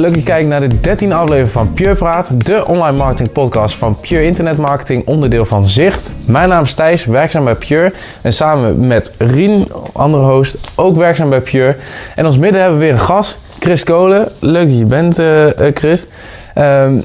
Leuk 0.00 0.12
dat 0.12 0.20
je 0.20 0.26
kijkt 0.28 0.48
naar 0.48 0.68
de 0.68 0.76
13e 0.76 1.12
aflevering 1.12 1.50
van 1.50 1.72
Pure 1.72 1.94
Praat, 1.94 2.46
de 2.46 2.66
online 2.66 2.96
marketing 2.96 3.32
podcast 3.32 3.76
van 3.76 4.00
Pure 4.00 4.24
Internet 4.24 4.56
Marketing, 4.56 5.06
onderdeel 5.06 5.44
van 5.44 5.66
Zicht. 5.66 6.12
Mijn 6.24 6.48
naam 6.48 6.62
is 6.62 6.74
Thijs, 6.74 7.04
werkzaam 7.04 7.44
bij 7.44 7.54
Pure 7.54 7.92
en 8.22 8.32
samen 8.32 8.86
met 8.86 9.12
Rien, 9.18 9.68
andere 9.92 10.24
host, 10.24 10.58
ook 10.74 10.96
werkzaam 10.96 11.28
bij 11.28 11.40
Pure. 11.40 11.76
En 12.14 12.26
ons 12.26 12.38
midden 12.38 12.60
hebben 12.60 12.78
we 12.78 12.84
weer 12.84 12.94
een 12.94 13.00
gast, 13.00 13.38
Chris 13.58 13.84
Kolen. 13.84 14.28
Leuk 14.38 14.68
dat 14.68 14.78
je 14.78 14.84
bent, 14.84 15.18
uh, 15.18 15.46
Chris. 15.74 16.06
Um, 16.54 17.04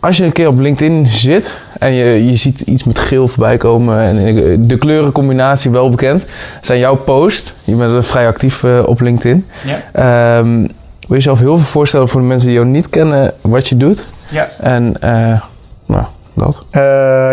als 0.00 0.16
je 0.16 0.24
een 0.24 0.32
keer 0.32 0.48
op 0.48 0.58
LinkedIn 0.58 1.06
zit 1.06 1.56
en 1.78 1.92
je, 1.92 2.26
je 2.26 2.36
ziet 2.36 2.60
iets 2.60 2.84
met 2.84 2.98
geel 2.98 3.28
voorbij 3.28 3.56
komen 3.56 4.00
en 4.00 4.66
de 4.66 4.78
kleurencombinatie 4.78 5.70
wel 5.70 5.90
bekend, 5.90 6.26
zijn 6.60 6.78
jouw 6.78 6.96
posts. 6.96 7.54
Je 7.64 7.74
bent 7.74 8.06
vrij 8.06 8.26
actief 8.26 8.64
op 8.64 9.00
LinkedIn. 9.00 9.46
Ja. 9.94 10.38
Um, 10.38 10.68
wil 11.08 11.16
je 11.16 11.22
jezelf 11.24 11.38
heel 11.38 11.56
veel 11.56 11.66
voorstellen 11.66 12.08
voor 12.08 12.20
de 12.20 12.26
mensen 12.26 12.48
die 12.48 12.56
jou 12.56 12.70
niet 12.70 12.90
kennen 12.90 13.34
wat 13.40 13.68
je 13.68 13.76
doet? 13.76 14.08
Ja. 14.28 14.48
En 14.60 14.94
uh, 15.04 15.40
nou, 15.86 16.04
dat. 16.34 16.64
Uh, 16.72 16.80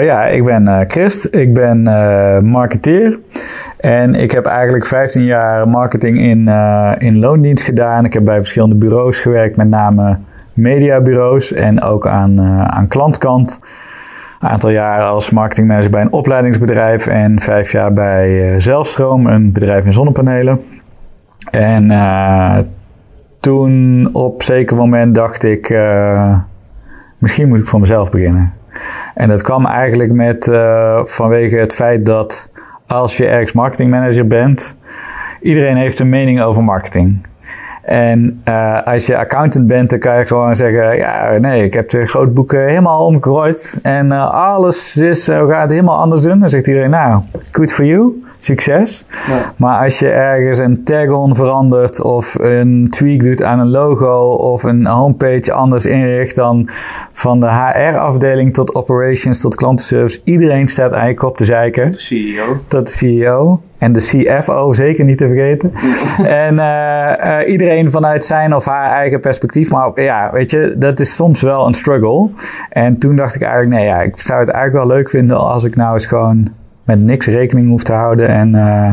ja, 0.06 0.26
ik 0.26 0.44
ben 0.44 0.86
Christ. 0.88 1.28
Ik 1.32 1.54
ben 1.54 1.84
marketeer. 2.46 3.20
En 3.78 4.16
ik 4.16 4.32
heb 4.32 4.46
eigenlijk 4.46 4.86
15 4.86 5.24
jaar 5.24 5.68
marketing 5.68 6.20
in, 6.20 6.48
in 6.98 7.20
loondienst 7.20 7.64
gedaan. 7.64 8.06
Ik 8.06 8.14
heb 8.14 8.26
bij 8.26 8.38
verschillende 8.38 8.76
bureaus 8.76 9.18
gewerkt, 9.20 9.56
met 9.56 9.70
name 9.70 10.18
mediabureaus 10.56 11.54
en 11.54 11.82
ook 11.82 12.08
aan, 12.08 12.40
uh, 12.40 12.62
aan 12.62 12.88
klantkant. 12.88 13.60
Een 14.40 14.50
aantal 14.50 14.70
jaren 14.70 15.06
als 15.06 15.30
marketingmanager 15.30 15.90
bij 15.90 16.02
een 16.02 16.12
opleidingsbedrijf 16.12 17.08
en 17.08 17.40
vijf 17.40 17.72
jaar 17.72 17.94
bij 17.94 18.54
uh, 18.54 18.60
Zelfstroom, 18.60 19.28
een 19.28 19.52
bedrijf 19.52 19.86
in 19.86 19.94
zonnepanelen. 19.94 20.60
En 21.52 21.92
uh, 21.92 22.58
toen 23.46 24.10
op 24.14 24.44
zeker 24.44 24.76
moment 24.76 25.16
dacht 25.16 25.44
ik, 25.44 25.70
misschien 27.18 27.48
moet 27.48 27.60
ik 27.60 27.66
voor 27.66 27.80
mezelf 27.80 28.12
beginnen. 28.12 28.54
En 29.16 29.28
dat 29.28 29.42
kwam 29.42 29.66
eigenlijk 29.66 30.12
met 30.12 30.46
vanwege 31.04 31.58
het 31.58 31.74
feit 31.74 32.06
dat 32.06 32.52
als 32.88 33.18
je 33.18 33.28
ergens 33.28 33.52
marketingmanager 33.52 34.28
bent, 34.28 34.78
iedereen 35.42 35.78
heeft 35.78 36.00
een 36.00 36.10
mening 36.10 36.42
over 36.42 36.64
marketing. 36.64 37.26
En 37.82 38.42
uh, 38.48 38.82
als 38.82 39.06
je 39.06 39.18
accountant 39.18 39.68
bent, 39.68 39.90
dan 39.90 40.00
kan 40.00 40.18
je 40.18 40.26
gewoon 40.26 40.56
zeggen: 40.56 40.98
Ja, 40.98 41.38
nee, 41.38 41.64
ik 41.64 41.74
heb 41.74 41.90
de 41.90 42.06
grootboeken 42.06 42.68
helemaal 42.68 43.06
omgegooid. 43.06 43.80
En 43.82 44.12
alles 44.32 44.98
is, 44.98 45.30
uh, 45.30 45.48
gaat 45.48 45.70
helemaal 45.72 45.98
anders 45.98 46.22
doen. 46.22 46.40
Dan 46.40 46.50
zegt 46.50 46.68
iedereen: 46.68 46.90
Nou, 46.90 47.22
good 47.52 47.74
for 47.74 47.86
you. 47.86 48.25
Succes. 48.46 49.06
Ja. 49.28 49.54
Maar 49.58 49.84
als 49.84 50.00
je 50.00 50.10
ergens 50.10 50.58
een 50.58 50.84
tag-on 50.84 51.36
verandert 51.36 52.02
of 52.02 52.36
een 52.40 52.88
tweak 52.90 53.24
doet 53.24 53.44
aan 53.44 53.60
een 53.60 53.70
logo 53.70 54.30
of 54.30 54.64
een 54.64 54.86
homepage 54.86 55.54
anders 55.54 55.86
inricht 55.86 56.36
dan 56.36 56.70
van 57.12 57.40
de 57.40 57.48
HR-afdeling 57.48 58.54
tot 58.54 58.76
operations 58.76 59.42
tot 59.42 59.56
klantenservice, 59.56 60.22
iedereen 60.24 60.68
staat 60.68 60.92
eigenlijk 60.92 61.24
op 61.24 61.38
te 61.38 61.46
zeiken. 61.46 61.92
De 61.92 62.00
CEO. 62.00 62.44
Tot 62.68 62.88
de 62.88 62.94
CEO. 62.94 63.62
En 63.78 63.92
de 63.92 64.00
CFO 64.00 64.74
zeker 64.74 65.06
niet 65.06 65.18
te 65.18 65.28
vergeten. 65.28 65.74
en 66.46 66.56
uh, 66.56 67.14
uh, 67.26 67.52
iedereen 67.52 67.92
vanuit 67.92 68.26
zijn 68.26 68.56
of 68.56 68.66
haar 68.66 68.92
eigen 68.92 69.20
perspectief. 69.20 69.70
Maar 69.70 70.02
ja, 70.02 70.30
weet 70.32 70.50
je, 70.50 70.76
dat 70.78 71.00
is 71.00 71.16
soms 71.16 71.42
wel 71.42 71.68
een 71.68 71.74
struggle. 71.74 72.30
En 72.70 73.00
toen 73.00 73.16
dacht 73.16 73.36
ik 73.36 73.42
eigenlijk, 73.42 73.74
nee, 73.74 73.86
ja, 73.86 74.02
ik 74.02 74.18
zou 74.18 74.40
het 74.40 74.50
eigenlijk 74.50 74.86
wel 74.86 74.96
leuk 74.96 75.10
vinden 75.10 75.38
als 75.38 75.64
ik 75.64 75.76
nou 75.76 75.94
eens 75.94 76.06
gewoon 76.06 76.50
met 76.86 77.00
niks 77.00 77.28
rekening 77.28 77.70
hoef 77.70 77.84
te 77.84 77.94
houden. 77.94 78.28
En 78.28 78.56
uh, 78.56 78.92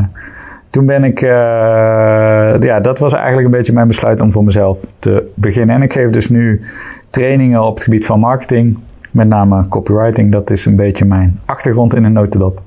toen 0.70 0.86
ben 0.86 1.04
ik, 1.04 1.20
ja, 1.20 2.80
dat 2.80 2.98
was 2.98 3.12
eigenlijk 3.12 3.44
een 3.44 3.50
beetje 3.50 3.72
mijn 3.72 3.86
besluit 3.86 4.20
om 4.20 4.32
voor 4.32 4.44
mezelf 4.44 4.78
te 4.98 5.30
beginnen. 5.34 5.76
En 5.76 5.82
ik 5.82 5.92
geef 5.92 6.10
dus 6.10 6.28
nu 6.28 6.62
trainingen 7.10 7.62
op 7.62 7.74
het 7.74 7.84
gebied 7.84 8.06
van 8.06 8.20
marketing, 8.20 8.78
met 9.10 9.28
name 9.28 9.68
copywriting. 9.68 10.32
Dat 10.32 10.50
is 10.50 10.66
een 10.66 10.76
beetje 10.76 11.04
mijn 11.04 11.40
achtergrond 11.44 11.94
in 11.94 12.04
een 12.04 12.12
notendop. 12.12 12.60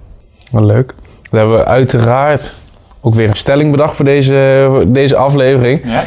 Wat 0.51 0.63
leuk. 0.63 0.93
We 1.31 1.37
hebben 1.37 1.65
uiteraard 1.65 2.57
ook 3.01 3.15
weer 3.15 3.27
een 3.27 3.33
stelling 3.33 3.71
bedacht 3.71 3.95
voor 3.95 4.05
deze, 4.05 4.83
deze 4.87 5.15
aflevering. 5.15 5.81
Ja. 5.83 6.03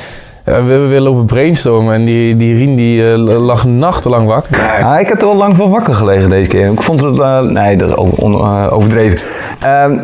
We 0.48 0.86
willen 0.88 1.10
op 1.10 1.16
een 1.16 1.26
brainstormen 1.26 1.94
en 1.94 2.04
die, 2.04 2.36
die 2.36 2.56
Rien 2.56 2.76
die 2.76 3.02
uh, 3.02 3.16
lag 3.38 3.66
nachtenlang 3.66 4.26
wakker. 4.26 4.56
Ja, 4.56 4.98
ik 4.98 5.08
heb 5.08 5.20
er 5.20 5.26
wel 5.26 5.36
lang 5.36 5.56
van 5.56 5.70
wakker 5.70 5.94
gelegen 5.94 6.30
deze 6.30 6.48
keer. 6.48 6.72
Ik 6.72 6.82
vond 6.82 7.00
het, 7.00 7.18
uh, 7.18 7.40
nee, 7.40 7.76
dat 7.76 7.88
is 7.88 7.96
overdreven. 7.96 9.18
Ehm, 9.60 10.02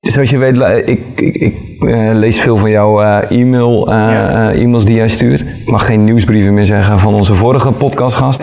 zoals 0.00 0.30
je 0.30 0.38
weet, 0.38 0.58
ik, 0.88 1.20
ik, 1.20 1.34
ik 1.34 1.54
lees 2.12 2.40
veel 2.40 2.56
van 2.56 2.70
jouw 2.70 3.00
e-mail, 3.20 3.90
ja. 3.90 4.52
e-mails 4.52 4.84
die 4.84 4.94
jij 4.94 5.08
stuurt. 5.08 5.40
Ik 5.40 5.70
mag 5.70 5.86
geen 5.86 6.04
nieuwsbrieven 6.04 6.54
meer 6.54 6.66
zeggen 6.66 6.98
van 6.98 7.14
onze 7.14 7.34
vorige 7.34 7.72
podcastgast. 7.72 8.40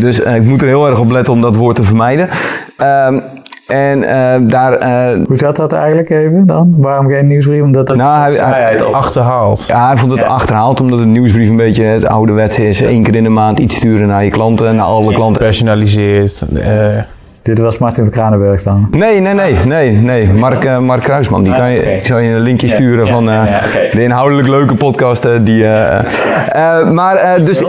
Dus 0.00 0.20
ik 0.20 0.44
moet 0.44 0.62
er 0.62 0.68
heel 0.68 0.86
erg 0.86 1.00
op 1.00 1.10
letten 1.10 1.34
om 1.34 1.40
dat 1.40 1.56
woord 1.56 1.76
te 1.76 1.84
vermijden. 1.84 2.28
Ehm, 2.76 3.20
en 3.68 4.02
uh, 4.02 4.48
daar... 4.50 4.86
Uh, 5.18 5.26
Hoe 5.26 5.36
zat 5.36 5.56
dat 5.56 5.72
eigenlijk 5.72 6.10
even 6.10 6.46
dan? 6.46 6.74
Waarom 6.76 7.08
geen 7.08 7.26
nieuwsbrief? 7.26 7.62
Omdat 7.62 7.88
het 7.88 7.96
nou, 7.96 8.36
hij, 8.36 8.46
hij, 8.46 8.82
achterhaalt. 8.82 9.64
Ja, 9.66 9.86
hij 9.86 9.96
vond 9.96 10.12
het 10.12 10.20
ja. 10.20 10.26
achterhaald 10.26 10.80
omdat 10.80 10.98
het 10.98 11.08
nieuwsbrief 11.08 11.48
een 11.48 11.56
beetje 11.56 11.84
het 11.84 12.06
ouderwetse 12.06 12.66
is. 12.66 12.80
Eén 12.80 13.02
keer 13.02 13.14
in 13.14 13.22
de 13.22 13.28
maand 13.28 13.58
iets 13.58 13.74
sturen 13.74 14.06
naar 14.06 14.24
je 14.24 14.30
klanten, 14.30 14.76
naar 14.76 14.84
alle 14.84 15.14
klanten. 15.14 15.42
Personaliseerd. 15.42 16.42
Uh, 16.52 17.02
dit 17.48 17.58
was 17.58 17.78
Martin 17.78 18.04
van 18.04 18.12
Kranenburg 18.12 18.62
dan? 18.62 18.88
Nee, 18.90 19.20
nee, 19.20 19.34
nee, 19.34 19.54
nee, 19.54 19.92
nee. 19.92 20.28
Mark, 20.28 20.64
uh, 20.64 20.78
Mark 20.78 21.00
Kruisman. 21.00 21.42
Die 21.42 21.54
kan 21.54 21.70
je. 21.70 21.94
Ik 21.94 22.06
zal 22.06 22.18
je 22.18 22.30
een 22.30 22.40
linkje 22.40 22.68
sturen 22.68 23.06
ja, 23.06 23.12
van 23.12 23.28
uh, 23.28 23.34
ja, 23.34 23.62
okay. 23.68 23.90
de 23.90 24.02
inhoudelijk 24.02 24.48
leuke 24.48 24.74
podcast. 24.74 25.24
Uh, 25.24 25.32
die, 25.42 25.64
maar 26.98 27.44
dus... 27.44 27.62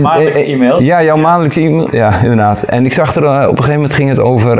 maandelijkse 0.00 0.44
e-mail? 0.44 0.80
Ja, 0.80 1.02
jouw 1.02 1.16
maandelijkse 1.16 1.60
e-mail. 1.60 1.88
Ja, 1.90 2.20
inderdaad. 2.22 2.62
En 2.62 2.84
ik 2.84 2.92
zag 2.92 3.14
er 3.14 3.22
op 3.24 3.30
een 3.32 3.64
gegeven 3.64 3.74
moment 3.74 3.94
ging 3.94 4.08
het 4.08 4.20
over... 4.20 4.58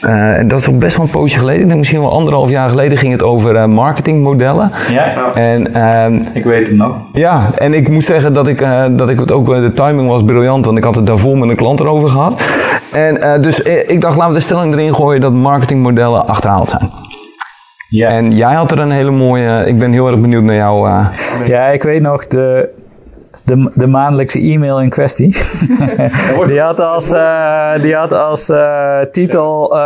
en 0.00 0.48
dat 0.48 0.58
is 0.58 0.68
ook 0.68 0.78
best 0.78 0.96
wel 0.96 1.04
een 1.04 1.10
poosje 1.10 1.38
geleden. 1.38 1.60
Ik 1.60 1.66
denk 1.66 1.78
misschien 1.78 2.00
wel 2.00 2.12
anderhalf 2.12 2.50
jaar 2.50 2.68
geleden 2.68 2.98
ging 2.98 3.12
het 3.12 3.22
over 3.22 3.70
marketingmodellen. 3.70 4.72
Ja, 4.90 5.32
en, 5.34 5.74
ehm, 5.74 6.22
ik 6.32 6.44
weet 6.44 6.66
het 6.66 6.76
nog. 6.76 6.96
Ja, 7.12 7.50
en 7.54 7.74
ik 7.74 7.88
moet 7.88 8.04
zeggen 8.04 8.32
dat 8.32 8.48
ik, 8.48 8.66
dat 8.90 9.08
ik 9.08 9.18
het 9.18 9.32
ook... 9.32 9.46
De 9.46 9.72
timing 9.72 10.08
was 10.08 10.22
briljant, 10.22 10.64
want 10.64 10.78
ik 10.78 10.84
had 10.84 10.96
het 10.96 11.06
daarvoor 11.06 11.38
met 11.38 11.48
een 11.48 11.56
klant 11.56 11.80
erover 11.80 12.08
gehad. 12.08 12.42
En 12.92 13.40
dus 13.40 13.62
ik 13.86 14.00
dacht, 14.00 14.16
laten 14.16 14.32
we 14.32 14.38
de 14.38 14.44
stelling 14.44 14.72
erin 14.72 14.94
gooien 14.94 15.20
dat 15.20 15.32
marketingmodellen 15.32 16.26
achterhaald 16.26 16.68
zijn. 16.68 16.90
Ja. 17.88 18.08
En 18.08 18.30
jij 18.30 18.54
had 18.54 18.70
er 18.70 18.78
een 18.78 18.90
hele 18.90 19.10
mooie. 19.10 19.64
Ik 19.66 19.78
ben 19.78 19.92
heel 19.92 20.06
erg 20.06 20.20
benieuwd 20.20 20.42
naar 20.42 20.56
jou. 20.56 20.88
Uh... 20.88 21.08
Ja, 21.46 21.66
ik 21.66 21.82
weet 21.82 22.02
nog 22.02 22.26
de. 22.26 22.70
De, 23.48 23.70
de 23.74 23.86
maandelijkse 23.86 24.40
e-mail 24.40 24.80
in 24.80 24.88
kwestie. 24.88 25.36
die 26.46 26.60
had 26.60 26.80
als, 26.80 27.12
uh, 27.12 27.82
die 27.82 27.94
had 27.94 28.12
als 28.12 28.48
uh, 28.48 29.00
titel 29.12 29.76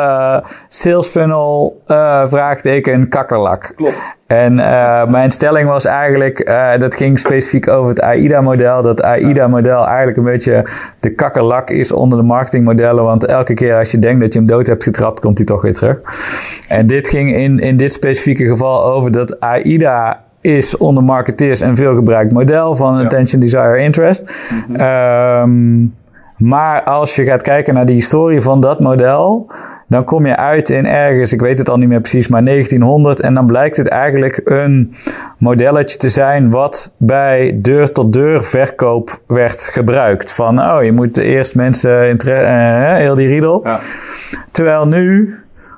Sales 0.68 1.06
Funnel 1.06 1.82
vraagteken 2.26 3.08
kakkerlak. 3.08 3.72
Klopt. 3.76 4.20
En 4.32 4.58
uh, 4.58 5.06
mijn 5.06 5.30
stelling 5.30 5.68
was 5.68 5.84
eigenlijk, 5.84 6.48
uh, 6.48 6.78
dat 6.78 6.94
ging 6.94 7.18
specifiek 7.18 7.68
over 7.68 7.88
het 7.88 8.00
AIDA-model. 8.00 8.82
Dat 8.82 9.02
AIDA-model 9.02 9.86
eigenlijk 9.86 10.16
een 10.16 10.24
beetje 10.24 10.66
de 11.00 11.14
kakkerlak 11.14 11.70
is 11.70 11.92
onder 11.92 12.18
de 12.18 12.24
marketingmodellen. 12.24 13.04
Want 13.04 13.24
elke 13.24 13.54
keer 13.54 13.76
als 13.76 13.90
je 13.90 13.98
denkt 13.98 14.20
dat 14.20 14.32
je 14.32 14.38
hem 14.38 14.48
dood 14.48 14.66
hebt 14.66 14.82
getrapt, 14.82 15.20
komt 15.20 15.36
hij 15.36 15.46
toch 15.46 15.62
weer 15.62 15.74
terug. 15.74 16.00
En 16.68 16.86
dit 16.86 17.08
ging 17.08 17.34
in, 17.34 17.58
in 17.58 17.76
dit 17.76 17.92
specifieke 17.92 18.46
geval 18.46 18.84
over 18.84 19.12
dat 19.12 19.40
AIDA 19.40 20.20
is 20.42 20.76
onder 20.76 21.02
marketeers 21.02 21.60
een 21.60 21.76
veelgebruikt 21.76 22.32
model 22.32 22.76
van 22.76 22.98
ja. 22.98 23.04
attention, 23.04 23.40
desire, 23.40 23.78
interest. 23.78 24.34
Mm 24.50 24.76
-hmm. 24.76 24.80
um, 25.42 25.94
maar 26.36 26.82
als 26.82 27.14
je 27.16 27.24
gaat 27.24 27.42
kijken 27.42 27.74
naar 27.74 27.86
de 27.86 27.92
historie 27.92 28.40
van 28.40 28.60
dat 28.60 28.80
model 28.80 29.50
dan 29.92 30.04
kom 30.04 30.26
je 30.26 30.36
uit 30.36 30.70
in 30.70 30.86
ergens, 30.86 31.32
ik 31.32 31.40
weet 31.40 31.58
het 31.58 31.68
al 31.68 31.76
niet 31.76 31.88
meer 31.88 32.00
precies, 32.00 32.28
maar 32.28 32.44
1900. 32.44 33.20
En 33.20 33.34
dan 33.34 33.46
blijkt 33.46 33.76
het 33.76 33.88
eigenlijk 33.88 34.40
een 34.44 34.94
modelletje 35.38 35.98
te 35.98 36.08
zijn 36.08 36.50
wat 36.50 36.92
bij 36.96 37.58
deur-tot-deur 37.62 38.44
verkoop 38.44 39.20
werd 39.26 39.62
gebruikt. 39.62 40.32
Van, 40.32 40.60
oh, 40.60 40.84
je 40.84 40.92
moet 40.92 41.16
eerst 41.16 41.54
mensen, 41.54 42.18
uh, 42.26 42.94
heel 42.94 43.14
die 43.14 43.28
riedel. 43.28 43.60
Ja. 43.64 43.80
Terwijl 44.50 44.86
nu 44.86 45.34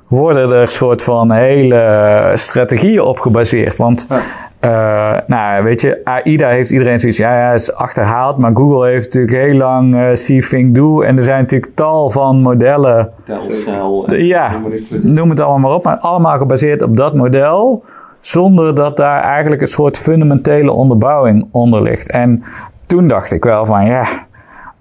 worden 0.07 0.51
er 0.51 0.67
soort 0.67 1.03
van 1.03 1.31
hele 1.31 2.31
strategieën 2.35 3.01
op 3.01 3.19
gebaseerd. 3.19 3.75
Want 3.75 4.05
ja. 4.09 4.19
Uh, 4.65 5.17
nou, 5.27 5.63
weet 5.63 5.81
je, 5.81 6.01
AIDA 6.03 6.49
heeft 6.49 6.71
iedereen 6.71 6.99
zoiets, 6.99 7.17
ja, 7.17 7.37
ja, 7.37 7.51
is 7.51 7.73
achterhaald. 7.73 8.37
Maar 8.37 8.51
Google 8.53 8.87
heeft 8.87 9.05
natuurlijk 9.13 9.45
heel 9.45 9.57
lang 9.57 9.95
uh, 9.95 10.07
See, 10.13 10.47
Think, 10.47 10.75
Do. 10.75 11.01
En 11.01 11.17
er 11.17 11.23
zijn 11.23 11.41
natuurlijk 11.41 11.75
tal 11.75 12.09
van 12.09 12.41
modellen. 12.41 13.11
Telcel. 13.23 14.13
Ja, 14.13 14.61
noem 15.01 15.29
het 15.29 15.39
allemaal 15.39 15.59
maar 15.59 15.77
op. 15.77 15.83
Maar 15.83 15.97
allemaal 15.97 16.37
gebaseerd 16.37 16.81
op 16.81 16.97
dat 16.97 17.13
model. 17.13 17.83
Zonder 18.19 18.75
dat 18.75 18.97
daar 18.97 19.21
eigenlijk 19.21 19.61
een 19.61 19.67
soort 19.67 19.97
fundamentele 19.97 20.71
onderbouwing 20.71 21.47
onder 21.51 21.81
ligt. 21.81 22.11
En 22.11 22.43
toen 22.85 23.07
dacht 23.07 23.31
ik 23.31 23.43
wel 23.43 23.65
van, 23.65 23.85
ja, 23.85 24.05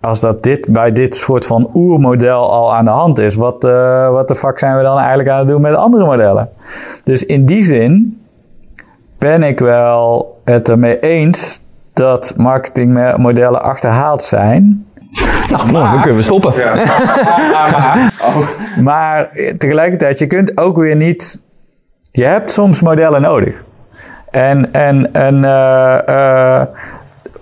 als 0.01 0.21
dat 0.21 0.43
dit 0.43 0.69
bij 0.69 0.93
dit 0.93 1.17
soort 1.17 1.47
van 1.47 1.71
oermodel 1.75 2.51
al 2.51 2.75
aan 2.75 2.85
de 2.85 2.91
hand 2.91 3.19
is, 3.19 3.35
wat, 3.35 3.65
uh, 3.65 4.11
wat 4.11 4.29
de 4.29 4.37
fuck 4.37 4.59
zijn 4.59 4.77
we 4.77 4.83
dan 4.83 4.99
eigenlijk 4.99 5.29
aan 5.29 5.39
het 5.39 5.49
doen 5.49 5.61
met 5.61 5.75
andere 5.75 6.05
modellen? 6.05 6.49
Dus 7.05 7.27
in 7.27 7.45
die 7.45 7.63
zin 7.63 8.19
ben 9.25 9.43
ik 9.43 9.59
wel 9.59 10.41
het 10.45 10.69
ermee 10.69 11.01
eens 11.01 11.61
dat 11.93 12.35
marketingmodellen 12.37 13.63
achterhaald 13.63 14.23
zijn. 14.23 14.87
Nou, 15.51 15.73
mooi, 15.73 15.91
dan 15.91 16.01
kunnen 16.01 16.17
we 16.17 16.23
stoppen. 16.23 16.53
Maar 18.89 19.31
tegelijkertijd, 19.59 20.19
je 20.19 20.27
kunt 20.27 20.59
ook 20.59 20.77
weer 20.77 20.97
niet. 20.97 21.39
Je 22.11 22.25
hebt 22.25 22.51
soms 22.51 22.81
modellen 22.81 23.21
nodig. 23.21 23.65
En, 24.31 24.73
en, 24.73 25.13
en 25.13 25.45
eh, 25.45 26.09
eh, 26.09 26.67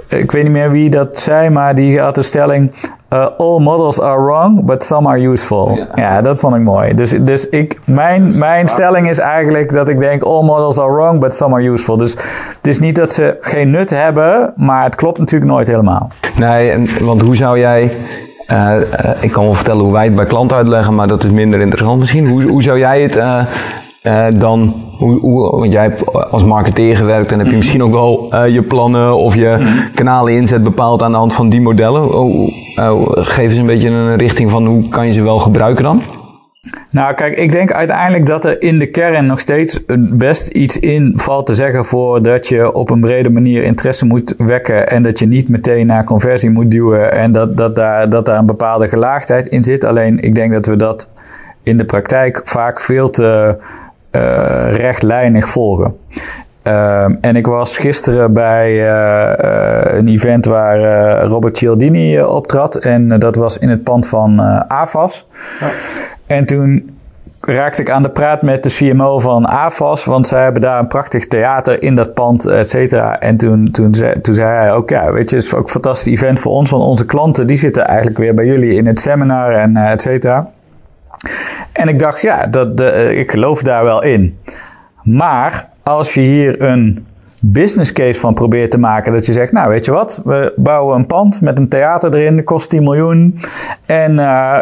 ik 0.09 0.33
weet 0.33 0.43
niet 0.43 0.53
meer 0.53 0.71
wie 0.71 0.91
dat 0.91 1.19
zei, 1.19 1.51
maar 1.51 1.75
die 1.75 2.01
had 2.01 2.15
de 2.15 2.23
stelling. 2.23 2.73
Uh, 3.13 3.27
all 3.37 3.59
models 3.59 4.01
are 4.01 4.23
wrong, 4.25 4.65
but 4.65 4.85
some 4.85 5.09
are 5.09 5.29
useful. 5.29 5.87
Ja, 5.95 6.21
dat 6.21 6.41
vond 6.41 6.55
ik 6.57 6.63
mooi. 6.63 6.95
Dus, 6.95 7.11
dus 7.21 7.49
ik, 7.49 7.79
mijn, 7.85 8.39
mijn 8.39 8.69
stelling 8.69 9.09
is 9.09 9.19
eigenlijk 9.19 9.73
dat 9.73 9.89
ik 9.89 9.99
denk: 10.01 10.23
all 10.23 10.43
models 10.43 10.79
are 10.79 10.93
wrong, 10.93 11.21
but 11.21 11.37
some 11.37 11.55
are 11.55 11.71
useful. 11.71 11.97
Dus 11.97 12.13
het 12.57 12.67
is 12.67 12.79
niet 12.79 12.97
dat 12.97 13.13
ze 13.13 13.37
geen 13.41 13.71
nut 13.71 13.91
hebben, 13.91 14.53
maar 14.57 14.85
het 14.85 14.95
klopt 14.95 15.19
natuurlijk 15.19 15.51
nooit 15.51 15.67
helemaal. 15.67 16.09
Nee, 16.39 16.91
want 17.01 17.21
hoe 17.21 17.37
zou 17.37 17.59
jij... 17.59 17.93
eh, 18.47 18.77
eh, 18.77 19.23
ik 19.23 19.31
kan 19.31 19.45
wel 19.45 19.55
vertellen 19.55 19.83
hoe 19.83 19.93
wij 19.93 20.05
het 20.05 20.15
bij 20.15 20.27
klanten 20.27 20.57
uitleggen, 20.57 20.95
maar 20.95 21.09
dat 21.09 21.25
is 21.25 21.31
minder 21.31 21.61
interessant 21.61 21.99
misschien. 21.99 22.29
Hoe, 22.29 22.43
hoe 22.49 22.63
zou 22.63 22.79
jij 22.79 23.03
het 23.03 23.17
eh, 24.03 24.27
eh, 24.27 24.39
dan... 24.39 24.91
Hoe, 24.93 25.21
hoe, 25.21 25.57
want 25.57 25.73
jij 25.73 25.83
hebt 25.83 26.13
als 26.31 26.45
marketeer 26.45 26.97
gewerkt 26.97 27.33
en 27.33 27.39
heb 27.39 27.49
je 27.49 27.57
misschien 27.57 27.83
ook 27.83 27.93
wel 27.93 28.27
eh, 28.31 28.49
je 28.49 28.63
plannen 28.63 29.17
of 29.17 29.35
je 29.35 29.81
kanalen 29.95 30.33
inzet 30.33 30.63
bepaald 30.63 31.03
aan 31.03 31.13
de 31.13 31.19
hand 31.19 31.35
van 31.35 31.49
die 31.49 31.61
modellen. 31.61 32.11
Eh, 32.75 33.03
geef 33.07 33.49
eens 33.49 33.57
een 33.57 33.67
beetje 33.67 33.89
een 33.89 34.17
richting 34.17 34.51
van 34.51 34.67
hoe 34.67 34.89
kan 34.89 35.07
je 35.07 35.13
ze 35.13 35.23
wel 35.23 35.39
gebruiken 35.39 35.85
dan? 35.85 36.03
Nou, 36.91 37.15
kijk, 37.15 37.37
ik 37.37 37.53
denk 37.53 37.73
uiteindelijk 37.73 38.27
dat 38.27 38.45
er 38.45 38.63
in 38.63 38.79
de 38.79 38.87
kern 38.87 39.27
nog 39.27 39.41
steeds 39.41 39.81
best 40.11 40.49
iets 40.49 40.79
in 40.79 41.13
valt 41.17 41.47
te 41.47 41.55
zeggen 41.55 41.85
voor 41.85 42.23
dat 42.23 42.49
je 42.49 42.73
op 42.73 42.91
een 42.91 43.01
brede 43.01 43.31
manier 43.31 43.63
interesse 43.63 44.07
moet 44.07 44.35
wekken 44.39 44.89
en 44.89 45.03
dat 45.03 45.19
je 45.19 45.27
niet 45.27 45.49
meteen 45.49 45.87
naar 45.87 46.05
conversie 46.05 46.51
moet 46.51 46.71
duwen 46.71 47.13
en 47.13 47.33
dat, 47.33 47.57
dat, 47.57 47.77
daar, 47.77 48.09
dat 48.09 48.27
daar 48.27 48.39
een 48.39 48.47
bepaalde 48.47 48.89
gelaagdheid 48.89 49.49
in 49.49 49.63
zit. 49.63 49.85
Alleen 49.85 50.19
ik 50.19 50.35
denk 50.35 50.53
dat 50.53 50.67
we 50.67 50.77
dat 50.77 51.09
in 51.63 51.77
de 51.77 51.85
praktijk 51.85 52.41
vaak 52.45 52.81
veel 52.81 53.11
te 53.11 53.57
eh, 53.59 53.67
rechtlijnig 54.71 55.49
volgen. 55.49 55.97
Ehm, 56.63 57.15
en 57.21 57.37
ik 57.37 57.47
was 57.47 57.79
gisteren 57.79 58.33
bij 58.33 58.69
eh, 58.69 59.33
eh, 59.39 59.99
een 59.99 60.09
event 60.09 60.45
waar 60.45 60.79
eh, 60.79 61.27
Robert 61.29 61.57
Cialdini 61.57 62.17
eh, 62.17 62.35
optrad. 62.35 62.75
En 62.77 63.13
eh, 63.13 63.19
dat 63.19 63.35
was 63.35 63.59
in 63.59 63.69
het 63.69 63.83
pand 63.83 64.09
van 64.09 64.41
eh, 64.41 64.61
AVAS. 64.69 65.29
En 66.27 66.47
toen 66.47 66.97
raakte 67.41 67.81
ik 67.81 67.91
aan 67.91 68.03
de 68.03 68.11
praat 68.11 68.43
met 68.43 68.63
de 68.63 68.71
CMO 68.71 69.19
van 69.19 69.49
AFAS, 69.49 70.05
want 70.05 70.27
zij 70.27 70.43
hebben 70.43 70.63
daar 70.63 70.79
een 70.79 70.87
prachtig 70.87 71.27
theater 71.27 71.83
in 71.83 71.95
dat 71.95 72.15
pand, 72.15 72.47
et 72.47 72.69
cetera. 72.69 73.21
En 73.21 73.37
toen, 73.37 73.71
toen, 73.71 73.95
zei, 73.95 74.21
toen 74.21 74.35
zei 74.35 74.57
hij 74.57 74.73
ook, 74.73 74.91
ja, 74.91 75.13
weet 75.13 75.31
je, 75.31 75.37
het 75.37 75.45
is 75.45 75.55
ook 75.55 75.63
een 75.63 75.69
fantastisch 75.69 76.13
event 76.13 76.41
voor 76.41 76.53
ons, 76.53 76.71
want 76.71 76.85
onze 76.85 77.05
klanten, 77.05 77.47
die 77.47 77.57
zitten 77.57 77.87
eigenlijk 77.87 78.19
weer 78.19 78.35
bij 78.35 78.47
jullie 78.47 78.75
in 78.75 78.87
het 78.87 79.01
seminar 79.01 79.53
en 79.53 79.77
eh, 79.77 79.91
et 79.91 80.03
cetera. 80.03 80.51
En 81.73 81.89
ik 81.89 81.99
dacht, 81.99 82.21
ja, 82.21 82.47
dat, 82.47 82.77
de, 82.77 82.85
eh, 82.85 83.19
ik 83.19 83.31
geloof 83.31 83.63
daar 83.63 83.85
wel 83.85 84.03
in. 84.03 84.39
Maar 85.03 85.69
als 85.83 86.15
je 86.15 86.21
hier 86.21 86.63
een 86.63 87.07
business 87.45 87.93
case 87.93 88.21
van 88.21 88.35
probeert 88.35 88.71
te 88.71 88.79
maken, 88.79 89.13
dat 89.13 89.27
je 89.27 89.33
zegt, 89.33 89.53
nou 89.53 89.69
weet 89.69 89.85
je 89.85 89.91
wat, 89.91 90.21
we 90.25 90.53
bouwen 90.57 90.97
een 90.97 91.07
pand 91.07 91.41
met 91.41 91.59
een 91.59 91.69
theater 91.69 92.15
erin, 92.15 92.45
kost 92.45 92.71
10 92.71 92.83
miljoen. 92.83 93.41
En 93.87 94.11
uh, 94.11 94.17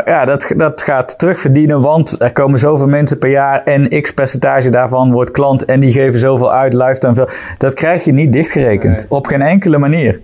ja, 0.04 0.24
dat, 0.24 0.52
dat 0.56 0.82
gaat 0.82 1.18
terugverdienen, 1.18 1.80
want 1.80 2.20
er 2.20 2.32
komen 2.32 2.58
zoveel 2.58 2.88
mensen 2.88 3.18
per 3.18 3.30
jaar 3.30 3.62
en 3.64 4.02
x 4.02 4.14
percentage 4.14 4.70
daarvan 4.70 5.12
wordt 5.12 5.30
klant 5.30 5.64
en 5.64 5.80
die 5.80 5.92
geven 5.92 6.20
zoveel 6.20 6.52
uit, 6.52 6.72
lifetime 6.72 7.14
veel. 7.14 7.28
Dat 7.58 7.74
krijg 7.74 8.04
je 8.04 8.12
niet 8.12 8.32
dichtgerekend, 8.32 8.96
nee. 8.96 9.06
op 9.08 9.26
geen 9.26 9.42
enkele 9.42 9.78
manier. 9.78 10.20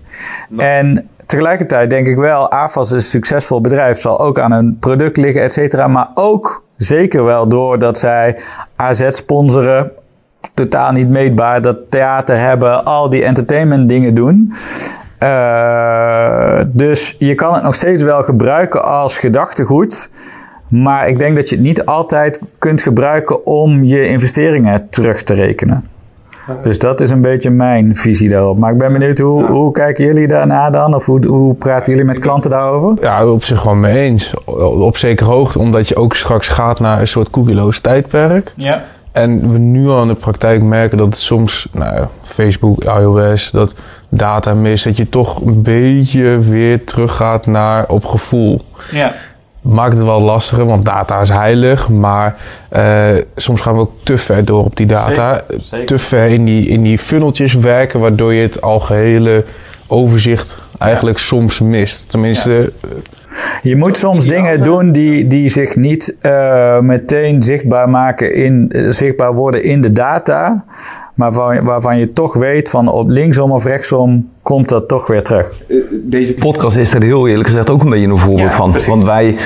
Nee. 0.48 0.66
En 0.66 1.08
tegelijkertijd 1.26 1.90
denk 1.90 2.06
ik 2.06 2.16
wel, 2.16 2.50
AFAS 2.50 2.90
is 2.90 3.04
een 3.04 3.10
succesvol 3.10 3.60
bedrijf, 3.60 4.00
zal 4.00 4.20
ook 4.20 4.38
aan 4.38 4.52
een 4.52 4.76
product 4.80 5.16
liggen, 5.16 5.42
et 5.42 5.52
cetera, 5.52 5.88
maar 5.88 6.08
ook 6.14 6.64
zeker 6.76 7.24
wel 7.24 7.48
doordat 7.48 7.98
zij 7.98 8.38
AZ 8.76 9.08
sponsoren, 9.10 9.92
totaal 10.54 10.92
niet 10.92 11.08
meetbaar, 11.08 11.62
dat 11.62 11.78
theater 11.88 12.38
hebben, 12.38 12.84
al 12.84 13.10
die 13.10 13.24
entertainment 13.24 13.88
dingen 13.88 14.14
doen. 14.14 14.54
Uh, 15.22 16.60
dus 16.66 17.16
je 17.18 17.34
kan 17.34 17.54
het 17.54 17.62
nog 17.62 17.74
steeds 17.74 18.02
wel 18.02 18.22
gebruiken 18.22 18.84
als 18.84 19.18
gedachtegoed. 19.18 20.10
Maar 20.68 21.08
ik 21.08 21.18
denk 21.18 21.36
dat 21.36 21.48
je 21.48 21.54
het 21.54 21.64
niet 21.64 21.84
altijd 21.84 22.40
kunt 22.58 22.82
gebruiken 22.82 23.46
om 23.46 23.84
je 23.84 24.06
investeringen 24.06 24.88
terug 24.88 25.22
te 25.22 25.34
rekenen. 25.34 25.88
Dus 26.62 26.78
dat 26.78 27.00
is 27.00 27.10
een 27.10 27.20
beetje 27.20 27.50
mijn 27.50 27.96
visie 27.96 28.28
daarop. 28.28 28.58
Maar 28.58 28.72
ik 28.72 28.78
ben 28.78 28.92
benieuwd, 28.92 29.18
hoe, 29.18 29.42
ja. 29.42 29.50
hoe 29.50 29.72
kijken 29.72 30.04
jullie 30.04 30.28
daarna 30.28 30.70
dan? 30.70 30.94
Of 30.94 31.06
hoe, 31.06 31.26
hoe 31.26 31.54
praten 31.54 31.92
jullie 31.92 32.06
met 32.06 32.18
klanten 32.18 32.50
daarover? 32.50 33.04
Ja, 33.04 33.26
op 33.26 33.44
zich 33.44 33.62
wel 33.62 33.74
mee 33.74 33.98
eens. 33.98 34.34
Op 34.44 34.96
zekere 34.96 35.30
hoogte, 35.30 35.58
omdat 35.58 35.88
je 35.88 35.96
ook 35.96 36.14
straks 36.14 36.48
gaat 36.48 36.80
naar 36.80 37.00
een 37.00 37.08
soort 37.08 37.30
koekieloos 37.30 37.80
tijdperk. 37.80 38.52
Ja. 38.56 38.84
En 39.12 39.52
we 39.52 39.58
nu 39.58 39.88
al 39.88 40.02
in 40.02 40.08
de 40.08 40.14
praktijk 40.14 40.62
merken 40.62 40.98
dat 40.98 41.06
het 41.06 41.16
soms, 41.16 41.68
nou, 41.72 42.06
Facebook, 42.22 42.84
iOS, 42.84 43.50
dat 43.50 43.74
data 44.08 44.54
mist, 44.54 44.84
dat 44.84 44.96
je 44.96 45.08
toch 45.08 45.40
een 45.40 45.62
beetje 45.62 46.38
weer 46.38 46.84
teruggaat 46.84 47.46
naar 47.46 47.88
op 47.88 48.04
gevoel. 48.04 48.60
Ja. 48.90 49.14
Maakt 49.68 49.96
het 49.96 50.04
wel 50.04 50.20
lastiger, 50.20 50.66
want 50.66 50.84
data 50.84 51.20
is 51.20 51.28
heilig, 51.28 51.88
maar 51.88 52.36
uh, 52.72 53.08
soms 53.36 53.60
gaan 53.60 53.74
we 53.74 53.80
ook 53.80 53.92
te 54.02 54.18
ver 54.18 54.44
door 54.44 54.64
op 54.64 54.76
die 54.76 54.86
data. 54.86 55.34
Zeker, 55.34 55.64
zeker. 55.70 55.86
Te 55.86 55.98
ver 55.98 56.26
in 56.26 56.44
die, 56.44 56.68
in 56.68 56.82
die 56.82 56.98
funneltjes 56.98 57.54
werken, 57.54 58.00
waardoor 58.00 58.34
je 58.34 58.42
het 58.42 58.62
algehele 58.62 59.44
overzicht 59.86 60.62
eigenlijk 60.78 61.18
ja. 61.18 61.24
soms 61.24 61.60
mist. 61.60 62.10
Tenminste. 62.10 62.72
Ja. 62.82 62.88
Je 63.62 63.76
moet 63.76 63.96
soms 63.96 64.26
dingen 64.26 64.62
doen 64.62 64.92
die, 64.92 65.26
die 65.26 65.48
zich 65.48 65.76
niet 65.76 66.16
uh, 66.22 66.80
meteen 66.80 67.42
zichtbaar 67.42 67.88
maken 67.88 68.34
in, 68.34 68.68
uh, 68.68 68.90
zichtbaar 68.90 69.34
worden 69.34 69.62
in 69.62 69.80
de 69.80 69.90
data. 69.90 70.64
Maar 71.16 71.32
waarvan, 71.32 71.64
waarvan 71.64 71.98
je 71.98 72.12
toch 72.12 72.34
weet 72.34 72.70
van 72.70 72.88
op 72.88 73.08
linksom 73.08 73.52
of 73.52 73.64
rechtsom 73.64 74.30
komt 74.42 74.68
dat 74.68 74.88
toch 74.88 75.06
weer 75.06 75.22
terug. 75.22 75.52
Deze 75.92 76.34
podcast 76.34 76.76
is 76.76 76.94
er 76.94 77.02
heel 77.02 77.28
eerlijk 77.28 77.48
gezegd 77.48 77.70
ook 77.70 77.82
een 77.82 77.90
beetje 77.90 78.06
een 78.06 78.18
voorbeeld 78.18 78.50
ja, 78.50 78.56
van. 78.56 78.70
Precies. 78.70 78.88
Want 78.88 79.04
wij 79.04 79.36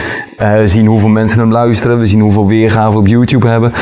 uh, 0.40 0.58
zien 0.64 0.86
hoeveel 0.86 1.08
mensen 1.08 1.38
hem 1.38 1.52
luisteren. 1.52 1.98
We 1.98 2.06
zien 2.06 2.20
hoeveel 2.20 2.46
weergaven 2.46 3.00
op 3.00 3.06
YouTube 3.06 3.48
hebben. 3.48 3.72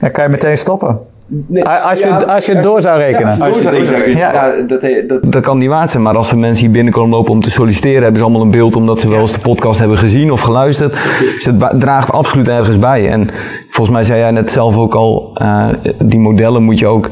Dan 0.00 0.10
kan 0.10 0.24
je 0.24 0.30
meteen 0.30 0.58
stoppen. 0.58 0.98
Nee, 1.30 1.64
als, 1.64 2.00
je, 2.00 2.08
ja, 2.08 2.16
als 2.16 2.46
je 2.46 2.54
het 2.54 2.62
door 2.62 2.80
zou 2.80 2.98
rekenen. 2.98 3.36
Ja, 3.38 3.46
als 3.46 3.62
je 3.62 3.70
door 3.70 3.84
zou 3.84 3.96
rekenen. 3.96 4.18
Ja. 4.18 4.32
ja 4.32 4.62
dat, 4.66 4.80
dat, 5.08 5.32
dat, 5.32 5.42
kan 5.42 5.58
niet 5.58 5.68
waard 5.68 5.90
zijn. 5.90 6.02
Maar 6.02 6.16
als 6.16 6.30
we 6.30 6.36
mensen 6.36 6.64
hier 6.64 6.72
binnenkomen 6.72 7.10
lopen 7.10 7.32
om 7.32 7.40
te 7.40 7.50
solliciteren, 7.50 8.02
hebben 8.02 8.18
ze 8.18 8.22
allemaal 8.22 8.42
een 8.42 8.50
beeld 8.50 8.76
omdat 8.76 9.00
ze 9.00 9.08
wel 9.08 9.20
eens 9.20 9.32
de 9.32 9.38
podcast 9.38 9.78
hebben 9.78 9.98
gezien 9.98 10.32
of 10.32 10.40
geluisterd. 10.40 10.92
Dus 11.18 11.44
het 11.44 11.80
draagt 11.80 12.12
absoluut 12.12 12.48
ergens 12.48 12.78
bij. 12.78 13.08
En 13.08 13.30
volgens 13.70 13.96
mij 13.96 14.04
zei 14.04 14.20
jij 14.20 14.30
net 14.30 14.50
zelf 14.50 14.76
ook 14.76 14.94
al, 14.94 15.30
uh, 15.42 15.68
die 15.98 16.20
modellen 16.20 16.62
moet 16.62 16.78
je 16.78 16.86
ook. 16.86 17.10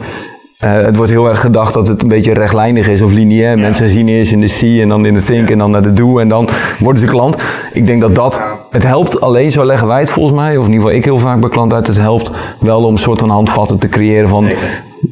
Uh, 0.65 0.73
het 0.73 0.97
wordt 0.97 1.11
heel 1.11 1.29
erg 1.29 1.41
gedacht 1.41 1.75
dat 1.75 1.89
het 1.89 2.03
een 2.03 2.09
beetje 2.09 2.35
rechtlijnig 2.35 2.89
is 2.89 3.01
of 3.01 3.13
lineair. 3.13 3.59
Mensen 3.59 3.89
zien 3.89 4.09
eerst 4.09 4.33
in 4.33 4.41
de 4.41 4.47
see 4.47 4.83
en 4.83 4.89
dan 4.89 5.07
in 5.07 5.15
de 5.15 5.23
think 5.23 5.51
en 5.51 5.59
dan 5.59 5.71
naar 5.71 5.83
de 5.83 5.93
do 5.93 6.19
en 6.19 6.29
dan 6.29 6.49
worden 6.79 7.01
ze 7.01 7.07
klant. 7.07 7.37
Ik 7.73 7.87
denk 7.87 8.01
dat 8.01 8.15
dat, 8.15 8.41
het 8.71 8.87
helpt 8.87 9.21
alleen, 9.21 9.51
zo 9.51 9.65
leggen 9.65 9.89
wij 9.89 10.01
het 10.01 10.11
volgens 10.11 10.35
mij, 10.37 10.57
of 10.57 10.67
in 10.67 10.73
ieder 10.73 10.85
geval 10.85 10.97
ik 10.99 11.05
heel 11.05 11.19
vaak 11.19 11.41
bij 11.41 11.49
klanten 11.49 11.77
uit, 11.77 11.87
het 11.87 11.97
helpt 11.97 12.31
wel 12.61 12.85
om 12.85 12.93
een 12.93 12.99
soort 12.99 13.19
van 13.19 13.31
handvatten 13.31 13.79
te 13.79 13.89
creëren 13.89 14.29
van 14.29 14.53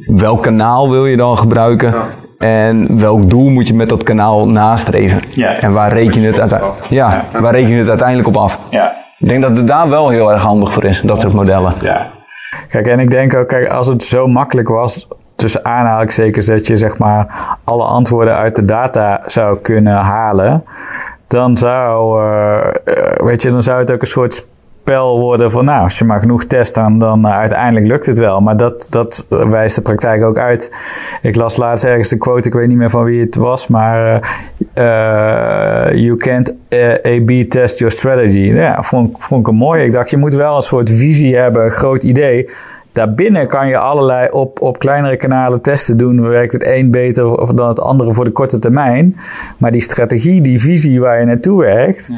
welk 0.05 0.43
kanaal 0.43 0.89
wil 0.89 1.05
je 1.05 1.17
dan 1.17 1.37
gebruiken. 1.37 1.93
En 2.37 2.99
welk 2.99 3.29
doel 3.29 3.49
moet 3.49 3.67
je 3.67 3.73
met 3.73 3.89
dat 3.89 4.03
kanaal 4.03 4.47
nastreven? 4.47 5.19
Ja, 5.29 5.59
en 5.59 5.73
waar 5.73 5.93
reken 5.93 6.21
je 6.21 6.27
het, 6.27 6.39
uite- 6.39 6.61
ja, 6.89 7.25
waar 7.41 7.53
reken 7.53 7.69
je 7.71 7.77
het 7.77 7.89
uiteindelijk 7.89 8.27
op 8.27 8.37
af? 8.37 8.59
Ja. 8.69 8.95
Ik 9.17 9.27
denk 9.27 9.41
dat 9.41 9.57
het 9.57 9.67
daar 9.67 9.89
wel 9.89 10.09
heel 10.09 10.31
erg 10.31 10.41
handig 10.41 10.73
voor 10.73 10.83
is, 10.83 11.01
dat 11.01 11.21
soort 11.21 11.33
modellen. 11.33 11.73
Ja. 11.81 12.11
Kijk, 12.69 12.87
en 12.87 12.99
ik 12.99 13.09
denk 13.09 13.35
ook, 13.35 13.47
kijk, 13.47 13.69
als 13.69 13.87
het 13.87 14.03
zo 14.03 14.27
makkelijk 14.27 14.67
was, 14.67 15.07
tussen 15.45 15.65
aanhalingstekens, 15.65 16.45
dat 16.45 16.67
je 16.67 16.77
zeg 16.77 16.97
maar 16.97 17.57
alle 17.63 17.83
antwoorden 17.83 18.35
uit 18.35 18.55
de 18.55 18.65
data 18.65 19.21
zou 19.25 19.57
kunnen 19.57 19.95
halen, 19.95 20.63
dan 21.27 21.57
zou, 21.57 22.23
uh, 22.23 22.59
weet 23.15 23.41
je, 23.41 23.51
dan 23.51 23.61
zou 23.61 23.79
het 23.79 23.91
ook 23.91 24.01
een 24.01 24.07
soort 24.07 24.33
spel 24.81 25.19
worden 25.19 25.51
van, 25.51 25.65
nou, 25.65 25.83
als 25.83 25.97
je 25.97 26.05
maar 26.05 26.19
genoeg 26.19 26.45
test, 26.45 26.75
dan, 26.75 26.99
dan 26.99 27.25
uh, 27.25 27.37
uiteindelijk 27.37 27.85
lukt 27.85 28.05
het 28.05 28.17
wel. 28.17 28.41
Maar 28.41 28.57
dat, 28.57 28.87
dat 28.89 29.25
wijst 29.29 29.75
de 29.75 29.81
praktijk 29.81 30.23
ook 30.23 30.37
uit. 30.37 30.75
Ik 31.21 31.35
las 31.35 31.57
laatst 31.57 31.83
ergens 31.83 32.09
de 32.09 32.17
quote, 32.17 32.47
ik 32.47 32.53
weet 32.53 32.67
niet 32.67 32.77
meer 32.77 32.89
van 32.89 33.03
wie 33.03 33.21
het 33.21 33.35
was, 33.35 33.67
maar 33.67 34.19
you 35.95 36.15
can't 36.15 36.53
A-B 37.05 37.49
test 37.49 37.79
your 37.79 37.93
strategy. 37.93 38.51
Ja, 38.53 38.81
vond, 38.81 39.15
vond 39.17 39.41
ik 39.41 39.47
een 39.47 39.55
mooi. 39.55 39.83
Ik 39.83 39.91
dacht, 39.91 40.09
je 40.09 40.17
moet 40.17 40.33
wel 40.33 40.55
een 40.55 40.61
soort 40.61 40.89
visie 40.89 41.35
hebben, 41.35 41.63
een 41.63 41.71
groot 41.71 42.03
idee. 42.03 42.49
Daarbinnen 42.95 43.47
kan 43.47 43.67
je 43.67 43.77
allerlei 43.77 44.29
op, 44.29 44.61
op 44.61 44.79
kleinere 44.79 45.17
kanalen 45.17 45.61
testen 45.61 45.97
doen. 45.97 46.21
Werkt 46.21 46.53
het 46.53 46.65
een 46.65 46.91
beter 46.91 47.55
dan 47.55 47.67
het 47.67 47.79
andere 47.79 48.13
voor 48.13 48.23
de 48.23 48.31
korte 48.31 48.59
termijn. 48.59 49.17
Maar 49.57 49.71
die 49.71 49.81
strategie, 49.81 50.41
die 50.41 50.59
visie 50.59 50.99
waar 50.99 51.19
je 51.19 51.25
naartoe 51.25 51.61
werkt, 51.61 52.07
ja. 52.11 52.17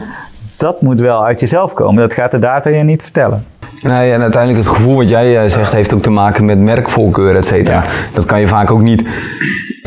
dat 0.57 0.81
moet 0.81 1.00
wel 1.00 1.25
uit 1.25 1.39
jezelf 1.39 1.74
komen. 1.74 2.01
Dat 2.01 2.13
gaat 2.13 2.31
de 2.31 2.39
data 2.39 2.69
je 2.69 2.84
niet 2.84 3.03
vertellen. 3.03 3.46
Nee, 3.81 4.12
en 4.12 4.22
uiteindelijk 4.22 4.65
het 4.65 4.75
gevoel 4.75 4.96
wat 4.96 5.10
jij 5.10 5.50
zegt 5.50 5.72
heeft 5.72 5.93
ook 5.93 6.01
te 6.01 6.10
maken 6.10 6.46
met 6.46 6.60
merkvoorkeur, 6.60 7.36
et 7.36 7.46
cetera. 7.46 7.84
Ja. 7.84 7.89
Dat 8.13 8.25
kan 8.25 8.39
je 8.39 8.48
vaak 8.48 8.72
ook 8.72 8.81
niet 8.81 9.03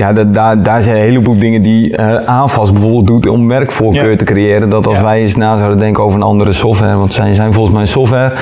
ja, 0.00 0.12
da- 0.12 0.24
daar, 0.24 0.62
daar 0.62 0.82
zijn 0.82 0.96
een 0.96 1.02
heleboel 1.02 1.38
dingen 1.38 1.62
die 1.62 1.96
eh 1.96 2.24
aanvast 2.24 2.72
bijvoorbeeld 2.72 3.06
doet 3.06 3.26
om 3.28 3.46
merkvoorkeur 3.46 4.10
Ja. 4.10 4.16
te 4.16 4.24
creëren. 4.24 4.68
Dat 4.70 4.86
als 4.86 4.96
Ja. 4.96 5.02
wij 5.02 5.20
eens 5.20 5.36
na 5.36 5.56
zouden 5.56 5.78
denken 5.78 6.02
over 6.04 6.16
een 6.16 6.22
andere 6.24 6.52
software, 6.52 6.96
want 6.96 7.12
zij 7.12 7.34
zijn 7.34 7.52
volgens 7.52 7.76
mij 7.76 7.86
software, 7.86 8.32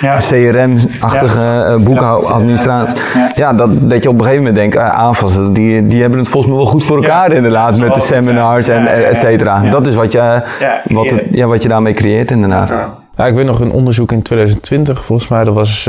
Ja. 0.00 0.16
CRM-achtige 0.16 1.64
eh 1.68 1.76
boekhoudadministratie. 1.84 2.96
Ja. 3.14 3.30
Ja, 3.34 3.52
dat, 3.52 3.90
dat 3.90 4.02
je 4.02 4.08
op 4.08 4.14
een 4.14 4.20
gegeven 4.24 4.44
moment 4.44 4.54
denkt, 4.60 4.76
aanvast, 4.76 5.54
die, 5.54 5.86
die 5.86 6.00
hebben 6.00 6.18
het 6.18 6.28
volgens 6.28 6.52
mij 6.52 6.62
wel 6.62 6.70
goed 6.72 6.84
voor 6.84 6.96
elkaar 6.96 7.32
inderdaad, 7.32 7.76
met 7.78 7.94
de 7.94 8.00
seminars 8.00 8.68
en 8.68 8.82
ja, 8.82 8.90
ja, 8.90 8.96
ja. 8.96 9.06
et 9.06 9.18
cetera. 9.18 9.62
Ja. 9.62 9.70
Dat 9.70 9.86
is 9.86 9.94
wat 9.94 10.12
je, 10.12 10.18
Ja, 10.18 10.42
wat, 10.88 11.10
het, 11.10 11.22
ja, 11.30 11.46
wat 11.46 11.62
je 11.62 11.68
daarmee 11.68 11.92
creëert 11.94 12.30
inderdaad. 12.30 12.72
Ja, 13.16 13.26
ik 13.26 13.34
weet 13.34 13.46
nog 13.46 13.60
een 13.60 13.70
onderzoek 13.70 14.12
in 14.12 14.22
2020, 14.22 15.04
volgens 15.04 15.28
mij. 15.28 15.44
Dat 15.44 15.54
was 15.54 15.88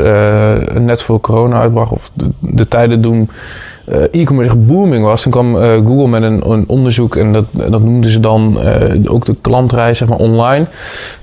net 0.74 1.02
voor 1.02 1.20
corona 1.20 1.60
uitbracht. 1.60 1.90
Of 1.92 2.10
de, 2.14 2.30
de 2.38 2.68
tijden 2.68 3.00
toen 3.00 3.20
eh, 3.20 3.79
e-commerce 3.90 4.50
echt 4.50 4.66
booming 4.66 5.04
was. 5.04 5.22
Toen 5.22 5.32
kwam 5.32 5.56
eh, 5.56 5.72
Google 5.72 6.08
met 6.08 6.22
een, 6.22 6.64
onderzoek. 6.66 7.16
En 7.16 7.32
dat, 7.32 7.44
dat 7.52 7.82
noemden 7.82 8.10
ze 8.10 8.20
dan 8.20 8.60
eh, 8.60 9.12
ook 9.12 9.24
de 9.24 9.36
klantreis 9.40 9.98
zeg 9.98 10.08
maar, 10.08 10.18
online. 10.18 10.66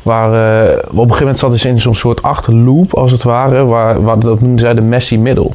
Waar 0.01 0.33
eh, 0.33 0.77
op 0.77 0.91
een 0.91 0.99
gegeven 0.99 1.19
moment 1.19 1.39
zaten 1.39 1.59
ze 1.59 1.69
in 1.69 1.81
zo'n 1.81 1.95
soort 1.95 2.21
achterloop, 2.21 2.93
als 2.93 3.11
het 3.11 3.23
ware. 3.23 3.65
Waar, 3.65 4.19
dat 4.19 4.41
noemden 4.41 4.59
zij 4.59 4.73
de 4.73 4.81
messy 4.81 5.17
middle. 5.17 5.49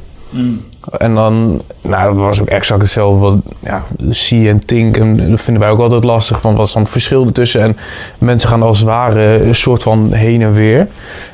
En 0.91 1.15
dan, 1.15 1.63
nou, 1.81 2.15
dat 2.15 2.25
was 2.25 2.41
ook 2.41 2.49
exact 2.49 2.81
hetzelfde. 2.81 3.21
Wat, 3.21 3.37
ja, 3.61 3.83
see 4.11 4.49
en 4.49 4.67
think. 4.67 4.97
En 4.97 5.31
dat 5.31 5.41
vinden 5.41 5.63
wij 5.63 5.73
ook 5.73 5.81
altijd 5.81 6.05
lastig. 6.05 6.41
Van 6.41 6.57
wat 6.57 6.67
is 6.67 6.73
dan 6.73 6.83
het 6.83 6.91
verschil 6.91 7.27
ertussen? 7.27 7.61
En 7.61 7.77
mensen 8.19 8.49
gaan 8.49 8.63
als 8.63 8.79
het 8.79 8.89
ware 8.89 9.45
een 9.45 9.55
soort 9.55 9.83
van 9.83 10.13
heen 10.13 10.43
en 10.43 10.53
weer. 10.53 10.87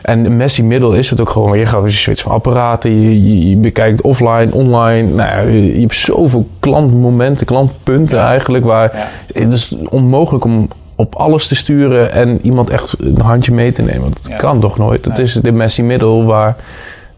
En 0.03 0.37
messy 0.37 0.63
middel 0.63 0.93
is 0.93 1.11
het 1.11 1.21
ook 1.21 1.31
gewoon. 1.31 1.59
Je 1.59 1.67
gaat 1.67 1.85
je 1.85 1.91
switch 1.91 2.23
van 2.23 2.33
apparaten. 2.33 3.01
Je, 3.01 3.29
je, 3.29 3.49
je 3.49 3.57
bekijkt 3.57 4.01
offline, 4.01 4.53
online. 4.53 5.09
Nou, 5.09 5.31
ja, 5.31 5.39
je, 5.39 5.75
je 5.75 5.81
hebt 5.81 5.97
zoveel 5.97 6.49
klantmomenten, 6.61 7.47
klantpunten 7.47 8.19
eigenlijk. 8.19 8.65
Waar 8.65 9.11
het 9.33 9.53
is 9.53 9.75
onmogelijk 9.89 10.45
om 10.45 10.69
op 10.99 11.15
alles 11.15 11.47
te 11.47 11.55
sturen 11.55 12.13
en 12.13 12.39
iemand 12.43 12.71
echt 12.71 12.95
een 12.99 13.21
handje 13.21 13.53
mee 13.53 13.73
te 13.73 13.83
nemen. 13.83 14.13
Dat 14.23 14.37
kan 14.37 14.61
toch 14.61 14.79
nooit? 14.79 15.05
Dat 15.05 15.19
is 15.19 15.33
de 15.33 15.53
messy 15.53 15.83
middel 15.83 16.25
waar 16.25 16.57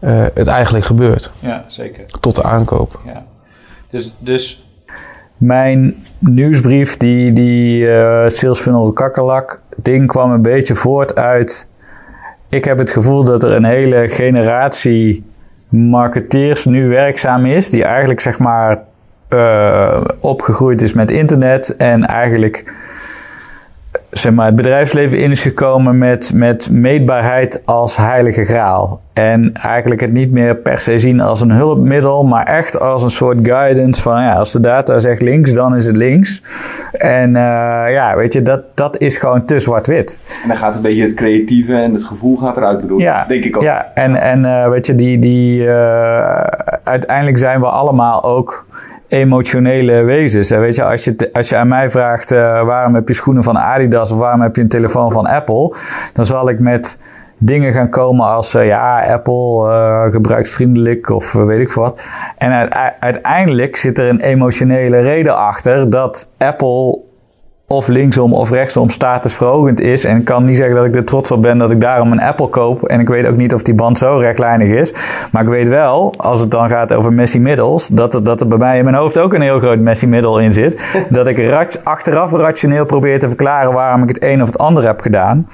eh, 0.01 0.25
het 0.33 0.47
eigenlijk 0.47 0.85
gebeurt. 0.85 1.31
Ja, 1.39 1.65
zeker. 1.67 2.05
Tot 2.19 2.35
de 2.35 2.43
aankoop. 2.43 2.99
Ja. 3.05 3.25
Dus, 3.89 4.15
dus... 4.19 4.65
Mijn 5.37 5.95
nieuwsbrief, 6.19 6.97
die, 6.97 7.33
die 7.33 7.89
eh 7.89 8.29
Sales 8.29 8.59
Funnel 8.59 8.93
kakkerlak 8.93 9.61
ding 9.75 10.07
kwam 10.07 10.31
een 10.31 10.41
beetje 10.41 10.75
voort 10.75 11.15
uit... 11.15 11.67
Ik 12.49 12.65
heb 12.65 12.77
het 12.77 12.91
gevoel 12.91 13.23
dat 13.23 13.43
er 13.43 13.51
een 13.51 13.63
hele 13.63 14.09
generatie 14.09 15.23
marketeers 15.69 16.65
nu 16.65 16.87
werkzaam 16.87 17.45
is... 17.45 17.69
die 17.69 17.83
eigenlijk 17.83 18.19
zeg 18.19 18.39
maar 18.39 18.83
eh, 19.27 20.01
opgegroeid 20.19 20.81
is 20.81 20.93
met 20.93 21.11
internet 21.11 21.75
en 21.75 22.05
eigenlijk 22.05 22.73
zeg 24.11 24.33
maar, 24.33 24.45
het 24.45 24.55
bedrijfsleven 24.55 25.19
in 25.19 25.31
is 25.31 25.41
gekomen 25.41 25.97
met, 25.97 26.31
met 26.33 26.69
meetbaarheid 26.71 27.61
als 27.65 27.95
heilige 27.95 28.43
graal. 28.45 29.01
En 29.13 29.53
eigenlijk 29.53 30.01
het 30.01 30.11
niet 30.11 30.31
meer 30.31 30.55
per 30.55 30.79
se 30.79 30.99
zien 30.99 31.19
als 31.19 31.41
een 31.41 31.51
hulpmiddel, 31.51 32.23
maar 32.23 32.45
echt 32.45 32.79
als 32.79 33.03
een 33.03 33.11
soort 33.11 33.37
guidance 33.41 34.01
van 34.01 34.21
ja, 34.21 34.33
als 34.33 34.51
de 34.51 34.59
data 34.59 34.99
zegt 34.99 35.21
links, 35.21 35.53
dan 35.53 35.75
is 35.75 35.85
het 35.85 35.95
links. 35.95 36.41
En 36.91 37.35
eh, 37.35 37.41
ja, 37.91 38.15
weet 38.15 38.33
je, 38.33 38.41
dat, 38.41 38.61
dat 38.73 38.97
is 38.97 39.17
gewoon 39.17 39.45
te 39.45 39.59
zwart-wit. 39.59 40.17
En 40.41 40.47
dan 40.47 40.57
gaat 40.57 40.75
een 40.75 40.81
beetje 40.81 41.03
het 41.03 41.13
creatieve 41.13 41.75
en 41.75 41.93
het 41.93 42.03
gevoel 42.03 42.37
gaat 42.37 42.57
eruit 42.57 42.81
bedoel. 42.81 42.99
Ja, 42.99 43.25
Denk 43.27 43.43
ik 43.43 43.57
ook. 43.57 43.63
Ja, 43.63 43.91
en, 43.93 44.15
en 44.15 44.45
eh, 44.45 44.69
weet 44.69 44.85
je, 44.85 44.95
die, 44.95 45.19
die, 45.19 45.67
eh, 45.67 46.43
uiteindelijk 46.83 47.37
zijn 47.37 47.59
we 47.59 47.67
allemaal 47.67 48.23
ook 48.23 48.65
emotionele 49.11 50.03
wezens. 50.03 50.49
Hè. 50.49 50.59
Weet 50.59 50.75
je, 50.75 50.83
als 50.83 51.03
je, 51.03 51.29
als 51.33 51.49
je 51.49 51.55
aan 51.55 51.67
mij 51.67 51.89
vraagt 51.89 52.31
eh, 52.31 52.63
waarom 52.63 52.95
heb 52.95 53.07
je 53.07 53.13
schoenen 53.13 53.43
van 53.43 53.57
Adidas 53.57 54.11
of 54.11 54.17
waarom 54.17 54.41
heb 54.41 54.55
je 54.55 54.61
een 54.61 54.67
telefoon 54.67 55.11
van 55.11 55.27
Apple, 55.27 55.75
dan 56.13 56.25
zal 56.25 56.49
ik 56.49 56.59
met 56.59 56.99
dingen 57.37 57.73
gaan 57.73 57.89
komen 57.89 58.25
als 58.25 58.53
eh, 58.53 58.65
ja, 58.65 59.13
Apple 59.13 59.69
eh, 59.71 60.11
gebruiksvriendelijk 60.11 61.09
of 61.09 61.35
eh, 61.35 61.43
weet 61.45 61.59
ik 61.59 61.71
wat. 61.71 62.01
En 62.37 62.51
uite- 62.51 62.93
uiteindelijk 62.99 63.75
zit 63.75 63.97
er 63.97 64.09
een 64.09 64.19
emotionele 64.21 64.99
reden 64.99 65.37
achter 65.37 65.89
dat 65.89 66.29
Apple 66.37 66.99
of 67.71 67.87
linksom 67.87 68.33
of 68.33 68.49
rechtsom 68.49 68.89
statusverhogend 68.89 69.79
is. 69.79 70.03
En 70.03 70.17
ik 70.17 70.25
kan 70.25 70.45
niet 70.45 70.57
zeggen 70.57 70.75
dat 70.75 70.85
ik 70.85 70.95
er 70.95 71.03
trots 71.03 71.31
op 71.31 71.41
ben 71.41 71.57
dat 71.57 71.71
ik 71.71 71.81
daarom 71.81 72.11
een 72.11 72.21
Apple 72.21 72.49
koop. 72.49 72.83
En 72.83 72.99
ik 72.99 73.07
weet 73.07 73.25
ook 73.25 73.35
niet 73.35 73.53
of 73.53 73.61
die 73.61 73.73
band 73.73 73.97
zo 73.97 74.17
rechtlijnig 74.17 74.69
is. 74.69 74.93
Maar 75.31 75.41
ik 75.41 75.47
weet 75.47 75.67
wel, 75.67 76.13
als 76.17 76.39
het 76.39 76.51
dan 76.51 76.69
gaat 76.69 76.93
over 76.93 77.13
Messi 77.13 77.39
middels, 77.39 77.87
dat 77.87 78.13
er, 78.13 78.23
dat 78.23 78.41
er 78.41 78.47
bij 78.47 78.57
mij 78.57 78.77
in 78.77 78.83
mijn 78.83 78.95
hoofd 78.95 79.17
ook 79.17 79.33
een 79.33 79.41
heel 79.41 79.59
groot 79.59 79.79
Messi 79.79 80.07
middel 80.07 80.39
in 80.39 80.53
zit. 80.53 80.83
dat 81.09 81.27
ik 81.27 81.39
achteraf 81.83 82.31
rationeel 82.31 82.85
probeer 82.85 83.19
te 83.19 83.27
verklaren 83.27 83.73
waarom 83.73 84.03
ik 84.03 84.09
het 84.09 84.23
een 84.23 84.41
of 84.41 84.47
het 84.47 84.57
ander 84.57 84.85
heb 84.85 85.01
gedaan. 85.01 85.47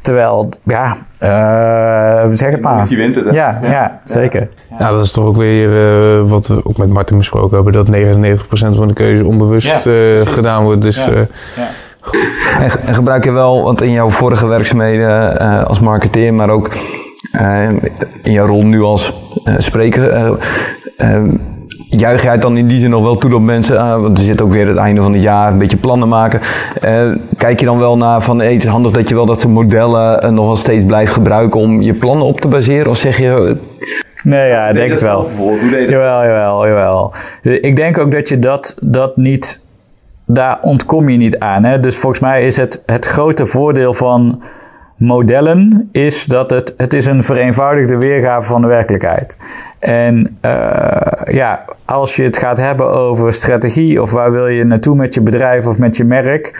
Terwijl, 0.00 0.48
ja, 0.62 0.96
eh, 1.18 2.26
zeg 2.30 2.50
het 2.50 2.60
maar. 2.60 2.86
Wint 2.88 3.14
het, 3.14 3.24
hè? 3.24 3.30
Ja, 3.30 3.58
ja, 3.62 4.00
zeker. 4.04 4.48
Ja, 4.78 4.90
dat 4.90 5.04
is 5.04 5.12
toch 5.12 5.24
ook 5.24 5.36
weer 5.36 5.68
eh, 5.68 6.30
wat 6.30 6.46
we 6.46 6.60
ook 6.64 6.76
met 6.76 6.88
Martin 6.88 7.18
besproken 7.18 7.54
hebben. 7.54 7.72
Dat 7.72 7.88
99% 7.88 8.76
van 8.76 8.88
de 8.88 8.94
keuze 8.94 9.24
onbewust 9.24 9.84
Ja, 9.84 9.92
eh, 9.92 10.26
gedaan 10.26 10.64
wordt. 10.64 10.82
Dus 10.82 10.96
Ja. 10.96 11.26
En, 12.60 12.70
en 12.86 12.94
gebruik 12.94 13.24
je 13.24 13.30
wel, 13.30 13.62
want 13.62 13.82
in 13.82 13.92
jouw 13.92 14.10
vorige 14.10 14.46
werkzaamheden 14.46 15.40
eh, 15.40 15.64
als 15.64 15.80
marketeer, 15.80 16.34
maar 16.34 16.50
ook 16.50 16.70
eh, 17.32 17.68
in 18.22 18.32
jouw 18.32 18.46
rol 18.46 18.64
nu 18.64 18.82
als 18.82 19.12
spreker, 19.56 20.38
juich 21.90 22.22
jij 22.22 22.32
het 22.32 22.42
dan 22.42 22.56
in 22.56 22.66
die 22.66 22.78
zin 22.78 22.90
nog 22.90 23.02
wel 23.02 23.16
toe 23.16 23.30
dat 23.30 23.40
mensen, 23.40 23.76
eh, 23.76 24.00
want 24.00 24.18
er 24.18 24.24
zit 24.24 24.42
ook 24.42 24.50
weer 24.50 24.66
het 24.66 24.76
einde 24.76 25.02
van 25.02 25.12
het 25.12 25.22
jaar, 25.22 25.52
een 25.52 25.58
beetje 25.58 25.76
plannen 25.76 26.08
maken. 26.08 26.40
Eh, 26.80 27.10
kijk 27.36 27.60
je 27.60 27.66
dan 27.66 27.78
wel 27.78 27.96
naar 27.96 28.22
van, 28.22 28.38
hey, 28.38 28.52
het 28.52 28.64
is 28.64 28.70
handig 28.70 28.92
dat 28.92 29.08
je 29.08 29.14
wel 29.14 29.26
dat 29.26 29.40
soort 29.40 29.52
modellen 29.52 30.20
eh, 30.20 30.30
nog 30.30 30.46
wel 30.46 30.56
steeds 30.56 30.84
blijft 30.84 31.12
gebruiken 31.12 31.60
om 31.60 31.80
je 31.82 31.94
plannen 31.94 32.26
op 32.26 32.40
te 32.40 32.48
baseren? 32.48 32.90
Of 32.90 32.96
zeg 32.96 33.18
je, 33.18 33.30
eh, 33.30 33.56
Nee, 34.22 34.48
ja, 34.48 34.68
ik 34.68 34.74
denk 34.74 34.90
het 34.90 35.00
wel. 35.00 35.28
Jawel, 35.70 36.22
jawel, 36.24 36.66
jawel. 36.66 37.14
Ik 37.42 37.76
denk 37.76 37.98
ook 37.98 38.12
dat 38.12 38.28
je 38.28 38.38
dat, 38.38 38.76
dat 38.80 39.16
niet... 39.16 39.60
Daar 40.26 40.58
ontkom 40.60 41.08
je 41.08 41.16
niet 41.16 41.38
aan. 41.38 41.64
Hè? 41.64 41.80
Dus 41.80 41.96
volgens 41.96 42.20
mij 42.20 42.46
is 42.46 42.56
het, 42.56 42.82
het 42.86 43.06
grote 43.06 43.46
voordeel 43.46 43.94
van 43.94 44.42
modellen... 44.96 45.88
is 45.92 46.24
dat 46.24 46.50
het, 46.50 46.74
het 46.76 46.92
is 46.92 47.06
een 47.06 47.22
vereenvoudigde 47.22 47.96
weergave 47.96 48.46
van 48.46 48.60
de 48.60 48.66
werkelijkheid. 48.66 49.36
En 49.78 50.38
eh, 50.40 51.34
ja, 51.34 51.64
als 51.84 52.16
je 52.16 52.22
het 52.22 52.38
gaat 52.38 52.58
hebben 52.58 52.90
over 52.90 53.32
strategie... 53.32 54.02
of 54.02 54.12
waar 54.12 54.32
wil 54.32 54.46
je 54.46 54.64
naartoe 54.64 54.96
met 54.96 55.14
je 55.14 55.20
bedrijf 55.20 55.66
of 55.66 55.78
met 55.78 55.96
je 55.96 56.04
merk... 56.04 56.52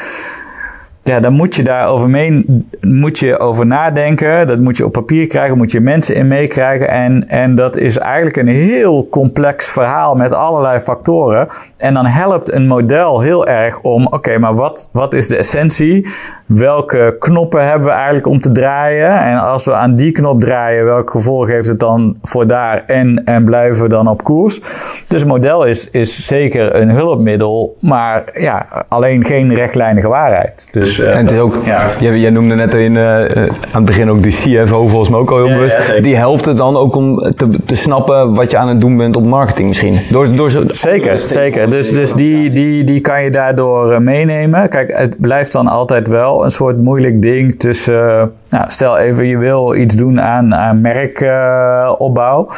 Ja, 1.02 1.20
dan 1.20 1.32
moet 1.32 1.54
je 1.54 1.62
daarover 1.62 2.10
mee, 2.10 2.44
moet 2.80 3.18
je 3.18 3.38
over 3.38 3.66
nadenken. 3.66 4.46
Dat 4.46 4.58
moet 4.58 4.76
je 4.76 4.84
op 4.84 4.92
papier 4.92 5.26
krijgen, 5.26 5.56
moet 5.56 5.72
je 5.72 5.80
mensen 5.80 6.14
in 6.14 6.26
meekrijgen. 6.26 6.88
En, 6.88 7.28
en 7.28 7.54
dat 7.54 7.76
is 7.76 7.98
eigenlijk 7.98 8.36
een 8.36 8.48
heel 8.48 9.08
complex 9.10 9.66
verhaal 9.66 10.14
met 10.14 10.32
allerlei 10.32 10.80
factoren. 10.80 11.48
En 11.76 11.94
dan 11.94 12.06
helpt 12.06 12.52
een 12.52 12.66
model 12.66 13.20
heel 13.20 13.46
erg 13.46 13.80
om, 13.80 14.06
oké, 14.06 14.38
maar 14.38 14.54
wat, 14.54 14.88
wat 14.92 15.14
is 15.14 15.26
de 15.26 15.36
essentie? 15.36 16.08
Welke 16.48 17.16
knoppen 17.18 17.66
hebben 17.68 17.86
we 17.86 17.92
eigenlijk 17.94 18.26
om 18.26 18.40
te 18.40 18.52
draaien? 18.52 19.20
En 19.20 19.38
als 19.38 19.64
we 19.64 19.74
aan 19.74 19.94
die 19.94 20.12
knop 20.12 20.40
draaien, 20.40 20.84
welk 20.84 21.10
gevolg 21.10 21.48
heeft 21.48 21.68
het 21.68 21.80
dan 21.80 22.16
voor 22.22 22.46
daar? 22.46 22.84
En, 22.86 23.24
en 23.24 23.44
blijven 23.44 23.82
we 23.82 23.88
dan 23.88 24.08
op 24.08 24.22
koers? 24.22 24.60
Dus 25.08 25.20
een 25.22 25.28
model 25.28 25.64
is, 25.64 25.90
is 25.90 26.26
zeker 26.26 26.74
een 26.74 26.90
hulpmiddel, 26.90 27.76
maar 27.80 28.24
ja, 28.34 28.84
alleen 28.88 29.24
geen 29.24 29.54
rechtlijnige 29.54 30.08
waarheid. 30.08 30.68
Dus, 30.72 30.98
en 30.98 31.16
het 31.18 31.30
is 31.30 31.38
ook, 31.38 31.54
ja. 31.64 31.86
jij, 31.98 32.18
jij 32.18 32.30
noemde 32.30 32.54
net 32.54 32.74
in, 32.74 32.96
eh, 32.96 33.24
eh, 33.24 33.42
aan 33.46 33.48
het 33.72 33.84
begin 33.84 34.10
ook 34.10 34.22
de 34.22 34.28
CFO 34.28 34.86
volgens 34.86 35.08
mij 35.08 35.20
ook 35.20 35.30
al 35.30 35.36
heel 35.36 35.46
Ja, 35.46 35.54
bewust. 35.54 35.86
ja, 35.86 36.00
die 36.00 36.16
helpt 36.16 36.44
het 36.44 36.56
dan 36.56 36.76
ook 36.76 36.96
om 36.96 37.32
te, 37.36 37.48
te 37.66 37.76
snappen 37.76 38.34
wat 38.34 38.50
je 38.50 38.56
aan 38.56 38.68
het 38.68 38.80
doen 38.80 38.96
bent 38.96 39.16
op 39.16 39.24
marketing 39.24 39.68
misschien. 39.68 39.98
Door, 40.10 40.34
door 40.34 40.50
zo, 40.50 40.62
Zeker, 40.66 41.18
zeker. 41.18 41.70
Dus, 41.70 41.92
dus 41.92 42.12
die, 42.12 42.50
die, 42.50 42.84
die 42.84 43.00
kan 43.00 43.22
je 43.22 43.30
daardoor 43.30 43.92
eh, 43.92 43.98
meenemen. 43.98 44.68
Kijk, 44.68 44.96
het 44.96 45.16
blijft 45.20 45.52
dan 45.52 45.68
altijd 45.68 46.06
wel 46.08 46.37
een 46.44 46.50
soort 46.50 46.78
moeilijk 46.78 47.22
ding 47.22 47.58
tussen... 47.58 48.32
nou, 48.48 48.64
stel 48.68 48.96
even, 48.96 49.26
je 49.26 49.36
wil 49.36 49.74
iets 49.74 49.94
doen 49.94 50.20
aan, 50.20 50.54
aan 50.54 50.80
merkopbouw. 50.80 52.48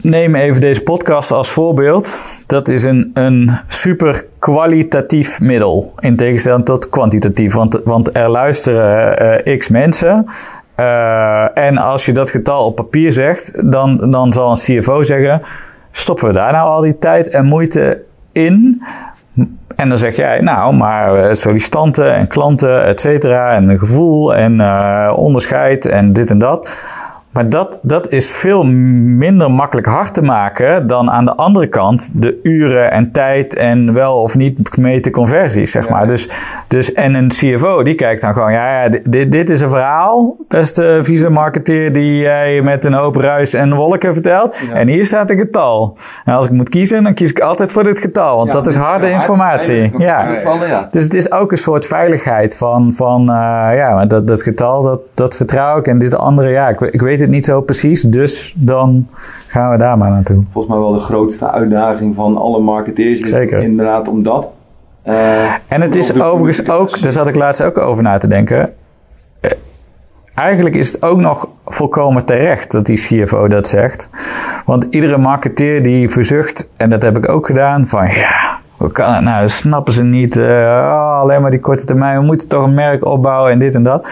Neem 0.00 0.34
even 0.34 0.60
deze 0.60 0.82
podcast 0.82 1.30
als 1.30 1.48
voorbeeld. 1.48 2.18
Dat 2.46 2.68
is 2.68 2.82
een, 2.82 3.10
een 3.14 3.50
super 3.66 4.24
kwalitatief 4.38 5.40
middel. 5.40 5.92
In 5.98 6.16
tegenstelling 6.16 6.64
tot 6.64 6.88
kwantitatief. 6.88 7.54
Want, 7.54 7.80
want 7.84 8.16
er 8.16 8.30
luisteren 8.30 9.18
eh, 9.18 9.58
x 9.58 9.68
mensen. 9.68 10.26
Eh, 10.74 11.58
en 11.58 11.78
als 11.78 12.04
je 12.04 12.12
dat 12.12 12.30
getal 12.30 12.66
op 12.66 12.76
papier 12.76 13.12
zegt, 13.12 13.70
dan, 13.72 14.10
dan 14.10 14.32
zal 14.32 14.50
een 14.50 14.80
CFO 14.80 15.02
zeggen: 15.02 15.42
stoppen 15.92 16.26
we 16.26 16.32
daar 16.32 16.52
nou 16.52 16.68
al 16.68 16.80
die 16.80 16.98
tijd 16.98 17.28
en 17.28 17.44
moeite 17.44 18.02
in? 18.32 18.82
En 19.76 19.88
dan 19.88 19.98
zeg 19.98 20.16
jij, 20.16 20.40
nou, 20.40 20.74
maar 20.74 21.14
eh, 21.14 21.34
sollicitanten 21.34 22.14
en 22.14 22.26
klanten, 22.26 22.84
et 22.84 23.00
cetera, 23.00 23.50
en 23.50 23.78
gevoel 23.78 24.34
en 24.34 24.60
eh, 24.60 25.12
onderscheid 25.16 25.86
en 25.86 26.12
dit 26.12 26.30
en 26.30 26.38
dat. 26.38 26.80
Maar 27.36 27.48
dat, 27.48 27.80
dat 27.82 28.10
is 28.10 28.30
veel 28.30 28.64
minder 28.64 29.50
makkelijk 29.50 29.86
hard 29.86 30.14
te 30.14 30.22
maken 30.22 30.86
dan 30.86 31.10
aan 31.10 31.24
de 31.24 31.34
andere 31.34 31.66
kant 31.66 32.10
de 32.12 32.40
uren 32.42 32.90
en 32.90 33.12
tijd 33.12 33.56
en 33.56 33.92
wel 33.92 34.22
of 34.22 34.34
niet 34.34 34.68
gemeten 34.72 35.12
conversies, 35.12 35.70
zeg 35.70 35.88
maar. 35.88 36.06
Dus, 36.06 36.28
dus, 36.68 36.92
en 36.92 37.14
een 37.14 37.28
CFO 37.28 37.82
die 37.82 37.94
kijkt 37.94 38.22
dan 38.22 38.32
gewoon, 38.32 38.52
ja, 38.52 38.82
ja 38.82 38.88
dit, 39.04 39.32
dit 39.32 39.50
is 39.50 39.60
een 39.60 39.68
verhaal, 39.68 40.36
beste 40.48 40.98
vice 41.02 41.30
marketeer 41.30 41.92
die 41.92 42.20
jij 42.20 42.62
met 42.62 42.84
een 42.84 42.92
hoop 42.92 43.16
ruis 43.16 43.54
en 43.54 43.74
wolken 43.74 44.12
vertelt. 44.12 44.58
En 44.72 44.88
hier 44.88 45.06
staat 45.06 45.30
een 45.30 45.38
getal. 45.38 45.96
En 46.24 46.34
als 46.34 46.44
ik 46.44 46.50
moet 46.50 46.68
kiezen, 46.68 47.02
dan 47.02 47.14
kies 47.14 47.30
ik 47.30 47.40
altijd 47.40 47.72
voor 47.72 47.84
dit 47.84 47.98
getal, 47.98 48.36
want 48.36 48.52
dat 48.52 48.66
is 48.66 48.76
harde 48.76 49.10
informatie. 49.10 49.98
Ja. 49.98 50.26
Dus 50.90 51.04
het 51.04 51.14
is 51.14 51.32
ook 51.32 51.50
een 51.50 51.56
soort 51.56 51.86
veiligheid 51.86 52.56
van, 52.56 52.92
van 52.92 53.20
uh, 53.20 53.36
ja, 53.74 54.06
dat, 54.06 54.26
dat 54.26 54.42
getal, 54.42 54.82
dat, 54.82 55.00
dat 55.14 55.36
vertrouw 55.36 55.78
ik. 55.78 55.86
En 55.86 55.98
dit 55.98 56.16
andere, 56.18 56.48
ja, 56.48 56.68
ik, 56.68 56.80
ik 56.80 57.00
weet 57.00 57.20
het 57.20 57.25
niet 57.28 57.44
zo 57.44 57.60
precies. 57.60 58.02
Dus 58.02 58.54
dan 58.56 59.08
gaan 59.46 59.70
we 59.70 59.76
daar 59.76 59.98
maar 59.98 60.10
naartoe. 60.10 60.42
Volgens 60.52 60.74
mij 60.74 60.82
wel 60.82 60.92
de 60.92 61.00
grootste 61.00 61.50
uitdaging 61.50 62.14
van 62.14 62.36
alle 62.36 62.60
marketeers. 62.60 63.20
Is 63.20 63.28
Zeker. 63.28 63.62
Inderdaad, 63.62 64.08
om 64.08 64.22
dat. 64.22 64.50
Uh, 65.06 65.54
en 65.68 65.80
het 65.80 65.94
is 65.94 66.20
overigens 66.20 66.68
ook, 66.68 67.02
daar 67.02 67.12
zat 67.12 67.28
ik 67.28 67.34
laatst 67.34 67.62
ook 67.62 67.78
over 67.78 68.02
na 68.02 68.18
te 68.18 68.28
denken. 68.28 68.72
Uh, 69.40 69.50
eigenlijk 70.34 70.76
is 70.76 70.92
het 70.92 71.02
ook 71.02 71.18
nog 71.18 71.48
volkomen 71.64 72.24
terecht 72.24 72.70
dat 72.70 72.86
die 72.86 72.98
CFO 72.98 73.48
dat 73.48 73.68
zegt. 73.68 74.08
Want 74.64 74.86
iedere 74.90 75.18
marketeer 75.18 75.82
die 75.82 76.10
verzucht, 76.10 76.68
en 76.76 76.90
dat 76.90 77.02
heb 77.02 77.16
ik 77.16 77.28
ook 77.28 77.46
gedaan, 77.46 77.86
van 77.86 78.06
ja, 78.06 78.55
hoe 78.76 78.90
kan 78.90 79.14
het 79.14 79.24
nou? 79.24 79.48
Snappen 79.48 79.92
ze 79.92 80.02
niet. 80.02 80.36
Uh, 80.36 80.44
oh, 80.44 81.18
alleen 81.20 81.42
maar 81.42 81.50
die 81.50 81.60
korte 81.60 81.84
termijn. 81.84 82.18
We 82.18 82.24
moeten 82.24 82.48
toch 82.48 82.64
een 82.64 82.74
merk 82.74 83.04
opbouwen 83.04 83.52
en 83.52 83.58
dit 83.58 83.74
en 83.74 83.82
dat. 83.82 84.08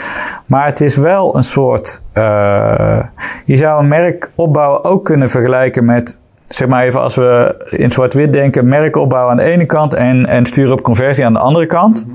Maar 0.46 0.66
het 0.66 0.80
is 0.80 0.96
wel 0.96 1.36
een 1.36 1.42
soort. 1.42 2.02
Uh, 2.14 3.00
je 3.44 3.56
zou 3.56 3.82
een 3.82 3.88
merk 3.88 4.30
opbouwen 4.34 4.84
ook 4.84 5.04
kunnen 5.04 5.30
vergelijken 5.30 5.84
met. 5.84 6.18
Zeg 6.48 6.68
maar 6.68 6.82
even 6.82 7.00
als 7.00 7.14
we 7.14 7.56
in 7.70 7.90
zwart-wit 7.90 8.32
denken: 8.32 8.68
merk 8.68 8.96
opbouwen 8.96 9.30
aan 9.30 9.36
de 9.36 9.52
ene 9.52 9.66
kant 9.66 9.94
en, 9.94 10.26
en 10.26 10.46
sturen 10.46 10.72
op 10.72 10.82
conversie 10.82 11.24
aan 11.24 11.32
de 11.32 11.38
andere 11.38 11.66
kant. 11.66 12.08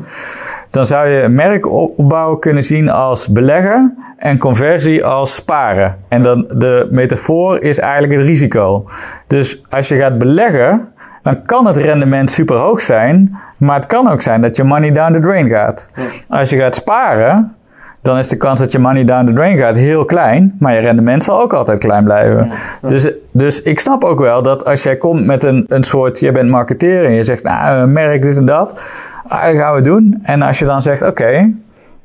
Dan 0.69 0.85
zou 0.85 1.07
je 1.07 1.27
merk 1.27 1.67
opbouwen 1.71 2.39
kunnen 2.39 2.63
zien 2.63 2.89
als 2.89 3.27
beleggen 3.27 3.97
en 4.17 4.37
conversie 4.37 5.05
als 5.05 5.35
sparen. 5.35 5.97
En 6.07 6.23
dan 6.23 6.47
de 6.53 6.87
metafoor 6.91 7.61
is 7.61 7.79
eigenlijk 7.79 8.13
het 8.13 8.21
risico. 8.27 8.85
Dus 9.27 9.61
als 9.69 9.87
je 9.87 9.97
gaat 9.97 10.17
beleggen 10.17 10.87
dan 11.33 11.45
kan 11.45 11.65
het 11.65 11.77
rendement 11.77 12.31
super 12.31 12.55
hoog 12.55 12.81
zijn, 12.81 13.37
maar 13.57 13.75
het 13.75 13.85
kan 13.85 14.09
ook 14.09 14.21
zijn 14.21 14.41
dat 14.41 14.55
je 14.55 14.63
money 14.63 14.91
down 14.91 15.13
the 15.13 15.19
drain 15.19 15.49
gaat. 15.49 15.89
Als 16.29 16.49
je 16.49 16.57
gaat 16.57 16.75
sparen, 16.75 17.55
dan 18.01 18.17
is 18.17 18.27
de 18.27 18.37
kans 18.37 18.59
dat 18.59 18.71
je 18.71 18.79
money 18.79 19.05
down 19.05 19.25
the 19.25 19.33
drain 19.33 19.57
gaat 19.57 19.75
heel 19.75 20.05
klein, 20.05 20.55
maar 20.59 20.73
je 20.73 20.79
rendement 20.79 21.23
zal 21.23 21.41
ook 21.41 21.53
altijd 21.53 21.79
klein 21.79 22.03
blijven. 22.03 22.51
Dus, 22.81 23.11
dus 23.31 23.61
ik 23.61 23.79
snap 23.79 24.03
ook 24.03 24.19
wel 24.19 24.43
dat 24.43 24.65
als 24.65 24.83
jij 24.83 24.97
komt 24.97 25.25
met 25.25 25.43
een, 25.43 25.65
een 25.67 25.83
soort, 25.83 26.19
je 26.19 26.31
bent 26.31 26.49
marketeer 26.49 27.05
en 27.05 27.13
je 27.13 27.23
zegt, 27.23 27.43
nou, 27.43 27.87
merk 27.87 28.21
dit 28.21 28.37
en 28.37 28.45
dat, 28.45 28.85
ah, 29.27 29.43
dat 29.43 29.55
gaan 29.55 29.75
we 29.75 29.81
doen. 29.81 30.19
En 30.23 30.41
als 30.41 30.59
je 30.59 30.65
dan 30.65 30.81
zegt, 30.81 31.01
oké, 31.01 31.09
okay, 31.09 31.55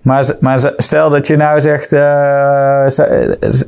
maar, 0.04 0.24
maar 0.40 0.72
stel 0.76 1.10
dat 1.10 1.26
je 1.26 1.36
nou 1.36 1.60
zegt, 1.60 1.92
uh, 1.92 2.00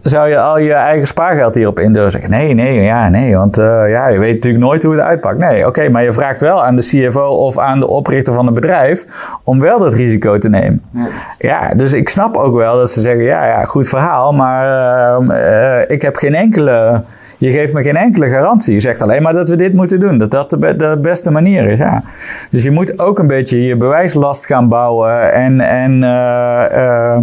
zou 0.02 0.28
je 0.28 0.38
al 0.38 0.58
je 0.58 0.72
eigen 0.72 1.06
spaargeld 1.06 1.54
hierop 1.54 1.78
in 1.78 1.92
durven 1.92 2.12
zeggen? 2.12 2.30
Nee, 2.30 2.54
nee, 2.54 2.82
ja, 2.82 3.08
nee, 3.08 3.36
want 3.36 3.58
uh, 3.58 3.64
ja, 3.88 4.08
je 4.08 4.18
weet 4.18 4.34
natuurlijk 4.34 4.64
nooit 4.64 4.82
hoe 4.82 4.92
het 4.92 5.02
uitpakt. 5.02 5.38
Nee, 5.38 5.58
oké, 5.58 5.68
okay, 5.68 5.88
maar 5.88 6.02
je 6.02 6.12
vraagt 6.12 6.40
wel 6.40 6.64
aan 6.64 6.76
de 6.76 6.82
CFO 6.82 7.26
of 7.26 7.58
aan 7.58 7.80
de 7.80 7.88
oprichter 7.88 8.34
van 8.34 8.46
het 8.46 8.54
bedrijf 8.54 9.06
om 9.42 9.60
wel 9.60 9.78
dat 9.78 9.94
risico 9.94 10.38
te 10.38 10.48
nemen. 10.48 10.82
Ja, 10.90 11.08
ja 11.38 11.74
dus 11.74 11.92
ik 11.92 12.08
snap 12.08 12.36
ook 12.36 12.56
wel 12.56 12.76
dat 12.76 12.90
ze 12.90 13.00
zeggen, 13.00 13.24
ja, 13.24 13.46
ja 13.46 13.64
goed 13.64 13.88
verhaal, 13.88 14.32
maar 14.32 15.20
uh, 15.20 15.90
ik 15.90 16.02
heb 16.02 16.16
geen 16.16 16.34
enkele... 16.34 17.02
Je 17.38 17.50
geeft 17.50 17.72
me 17.72 17.82
geen 17.82 17.96
enkele 17.96 18.28
garantie. 18.28 18.74
Je 18.74 18.80
zegt 18.80 19.02
alleen 19.02 19.22
maar 19.22 19.32
dat 19.32 19.48
we 19.48 19.56
dit 19.56 19.72
moeten 19.72 20.00
doen. 20.00 20.18
Dat 20.18 20.30
dat 20.30 20.50
de, 20.50 20.58
be 20.58 20.76
de 20.76 20.98
beste 21.02 21.30
manier 21.30 21.68
is. 21.68 21.78
Ja. 21.78 22.02
Dus 22.50 22.62
je 22.62 22.70
moet 22.70 22.98
ook 22.98 23.18
een 23.18 23.26
beetje 23.26 23.64
je 23.64 23.76
bewijslast 23.76 24.46
gaan 24.46 24.68
bouwen. 24.68 25.32
En, 25.32 25.60
en 25.60 25.92
uh, 26.02 26.64
uh, 26.72 27.18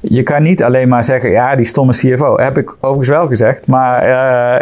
je 0.00 0.22
kan 0.22 0.42
niet 0.42 0.62
alleen 0.62 0.88
maar 0.88 1.04
zeggen, 1.04 1.30
ja, 1.30 1.56
die 1.56 1.66
stomme 1.66 1.92
CFO. 1.92 2.36
Heb 2.36 2.58
ik 2.58 2.76
overigens 2.80 3.08
wel 3.08 3.26
gezegd. 3.26 3.66
Maar 3.66 4.08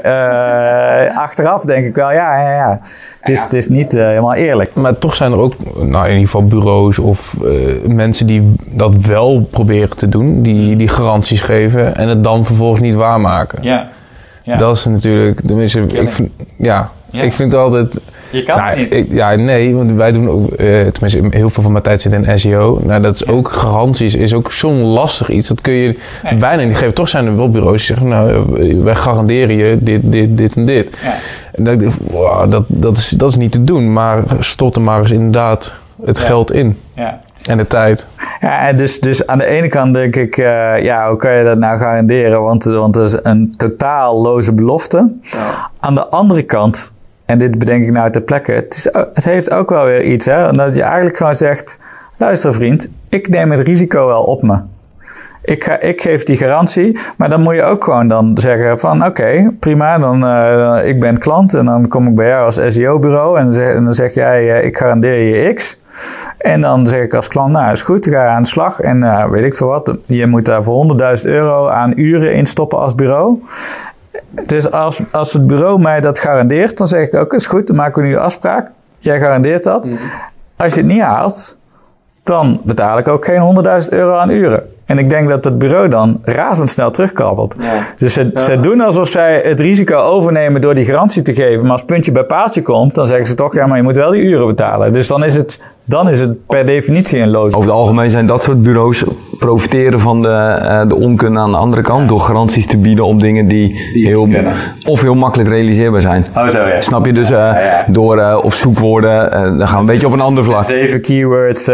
uh, 0.04 1.18
achteraf 1.18 1.62
denk 1.62 1.87
ik 1.87 1.94
wel, 1.94 2.12
ja, 2.12 2.40
ja, 2.40 2.57
ja. 2.57 2.80
Het 3.20 3.28
is, 3.28 3.38
ja. 3.38 3.44
Het 3.44 3.52
is 3.52 3.68
niet 3.68 3.92
helemaal 3.92 4.35
eerlijk. 4.35 4.74
Maar 4.74 4.98
toch 4.98 5.16
zijn 5.16 5.33
er 5.33 5.38
ook, 5.38 5.54
nou 5.74 6.04
in 6.04 6.12
ieder 6.12 6.24
geval 6.24 6.46
bureaus 6.46 6.98
of 6.98 7.37
mensen 7.87 8.26
die 8.26 8.54
dat 8.70 8.94
wel 9.07 9.48
proberen 9.50 9.96
te 9.96 10.09
doen. 10.09 10.42
Die, 10.42 10.76
die 10.76 10.88
garanties 10.88 11.40
geven 11.40 11.96
en 11.96 12.09
het 12.09 12.24
dan 12.24 12.44
vervolgens 12.44 12.80
niet 12.80 12.94
waarmaken. 12.94 13.62
Ja. 13.62 13.88
Ja. 14.44 14.57
Dat 14.57 14.76
is 14.76 14.85
natuurlijk, 14.85 15.40
tenminste, 15.46 15.80
ik 15.80 16.12
vind, 16.12 16.30
ja, 16.57 16.90
ja, 17.11 17.22
ik 17.22 17.33
vind 17.33 17.54
altijd. 17.54 18.00
Je 18.30 18.42
kan 18.42 18.57
nou, 18.57 18.68
het 18.68 18.78
niet. 18.78 18.92
Ik, 18.92 19.12
ja, 19.12 19.35
nee, 19.35 19.74
want 19.74 19.92
wij 19.92 20.12
doen 20.12 20.28
ook, 20.28 20.50
uh, 20.50 20.87
tenminste, 20.87 21.20
heel 21.30 21.50
veel 21.50 21.62
van 21.62 21.72
mijn 21.72 21.85
tijd 21.85 22.00
zit 22.00 22.12
in 22.12 22.40
SEO. 22.40 22.80
Nou, 22.85 23.02
dat 23.02 23.14
is 23.14 23.26
ook 23.26 23.48
garanties, 23.48 24.14
is 24.14 24.35
ook 24.35 24.52
zo'n 24.52 24.80
lastig 24.80 25.28
iets. 25.28 25.48
Dat 25.48 25.61
kun 25.61 25.72
je 25.72 25.98
nee. 26.22 26.37
bijna 26.37 26.62
niet 26.62 26.76
geven. 26.76 26.94
Toch 26.94 27.09
zijn 27.09 27.26
er 27.26 27.37
wel 27.37 27.50
bureaus 27.50 27.76
die 27.76 27.87
zeggen, 27.87 28.09
nou, 28.09 28.83
wij 28.83 28.94
garanderen 28.94 29.57
je 29.57 29.76
dit, 29.80 30.12
dit, 30.12 30.37
dit 30.37 30.57
en 30.57 30.64
dit. 30.64 30.96
Ja. 31.02 31.16
En 31.52 31.64
dan 31.64 31.78
denk 31.78 31.92
ik, 31.92 32.00
wow, 32.11 32.50
dat, 32.50 32.64
dat, 32.66 32.96
is, 32.96 33.09
dat 33.09 33.30
is 33.30 33.37
niet 33.37 33.52
te 33.52 33.64
doen. 33.64 33.92
Maar 33.92 34.22
stort 34.40 34.76
er 34.76 34.83
maar 34.83 35.00
eens 35.00 35.11
inderdaad 35.11 35.74
het 36.04 36.18
Ja. 36.18 36.24
geld 36.24 36.52
in. 36.52 36.78
Ja. 36.94 37.20
En 37.46 37.57
de 37.57 37.66
tijd. 37.66 38.07
Ja, 38.40 38.68
en 38.68 38.76
dus, 38.76 39.00
dus 39.00 39.26
aan 39.26 39.38
de 39.38 39.44
ene 39.44 39.68
kant 39.68 39.94
denk 39.94 40.16
ik, 40.16 40.37
uh, 40.37 40.83
ja, 40.83 41.09
hoe 41.09 41.16
kan 41.16 41.33
je 41.33 41.44
dat 41.44 41.59
nou 41.59 41.78
garanderen? 41.78 42.42
Want, 42.42 42.64
want 42.64 42.94
het 42.94 43.04
is 43.04 43.18
een 43.22 43.50
totaal 43.57 44.22
loze 44.22 44.54
belofte. 44.54 45.12
Ja. 45.22 45.70
Aan 45.80 45.94
de 45.94 46.07
andere 46.07 46.42
kant, 46.42 46.92
en 47.24 47.38
dit 47.38 47.59
bedenk 47.59 47.85
ik 47.85 47.92
nou 47.92 48.11
ter 48.11 48.22
plekke, 48.22 48.52
het, 48.52 48.74
is, 48.74 48.85
het 49.14 49.24
heeft 49.24 49.50
ook 49.50 49.70
wel 49.70 49.85
weer 49.85 50.02
iets, 50.02 50.26
hè? 50.26 50.52
Dat 50.52 50.76
je 50.76 50.83
eigenlijk 50.83 51.16
gewoon 51.16 51.35
zegt, 51.35 51.78
luister 52.18 52.54
vriend, 52.54 52.88
ik 53.09 53.28
neem 53.28 53.50
het 53.50 53.61
risico 53.61 54.07
wel 54.07 54.22
op 54.22 54.42
me. 54.42 54.59
Ik, 55.42 55.64
ga, 55.64 55.80
ik 55.80 56.00
geef 56.00 56.24
die 56.24 56.37
garantie, 56.37 56.98
maar 57.16 57.28
dan 57.28 57.40
moet 57.40 57.54
je 57.54 57.62
ook 57.62 57.85
gewoon 57.85 58.09
dan 58.09 58.38
zeggen 58.40 58.78
van 58.78 58.98
oké, 58.98 59.07
okay, 59.07 59.50
prima, 59.61 59.98
dan 59.98 60.24
uh, 60.24 60.88
ik 60.88 61.00
ben 61.00 61.18
klant 61.18 61.54
en 61.54 61.64
dan 61.64 61.88
kom 61.88 62.07
ik 62.07 62.14
bij 62.14 62.28
jou 62.28 62.44
als 62.44 62.61
SEO-bureau 62.68 63.38
en, 63.38 63.44
dan 63.44 63.52
zeg, 63.52 63.74
en 63.74 63.85
dan 63.85 63.92
zeg 63.92 64.14
jij 64.14 64.42
uh, 64.42 64.64
ik 64.64 64.76
garandeer 64.76 65.18
je 65.18 65.52
X. 65.52 65.76
En 66.38 66.61
dan 66.61 66.87
zeg 66.87 67.00
ik 67.00 67.14
als 67.14 67.28
klant, 67.28 67.52
nou 67.52 67.72
is 67.72 67.83
goed, 67.83 68.07
ga 68.07 68.26
aan 68.26 68.42
de 68.42 68.48
slag. 68.48 68.80
En 68.80 69.02
uh, 69.02 69.28
weet 69.28 69.44
ik 69.44 69.54
veel 69.54 69.66
wat, 69.68 69.96
je 70.07 70.26
moet 70.26 70.44
daar 70.44 70.62
voor 70.62 70.96
100.000 71.18 71.22
euro 71.22 71.68
aan 71.68 71.92
uren 71.96 72.35
in 72.35 72.46
stoppen 72.46 72.78
als 72.78 72.94
bureau. 72.94 73.42
Dus 74.46 74.70
als, 74.70 75.00
als 75.11 75.33
het 75.33 75.46
bureau 75.46 75.80
mij 75.80 76.00
dat 76.00 76.18
garandeert, 76.18 76.78
dan 76.78 76.88
zeg 76.88 77.07
ik 77.07 77.14
ook, 77.14 77.35
is 77.35 77.46
goed, 77.46 77.66
dan 77.66 77.76
maken 77.76 78.02
we 78.02 78.09
nu 78.09 78.14
een 78.14 78.20
afspraak. 78.20 78.70
Jij 78.98 79.20
garandeert 79.20 79.64
dat. 79.64 79.85
Mm. 79.85 79.98
Als 80.57 80.74
je 80.74 80.80
het 80.80 80.88
niet 80.88 81.02
haalt, 81.02 81.57
dan 82.22 82.61
betaal 82.64 82.98
ik 82.98 83.09
ook 83.09 83.24
geen 83.24 83.64
100.000 83.83 83.88
euro 83.88 84.16
aan 84.16 84.30
uren. 84.30 84.62
En 84.87 84.98
ik 84.98 85.11
denk 85.11 85.28
dat 85.28 85.44
het 85.44 85.59
bureau 85.59 85.88
dan 85.88 86.18
razendsnel 86.22 86.90
terugkrabbelt. 86.90 87.54
Ja. 87.61 87.72
Dus 87.96 88.12
ze, 88.12 88.30
Ja. 88.35 88.40
ze 88.40 88.61
doen 88.61 88.80
alsof 88.80 89.09
zij 89.09 89.40
het 89.40 89.61
risico 89.61 89.96
overnemen 89.96 90.61
door 90.61 90.74
die 90.74 90.85
garantie 90.85 91.22
te 91.22 91.35
geven. 91.35 91.62
Maar 91.62 91.72
als 91.72 91.85
puntje 91.85 92.12
bij 92.12 92.24
paaltje 92.24 92.62
komt, 92.62 92.94
dan 92.94 93.07
zeggen 93.07 93.26
ze 93.26 93.35
toch, 93.35 93.54
ja, 93.54 93.66
maar 93.66 93.76
je 93.76 93.83
moet 93.83 93.96
wel 93.96 94.11
die 94.11 94.22
uren 94.22 94.46
betalen. 94.46 94.92
Dus 94.92 95.07
dan 95.07 95.24
is 95.24 95.35
het, 95.35 95.61
dan 95.85 96.09
is 96.09 96.20
het 96.20 96.47
per 96.47 96.66
definitie 96.66 97.18
een 97.20 97.31
loos. 97.31 97.47
Over 97.53 97.61
het 97.61 97.70
algemeen 97.79 98.11
zijn 98.11 98.27
dat 98.27 98.42
soort 98.42 98.62
bureaus 98.62 99.05
profiteren 99.38 100.01
van 100.01 100.23
de, 100.23 100.29
eh, 100.29 100.88
de 100.88 100.94
onkunde 100.94 101.38
aan 101.38 101.51
de 101.51 101.57
andere 101.57 101.83
kant. 101.83 102.09
Door 102.09 102.20
garanties 102.20 102.66
te 102.66 102.79
bieden 102.79 103.05
op 103.05 103.20
dingen 103.20 103.47
die, 103.49 103.90
Die 103.92 104.07
heel, 104.07 104.29
of 104.87 105.01
heel 105.01 105.14
makkelijk 105.14 105.49
realiseerbaar 105.49 106.01
zijn. 106.01 106.27
Oh, 106.37 106.49
zo 106.49 106.59
ja. 106.66 106.81
Snap 106.81 107.07
je? 107.07 107.12
Dus 107.12 107.31
eh, 107.31 107.37
Ja, 107.38 107.85
door 107.87 108.18
eh, 108.18 108.38
op 108.42 108.53
zoekwoorden, 108.53 109.31
dan 109.59 109.66
gaan 109.66 109.75
we 109.75 109.81
een 109.81 109.85
beetje 109.87 110.07
op 110.07 110.12
een 110.12 110.20
ander 110.20 110.44
vlak. 110.44 110.64
Zeven 110.64 111.01
keywords, 111.01 111.64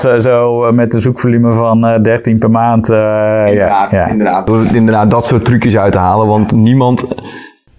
zo, 0.00 0.18
zo 0.18 0.72
met 0.72 0.94
een 0.94 1.00
zoekvolume 1.00 1.52
van 1.52 1.86
eh 1.86 2.02
13 2.02 2.38
per 2.38 2.50
maand. 2.50 2.86
ja, 2.86 3.44
Inderdaad, 3.44 3.90
ja. 3.90 4.06
inderdaad. 4.06 4.46
Door 4.46 4.64
inderdaad 4.72 5.10
dat 5.10 5.26
soort 5.26 5.44
trucjes 5.44 5.76
uit 5.76 5.92
te 5.92 5.98
halen. 5.98 6.26
Want 6.26 6.52
niemand, 6.52 7.06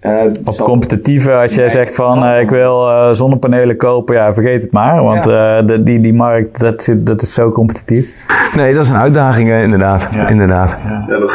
Eh, 0.00 0.12
Op 0.44 0.54
zal- 0.54 0.66
competitieve, 0.66 1.32
als 1.32 1.54
jij 1.54 1.64
Nee. 1.64 1.72
zegt 1.74 1.94
van 1.94 2.24
eh, 2.24 2.40
ik 2.40 2.50
wil 2.50 2.88
eh, 2.90 3.10
zonnepanelen 3.12 3.76
kopen, 3.76 4.14
ja, 4.14 4.34
vergeet 4.34 4.62
het 4.62 4.72
maar. 4.72 5.02
Want 5.02 5.18
eh, 5.26 5.56
de, 5.66 5.80
die, 5.82 6.00
die 6.00 6.14
markt, 6.14 6.60
dat, 6.60 6.82
zit, 6.82 7.06
dat 7.06 7.22
is 7.22 7.34
zo 7.34 7.50
competitief. 7.50 8.14
nee, 8.56 8.74
dat 8.74 8.82
is 8.84 8.88
een 8.90 8.96
uitdaging 8.96 9.50
inderdaad. 9.52 10.06
Ja. 10.10 10.28
inderdaad. 10.28 10.76
Ja, 10.84 11.04
dat- 11.18 11.32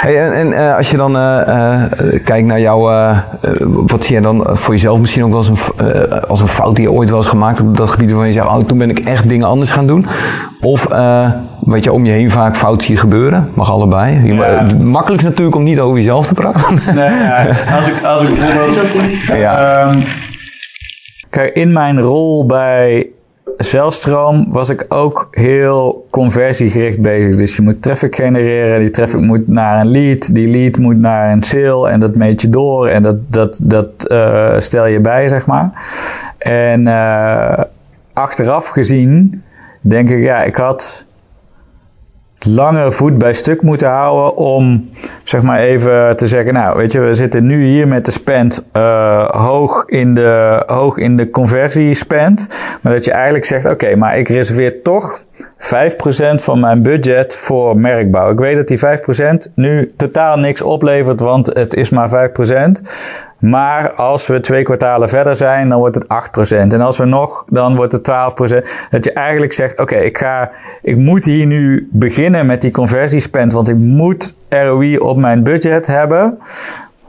Hey, 0.00 0.18
en 0.26 0.32
en 0.32 0.52
eh, 0.52 0.76
als 0.76 0.90
je 0.90 0.96
dan 0.96 1.16
eh, 1.16 1.82
eh, 1.82 1.90
kijkt 2.24 2.46
naar 2.46 2.60
jouw, 2.60 2.80
wat 3.86 4.04
zie 4.04 4.14
je 4.14 4.20
dan 4.22 4.46
voor 4.50 4.74
jezelf 4.74 4.98
misschien 4.98 5.22
ook 5.24 5.28
wel 5.28 5.38
als 5.38 5.48
een, 5.48 6.20
als 6.28 6.40
een 6.40 6.48
fout 6.48 6.76
die 6.76 6.84
je 6.84 6.92
ooit 6.92 7.08
wel 7.08 7.18
eens 7.18 7.26
gemaakt 7.28 7.56
hebt 7.58 7.68
op 7.70 7.76
dat 7.76 7.90
gebied 7.90 8.08
waarvan 8.08 8.26
je 8.26 8.32
zegt, 8.32 8.46
oh, 8.46 8.58
toen 8.58 8.78
ben 8.78 8.90
ik 8.90 8.98
echt 8.98 9.28
dingen 9.28 9.46
anders 9.46 9.70
gaan 9.70 9.86
doen? 9.86 10.06
Of 10.60 10.86
eh, 11.68 11.74
wat 11.74 11.84
je 11.84 11.92
om 11.92 12.04
je 12.04 12.12
heen 12.12 12.30
vaak 12.30 12.56
fout 12.56 12.82
ziet 12.82 13.00
gebeuren, 13.00 13.48
mag 13.54 13.70
allebei. 13.70 14.20
Je, 14.24 14.34
Ja. 14.34 14.64
Het 14.64 14.78
makkelijkst 14.78 15.26
natuurlijk 15.26 15.56
om 15.56 15.62
niet 15.62 15.80
over 15.80 15.96
jezelf 15.96 16.26
te 16.26 16.34
praten. 16.34 16.74
Nee, 16.94 17.10
ja, 17.10 17.46
als 17.76 17.86
ik, 17.86 18.04
als 18.04 18.28
ik 18.28 18.34
bijvoorbeeld... 18.34 19.26
Ja. 19.26 19.86
Ehm, 19.86 20.00
kijk, 21.30 21.54
in 21.54 21.72
mijn 21.72 22.00
rol 22.00 22.46
bij 22.46 23.06
Zelstroom 23.56 24.46
was 24.48 24.68
ik 24.68 24.84
ook 24.88 25.28
heel 25.30 26.06
conversiegericht 26.10 27.00
bezig. 27.00 27.36
Dus 27.36 27.56
je 27.56 27.62
moet 27.62 27.82
traffic 27.82 28.14
genereren. 28.14 28.80
Die 28.80 28.90
traffic 28.90 29.20
moet 29.20 29.48
naar 29.48 29.80
een 29.80 29.90
lead. 29.90 30.34
Die 30.34 30.48
lead 30.48 30.78
moet 30.78 30.98
naar 30.98 31.32
een 31.32 31.42
sale. 31.42 31.88
En 31.88 32.00
dat 32.00 32.14
meet 32.14 32.42
je 32.42 32.48
door. 32.48 32.88
En 32.88 33.02
dat, 33.02 33.16
dat, 33.28 33.58
dat 33.62 33.88
uh, 34.06 34.54
stel 34.58 34.86
je 34.86 35.00
bij, 35.00 35.28
zeg 35.28 35.46
maar. 35.46 35.72
En 36.38 36.86
uh, 36.86 37.58
achteraf 38.12 38.68
gezien 38.68 39.42
denk 39.80 40.10
ik, 40.10 40.22
ja, 40.22 40.42
ik 40.42 40.56
had 40.56 41.04
langer 42.46 42.92
voet 42.92 43.18
bij 43.18 43.32
stuk 43.32 43.62
moeten 43.62 43.88
houden 43.88 44.36
om 44.36 44.90
zeg 45.24 45.42
maar 45.42 45.58
even 45.58 46.16
te 46.16 46.26
zeggen, 46.26 46.52
nou 46.52 46.76
weet 46.76 46.92
je, 46.92 47.00
we 47.00 47.14
zitten 47.14 47.46
nu 47.46 47.64
hier 47.64 47.88
met 47.88 48.04
de 48.04 48.10
spend 48.10 48.66
uh, 48.76 49.28
hoog, 49.28 49.84
in 49.86 50.14
de, 50.14 50.62
hoog 50.66 50.96
in 50.96 51.16
de 51.16 51.30
conversiespend, 51.30 52.48
maar 52.80 52.92
dat 52.92 53.04
je 53.04 53.12
eigenlijk 53.12 53.44
zegt, 53.44 53.70
oké, 53.70 53.96
maar 53.96 54.18
ik 54.18 54.28
reserveer 54.28 54.82
toch 54.82 55.22
5% 55.58 56.34
van 56.34 56.60
mijn 56.60 56.82
budget 56.82 57.36
voor 57.36 57.76
merkbouw. 57.76 58.30
Ik 58.30 58.38
weet 58.38 58.56
dat 58.56 58.68
die 58.68 58.78
5% 59.48 59.52
nu 59.54 59.92
totaal 59.96 60.38
niks 60.38 60.62
oplevert, 60.62 61.20
want 61.20 61.46
het 61.46 61.74
is 61.74 61.90
maar 61.90 62.30
5%. 62.30 62.82
Maar 63.38 63.92
als 63.92 64.26
we 64.26 64.40
twee 64.40 64.62
kwartalen 64.62 65.08
verder 65.08 65.36
zijn, 65.36 65.68
dan 65.68 65.78
wordt 65.78 65.94
het 65.94 66.06
8%. 66.52 66.54
En 66.72 66.80
als 66.80 66.98
we 66.98 67.04
nog, 67.04 67.44
dan 67.48 67.76
wordt 67.76 67.92
het 67.92 68.10
12%. 68.10 68.88
Dat 68.90 69.04
je 69.04 69.12
eigenlijk 69.12 69.52
zegt, 69.52 69.72
oké, 69.72 69.82
okay, 69.82 70.04
ik 70.04 70.18
ga, 70.18 70.50
ik 70.82 70.96
moet 70.96 71.24
hier 71.24 71.46
nu 71.46 71.88
beginnen 71.92 72.46
met 72.46 72.60
die 72.60 72.70
conversiespend, 72.70 73.52
want 73.52 73.68
ik 73.68 73.76
moet 73.76 74.36
ROI 74.48 74.98
op 74.98 75.16
mijn 75.16 75.42
budget 75.42 75.86
hebben. 75.86 76.38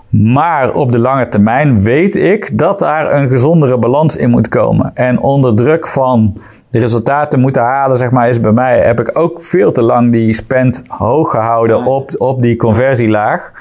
Maar 0.10 0.74
op 0.74 0.92
de 0.92 1.00
lange 1.00 1.28
termijn 1.28 1.82
weet 1.82 2.16
ik 2.16 2.58
dat 2.58 2.80
daar 2.80 3.14
een 3.14 3.30
gezondere 3.30 3.78
balans 3.78 4.16
in 4.16 4.30
moet 4.30 4.48
komen. 4.48 4.92
En 4.94 5.20
onder 5.20 5.56
druk 5.56 5.88
van 5.88 6.38
de 6.70 6.80
resultaten 6.80 7.40
moeten 7.40 7.62
halen, 7.62 7.98
zeg 7.98 8.12
maar, 8.12 8.30
is 8.30 8.42
bij 8.42 8.52
mij, 8.52 8.80
heb 8.80 9.00
ik 9.00 9.18
ook 9.18 9.42
veel 9.42 9.72
te 9.72 9.82
lang 9.82 10.12
die 10.12 10.34
spend 10.34 10.84
hoog 10.88 11.32
gehouden 11.32 11.86
op, 11.86 12.12
op 12.18 12.42
die 12.42 12.56
conversielaag. 12.56 13.52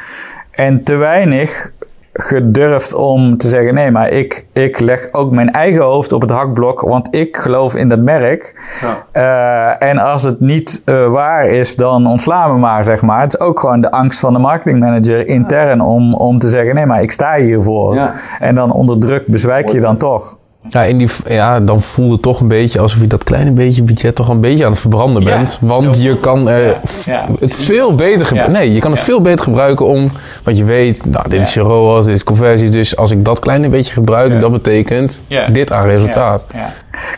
En 0.50 0.82
te 0.82 0.94
weinig 0.94 1.72
gedurfd 2.20 2.94
om 2.94 3.36
te 3.36 3.48
zeggen: 3.48 3.74
nee, 3.74 3.90
maar 3.90 4.08
ik, 4.08 4.46
ik 4.52 4.80
leg 4.80 5.12
ook 5.12 5.30
mijn 5.30 5.52
eigen 5.52 5.82
hoofd 5.82 6.12
op 6.12 6.20
het 6.20 6.30
hakblok, 6.30 6.80
want 6.80 7.08
ik 7.10 7.36
geloof 7.36 7.74
in 7.74 7.88
dat 7.88 8.00
merk. 8.00 8.54
Ja. 8.80 9.80
Uh, 9.80 9.88
en 9.88 9.98
als 9.98 10.22
het 10.22 10.40
niet 10.40 10.82
uh, 10.84 11.08
waar 11.08 11.46
is, 11.46 11.76
dan 11.76 12.06
ontslaan 12.06 12.52
we 12.52 12.58
maar, 12.58 12.84
zeg 12.84 13.02
maar. 13.02 13.20
Het 13.20 13.34
is 13.34 13.40
ook 13.40 13.60
gewoon 13.60 13.80
de 13.80 13.90
angst 13.90 14.20
van 14.20 14.32
de 14.32 14.38
marketingmanager 14.38 15.26
intern 15.26 15.80
om, 15.80 16.14
om 16.14 16.38
te 16.38 16.48
zeggen: 16.48 16.74
nee, 16.74 16.86
maar 16.86 17.02
ik 17.02 17.10
sta 17.10 17.36
hiervoor. 17.36 17.94
Ja. 17.94 18.14
En 18.38 18.54
dan 18.54 18.72
onder 18.72 18.98
druk 18.98 19.26
bezwijk 19.26 19.68
je 19.68 19.80
dan 19.80 19.96
toch. 19.96 20.36
Ja, 20.70 20.82
in 20.82 20.98
die, 20.98 21.08
ja, 21.26 21.60
dan 21.60 21.82
voelde 21.82 22.12
het 22.12 22.22
toch 22.22 22.40
een 22.40 22.48
beetje 22.48 22.80
alsof 22.80 23.00
je 23.00 23.06
dat 23.06 23.24
kleine 23.24 23.52
beetje 23.52 23.82
budget 23.82 24.14
toch 24.14 24.28
een 24.28 24.40
beetje 24.40 24.64
aan 24.64 24.70
het 24.70 24.80
verbranden 24.80 25.24
bent. 25.24 25.58
want 25.60 26.02
je 26.02 26.16
kan 26.16 26.48
uh, 26.48 26.68
ja, 27.04 27.26
het 27.40 27.54
veel 27.54 27.94
beter 27.94 28.26
gebruiken. 28.26 28.58
Nee, 28.58 28.72
je 28.72 28.80
kan 28.80 28.90
het 28.90 29.00
veel 29.00 29.20
beter 29.20 29.44
gebruiken 29.44 29.86
om, 29.86 30.10
wat 30.44 30.56
je 30.56 30.64
weet, 30.64 31.04
nou, 31.04 31.28
dit 31.28 31.40
is 31.42 31.54
je 31.54 31.60
ROAS, 31.60 32.04
dit 32.04 32.14
is 32.14 32.24
conversie. 32.24 32.70
Dus 32.70 32.96
als 32.96 33.10
ik 33.10 33.24
dat 33.24 33.38
kleine 33.38 33.68
beetje 33.68 33.92
gebruik, 33.92 34.40
dat 34.40 34.52
betekent 34.52 35.20
dit 35.52 35.72
aan 35.72 35.86
resultaat. 35.86 36.44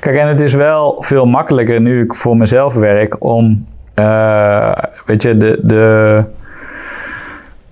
Kijk, 0.00 0.16
en 0.16 0.28
het 0.28 0.40
is 0.40 0.54
wel 0.54 0.96
veel 0.98 1.26
makkelijker 1.26 1.80
nu 1.80 2.02
ik 2.02 2.14
voor 2.14 2.36
mezelf 2.36 2.74
werk 2.74 3.24
om, 3.24 3.66
uh, 3.94 4.72
weet 5.06 5.22
je, 5.22 5.36
de, 5.36 5.58
de 5.62 6.24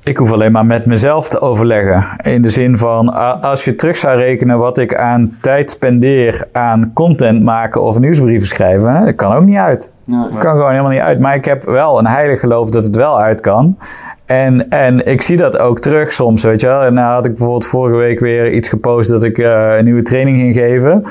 ik 0.08 0.16
hoef 0.16 0.32
alleen 0.32 0.52
maar 0.52 0.66
met 0.66 0.86
mezelf 0.86 1.28
te 1.28 1.40
overleggen. 1.40 2.06
In 2.22 2.42
de 2.42 2.48
zin 2.48 2.76
van, 2.76 3.12
als 3.42 3.64
je 3.64 3.74
terug 3.74 3.96
zou 3.96 4.18
rekenen 4.18 4.58
wat 4.58 4.78
ik 4.78 4.94
aan 4.94 5.36
tijd 5.40 5.70
spendeer 5.70 6.48
aan 6.52 6.90
content 6.94 7.42
maken 7.42 7.82
of 7.82 7.98
nieuwsbrieven 7.98 8.48
schrijven, 8.48 9.04
dat 9.04 9.14
kan 9.14 9.32
ook 9.32 9.44
niet 9.44 9.56
uit. 9.56 9.92
Dat 10.04 10.38
kan 10.38 10.50
gewoon 10.50 10.70
helemaal 10.70 10.90
niet 10.90 11.00
uit. 11.00 11.20
Maar 11.20 11.34
ik 11.34 11.44
heb 11.44 11.64
wel 11.64 11.98
een 11.98 12.06
heilig 12.06 12.40
geloof 12.40 12.70
dat 12.70 12.84
het 12.84 12.96
wel 12.96 13.20
uit 13.20 13.40
kan. 13.40 13.78
En, 14.26 14.70
en 14.70 15.06
ik 15.06 15.22
zie 15.22 15.36
dat 15.36 15.58
ook 15.58 15.78
terug 15.78 16.12
soms, 16.12 16.42
weet 16.42 16.60
je 16.60 16.66
wel. 16.66 16.82
En 16.82 16.94
nou 16.94 17.14
had 17.14 17.24
ik 17.24 17.30
bijvoorbeeld 17.30 17.66
vorige 17.66 17.96
week 17.96 18.20
weer 18.20 18.50
iets 18.50 18.68
gepost 18.68 19.10
dat 19.10 19.22
ik 19.22 19.38
uh, 19.38 19.76
een 19.76 19.84
nieuwe 19.84 20.02
training 20.02 20.38
ging 20.38 20.54
geven. 20.54 21.02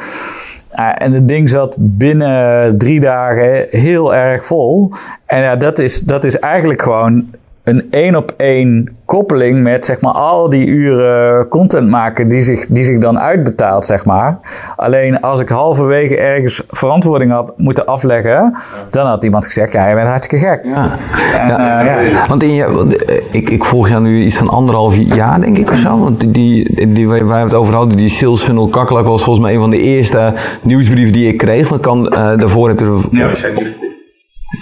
Uh, 0.80 0.90
en 0.98 1.12
het 1.12 1.28
ding 1.28 1.50
zat 1.50 1.78
binnen 1.80 2.78
drie 2.78 3.00
dagen 3.00 3.66
heel 3.70 4.16
erg 4.16 4.46
vol. 4.46 4.92
En 5.26 5.42
ja, 5.42 5.56
dat 5.56 5.80
is, 5.80 6.00
dat 6.00 6.24
is 6.24 6.40
eigenlijk 6.40 6.82
gewoon 6.82 7.26
een 7.68 7.88
één 7.90 8.16
op 8.16 8.34
één 8.38 8.96
koppeling 9.06 9.64
met 9.64 9.86
zeg 9.86 10.02
maar 10.02 10.12
al 10.12 10.50
die 10.50 10.68
uren 10.68 11.48
content 11.48 11.90
maken 11.90 12.28
die 12.28 12.42
zich, 12.42 12.66
die 12.68 12.84
zich 12.84 13.00
dan 13.00 13.20
uitbetaalt, 13.20 13.86
zeg 13.86 14.06
maar. 14.06 14.40
Alleen 14.76 15.22
als 15.22 15.40
ik 15.40 15.50
halverwege 15.50 16.18
ergens 16.18 16.64
verantwoording 16.68 17.32
had 17.32 17.54
moeten 17.58 17.86
afleggen, 17.86 18.58
dan 18.90 19.06
had 19.06 19.24
iemand 19.24 19.46
gezegd, 19.46 19.74
ja, 19.74 19.88
je 19.88 19.96
bent 19.96 20.08
hartstikke 20.08 20.46
gek. 20.46 20.64
Ja. 20.64 20.92
En, 21.40 21.48
ja, 21.48 22.02
uh, 22.02 22.12
ja. 22.12 22.28
Want 22.28 22.44
in 22.44 22.54
je, 22.54 23.26
ik, 23.32 23.50
ik 23.50 23.64
volg 23.64 23.90
jou 23.90 24.02
nu 24.02 24.24
iets 24.24 24.38
van 24.38 24.50
anderhalf 24.50 24.96
jaar, 24.96 25.42
denk 25.42 25.58
ik, 25.58 25.72
of 25.72 25.78
zo. 25.78 26.00
Want 26.00 26.34
die, 26.34 26.88
die, 26.94 27.08
waar 27.08 27.26
we 27.26 27.34
het 27.34 27.54
over 27.54 27.74
hadden, 27.74 27.98
die 27.98 28.10
sales 28.10 28.44
funnel 28.44 28.68
kakkelak 28.68 29.06
was 29.06 29.24
volgens 29.24 29.46
mij 29.46 29.54
een 29.54 29.62
van 29.62 29.70
de 29.70 29.82
eerste 29.82 30.34
nieuwsbrieven 30.62 31.14
die 31.14 31.28
ik 31.28 31.38
kreeg. 31.38 31.70
Want 31.70 31.82
kan, 31.82 32.14
uh, 32.14 32.38
daarvoor 32.38 32.68
heb 32.68 32.80
je... 32.80 33.08
Ja, 33.12 33.28
we 33.28 33.36
zijn 33.36 33.54
nieuwsbrief 33.56 33.97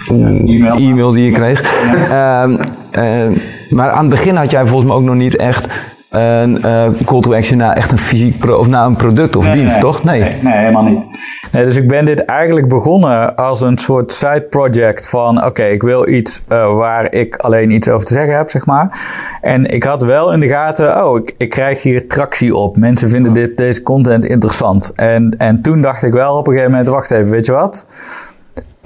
e-mail. 0.08 0.76
e-mail 0.76 1.12
die 1.12 1.24
je 1.24 1.30
kreeg. 1.30 1.84
Ja. 2.10 2.46
Uh, 2.46 2.58
uh, 2.92 3.36
maar 3.70 3.90
aan 3.90 4.04
het 4.04 4.08
begin 4.08 4.36
had 4.36 4.50
jij 4.50 4.66
volgens 4.66 4.88
mij 4.88 4.96
ook 4.96 5.04
nog 5.04 5.14
niet 5.14 5.36
echt 5.36 5.68
een 6.10 6.66
uh, 6.66 6.88
call 7.04 7.20
to 7.20 7.34
action 7.34 7.58
naar 7.58 7.76
echt 7.76 7.92
een 7.92 7.98
fysiek 7.98 8.38
pro 8.38 8.56
of 8.56 8.68
naar 8.68 8.86
een 8.86 8.96
product 8.96 9.36
of 9.36 9.44
nee, 9.44 9.54
dienst, 9.54 9.72
nee, 9.72 9.82
toch? 9.82 10.04
Nee. 10.04 10.20
nee. 10.20 10.42
Nee, 10.42 10.58
helemaal 10.58 10.82
niet. 10.82 11.04
Nee, 11.52 11.64
dus 11.64 11.76
ik 11.76 11.88
ben 11.88 12.04
dit 12.04 12.24
eigenlijk 12.24 12.68
begonnen 12.68 13.36
als 13.36 13.60
een 13.60 13.78
soort 13.78 14.12
side 14.12 14.46
project 14.50 15.08
van 15.08 15.36
oké, 15.36 15.46
okay, 15.46 15.70
ik 15.70 15.82
wil 15.82 16.08
iets 16.08 16.42
uh, 16.48 16.76
waar 16.76 17.12
ik 17.12 17.36
alleen 17.36 17.70
iets 17.70 17.88
over 17.88 18.06
te 18.06 18.12
zeggen 18.12 18.36
heb, 18.36 18.50
zeg 18.50 18.66
maar. 18.66 19.00
En 19.40 19.64
ik 19.64 19.82
had 19.82 20.02
wel 20.02 20.32
in 20.32 20.40
de 20.40 20.48
gaten, 20.48 21.06
oh, 21.06 21.18
ik, 21.18 21.34
ik 21.36 21.50
krijg 21.50 21.82
hier 21.82 22.08
tractie 22.08 22.56
op. 22.56 22.76
Mensen 22.76 23.08
vinden 23.08 23.32
dit, 23.32 23.56
deze 23.56 23.82
content 23.82 24.24
interessant. 24.24 24.92
En, 24.94 25.34
en 25.38 25.62
toen 25.62 25.82
dacht 25.82 26.02
ik 26.02 26.12
wel 26.12 26.36
op 26.36 26.46
een 26.46 26.52
gegeven 26.52 26.70
moment, 26.70 26.88
wacht 26.88 27.10
even, 27.10 27.30
weet 27.30 27.46
je 27.46 27.52
wat? 27.52 27.86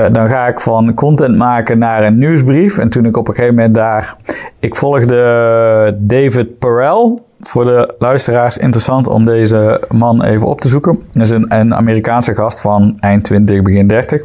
Eh, 0.00 0.12
dan 0.12 0.28
ga 0.28 0.46
ik 0.46 0.60
van 0.60 0.94
content 0.94 1.36
maken 1.36 1.78
naar 1.78 2.04
een 2.04 2.18
nieuwsbrief. 2.18 2.78
En 2.78 2.88
toen 2.88 3.04
ik 3.04 3.16
op 3.16 3.28
een 3.28 3.34
gegeven 3.34 3.54
moment 3.54 3.74
daar. 3.74 4.16
Ik 4.58 4.76
volgde 4.76 5.96
David 5.98 6.58
Perel. 6.58 7.28
Voor 7.40 7.64
de 7.64 7.94
luisteraars 7.98 8.58
interessant 8.58 9.06
om 9.08 9.24
deze 9.24 9.82
man 9.88 10.22
even 10.22 10.46
op 10.46 10.60
te 10.60 10.68
zoeken. 10.68 10.98
Dat 11.12 11.22
is 11.22 11.30
een, 11.30 11.54
een 11.54 11.74
Amerikaanse 11.74 12.34
gast 12.34 12.60
van 12.60 12.96
eind 12.98 13.24
20, 13.24 13.62
begin 13.62 13.86
30. 13.86 14.22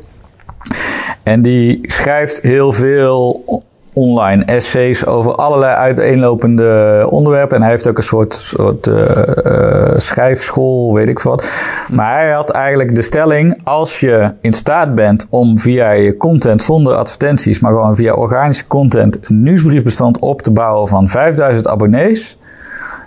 En 1.24 1.42
die 1.42 1.80
schrijft 1.82 2.42
heel 2.42 2.72
veel 2.72 3.44
online 3.96 4.44
essays 4.44 5.06
over 5.06 5.36
allerlei 5.36 5.74
uiteenlopende 5.74 7.08
onderwerpen. 7.10 7.56
En 7.56 7.62
hij 7.62 7.72
heeft 7.72 7.88
ook 7.88 7.98
een 7.98 8.04
soort, 8.04 8.34
soort 8.34 8.88
uh, 8.88 9.94
schrijfschool, 9.96 10.94
weet 10.94 11.10
ik 11.10 11.20
wat. 11.20 11.46
Maar 11.90 12.20
hij 12.20 12.32
had 12.32 12.50
eigenlijk 12.50 12.96
de 12.96 13.02
stelling: 13.02 13.62
als 13.64 14.00
je 14.00 14.34
in 14.42 14.54
staat 14.54 14.96
bent 14.96 15.28
om 15.30 15.60
via 15.60 15.92
je 15.92 16.18
content 16.18 16.62
zonder 16.62 16.96
advertenties, 16.96 17.60
maar 17.60 17.72
gewoon 17.72 17.96
via 17.96 18.14
organische 18.14 18.68
content, 18.68 19.18
een 19.22 19.44
nieuwsbriefbestand 19.44 20.20
op 20.20 20.42
te 20.42 20.52
bouwen 20.52 20.88
van 20.88 21.08
5000 21.08 21.68
abonnees, 21.68 22.38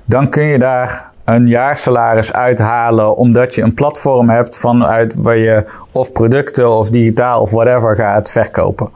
dan 0.04 0.28
kun 0.28 0.44
je 0.44 0.58
daar 0.58 1.08
een 1.34 1.48
jaarsalaris 1.48 2.32
uithalen 2.32 3.16
omdat 3.16 3.54
je 3.54 3.62
een 3.62 3.74
platform 3.74 4.28
hebt 4.28 4.56
vanuit 4.56 5.14
waar 5.14 5.36
je 5.36 5.64
of 5.92 6.12
producten 6.12 6.76
of 6.76 6.90
digitaal 6.90 7.40
of 7.40 7.50
whatever 7.50 7.96
gaat 7.96 8.30
verkopen. 8.30 8.88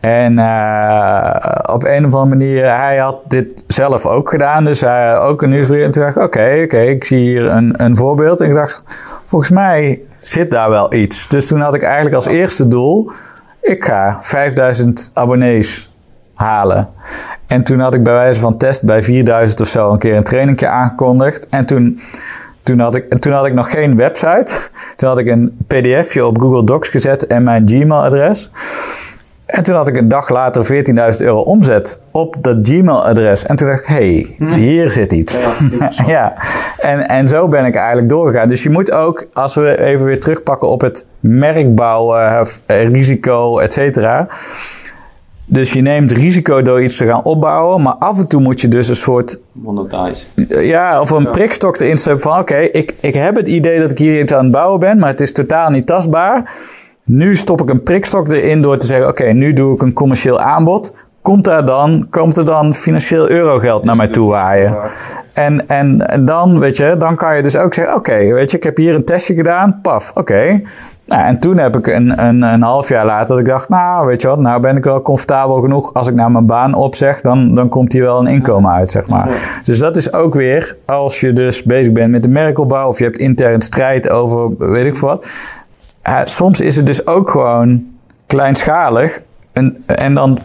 En 0.00 0.38
uh, 0.38 1.34
op 1.62 1.84
een 1.84 2.06
of 2.06 2.14
andere 2.14 2.36
manier, 2.36 2.76
hij 2.76 2.96
had 2.96 3.18
dit 3.28 3.64
zelf 3.66 4.06
ook 4.06 4.30
gedaan. 4.30 4.64
Dus 4.64 4.80
hij 4.80 5.18
ook 5.18 5.42
een 5.42 5.50
nieuwsbrief. 5.50 5.84
En 5.84 5.90
toen 5.90 6.02
dacht 6.02 6.16
ik, 6.16 6.22
oké, 6.22 6.60
oké, 6.64 6.80
ik 6.80 7.04
zie 7.04 7.18
hier 7.18 7.46
een, 7.46 7.84
een 7.84 7.96
voorbeeld. 7.96 8.40
En 8.40 8.48
ik 8.48 8.54
dacht, 8.54 8.82
volgens 9.24 9.50
mij 9.50 10.00
zit 10.16 10.50
daar 10.50 10.70
wel 10.70 10.94
iets. 10.94 11.28
Dus 11.28 11.46
toen 11.46 11.60
had 11.60 11.74
ik 11.74 11.82
eigenlijk 11.82 12.14
als 12.14 12.26
eerste 12.26 12.68
doel, 12.68 13.10
ik 13.60 13.84
ga 13.84 14.18
5000 14.20 15.10
abonnees 15.14 15.90
halen. 16.34 16.88
En 17.46 17.62
toen 17.62 17.80
had 17.80 17.94
ik 17.94 18.02
bij 18.02 18.12
wijze 18.12 18.40
van 18.40 18.56
test 18.56 18.84
bij 18.84 19.02
4000 19.02 19.60
of 19.60 19.68
zo 19.68 19.92
een 19.92 19.98
keer 19.98 20.16
een 20.16 20.24
trainingje 20.24 20.68
aangekondigd. 20.68 21.48
En 21.48 21.66
toen, 21.66 22.00
toen, 22.62 22.78
had 22.78 22.94
ik, 22.94 23.14
toen 23.14 23.32
had 23.32 23.46
ik 23.46 23.54
nog 23.54 23.70
geen 23.70 23.96
website. 23.96 24.52
Toen 24.96 25.08
had 25.08 25.18
ik 25.18 25.26
een 25.26 25.56
pdfje 25.66 26.26
op 26.26 26.40
Google 26.40 26.64
Docs 26.64 26.88
gezet 26.88 27.26
en 27.26 27.42
mijn 27.42 27.68
Gmail-adres. 27.68 28.50
En 29.50 29.62
toen 29.62 29.74
had 29.74 29.88
ik 29.88 29.96
een 29.96 30.08
dag 30.08 30.28
later 30.28 30.84
14.000 31.14 31.18
euro 31.18 31.40
omzet 31.40 32.00
op 32.10 32.36
dat 32.40 32.56
Gmail-adres. 32.62 33.46
En 33.46 33.56
toen 33.56 33.68
dacht 33.68 33.80
ik, 33.80 33.86
hé, 33.86 34.26
hey, 34.38 34.56
hier 34.56 34.90
zit 34.90 35.12
iets. 35.12 35.44
Ja, 35.78 36.04
ja. 36.06 36.34
En, 36.78 37.08
en 37.08 37.28
zo 37.28 37.48
ben 37.48 37.64
ik 37.64 37.74
eigenlijk 37.74 38.08
doorgegaan. 38.08 38.48
Dus 38.48 38.62
je 38.62 38.70
moet 38.70 38.92
ook, 38.92 39.26
als 39.32 39.54
we 39.54 39.80
even 39.80 40.04
weer 40.04 40.20
terugpakken 40.20 40.68
op 40.68 40.80
het 40.80 41.06
merkbouwen, 41.20 42.46
uh, 42.66 42.88
risico, 42.88 43.58
et 43.58 43.72
cetera 43.72 44.28
dus 45.52 45.72
je 45.72 45.80
neemt 45.80 46.12
risico 46.12 46.62
door 46.62 46.82
iets 46.82 46.96
te 46.96 47.06
gaan 47.06 47.24
opbouwen, 47.24 47.82
maar 47.82 47.94
af 47.94 48.18
en 48.18 48.28
toe 48.28 48.40
moet 48.40 48.60
je 48.60 48.68
dus 48.68 48.88
een 48.88 48.96
soort 48.96 49.38
Monetize. 49.52 50.24
ja, 50.48 51.00
of 51.00 51.10
een 51.10 51.30
prikstok 51.30 51.78
erin 51.80 51.98
stoppen 51.98 52.22
van 52.22 52.38
oké, 52.38 52.56
ik, 52.56 52.94
ik 53.00 53.14
heb 53.14 53.36
het 53.36 53.48
idee 53.48 53.80
dat 53.80 53.90
ik 53.90 53.98
hier 53.98 54.20
iets 54.20 54.32
aan 54.32 54.42
het 54.42 54.52
bouwen 54.52 54.80
ben, 54.80 54.98
maar 54.98 55.08
het 55.08 55.20
is 55.20 55.32
totaal 55.32 55.70
niet 55.70 55.86
tastbaar. 55.86 56.52
Nu 57.12 57.36
stop 57.36 57.60
ik 57.60 57.70
een 57.70 57.82
prikstok 57.82 58.28
erin 58.28 58.62
door 58.62 58.76
te 58.76 58.86
zeggen 58.86 59.08
oké, 59.08 59.24
nu 59.24 59.52
doe 59.52 59.74
ik 59.74 59.82
een 59.82 59.92
commercieel 59.92 60.40
aanbod. 60.40 60.94
Komt 61.22 61.44
daar 61.44 61.66
dan, 61.66 62.06
komt 62.10 62.36
er 62.36 62.44
dan 62.44 62.74
financieel 62.74 63.30
eurogeld 63.30 63.84
naar 63.84 63.96
mij 63.96 64.08
toe 64.08 64.30
waaien? 64.30 64.76
En, 65.34 65.68
en, 65.68 66.08
en 66.08 66.24
dan, 66.24 66.58
weet 66.58 66.76
je, 66.76 66.96
dan 66.98 67.16
kan 67.16 67.36
je 67.36 67.42
dus 67.42 67.56
ook 67.56 67.74
zeggen, 67.74 67.94
oké, 67.94 68.32
weet 68.32 68.50
je, 68.50 68.56
ik 68.56 68.62
heb 68.62 68.76
hier 68.76 68.94
een 68.94 69.04
testje 69.04 69.34
gedaan, 69.34 69.78
paf, 69.82 70.12
oké. 70.14 70.62
Nou, 71.06 71.22
en 71.22 71.38
toen 71.38 71.58
heb 71.58 71.76
ik 71.76 71.86
een, 71.86 72.24
een, 72.24 72.42
een 72.42 72.62
half 72.62 72.88
jaar 72.88 73.06
later 73.06 73.28
dat 73.28 73.38
ik 73.38 73.46
dacht, 73.46 73.68
nou, 73.68 74.06
weet 74.06 74.22
je 74.22 74.28
wat, 74.28 74.38
nou 74.38 74.60
ben 74.60 74.76
ik 74.76 74.84
wel 74.84 75.02
comfortabel 75.02 75.60
genoeg. 75.60 75.94
Als 75.94 76.08
ik 76.08 76.14
nou 76.14 76.30
mijn 76.30 76.46
baan 76.46 76.74
opzeg, 76.74 77.20
dan, 77.20 77.54
dan 77.54 77.68
komt 77.68 77.92
hier 77.92 78.02
wel 78.02 78.20
een 78.20 78.26
inkomen 78.26 78.70
uit, 78.70 78.90
zeg 78.90 79.08
maar. 79.08 79.60
Dus 79.64 79.78
dat 79.78 79.96
is 79.96 80.12
ook 80.12 80.34
weer, 80.34 80.76
als 80.84 81.20
je 81.20 81.32
dus 81.32 81.62
bezig 81.62 81.92
bent 81.92 82.10
met 82.10 82.22
de 82.22 82.28
merkopbouw 82.28 82.88
of 82.88 82.98
je 82.98 83.04
hebt 83.04 83.18
intern 83.18 83.62
strijd 83.62 84.10
over 84.10 84.50
weet 84.58 84.86
ik 84.86 84.96
wat. 84.96 85.26
Soms 86.24 86.60
is 86.60 86.76
het 86.76 86.86
dus 86.86 87.06
ook 87.06 87.30
gewoon 87.30 87.84
kleinschalig. 88.26 89.22
En, 89.52 89.82
en 89.86 90.14
dan 90.14 90.38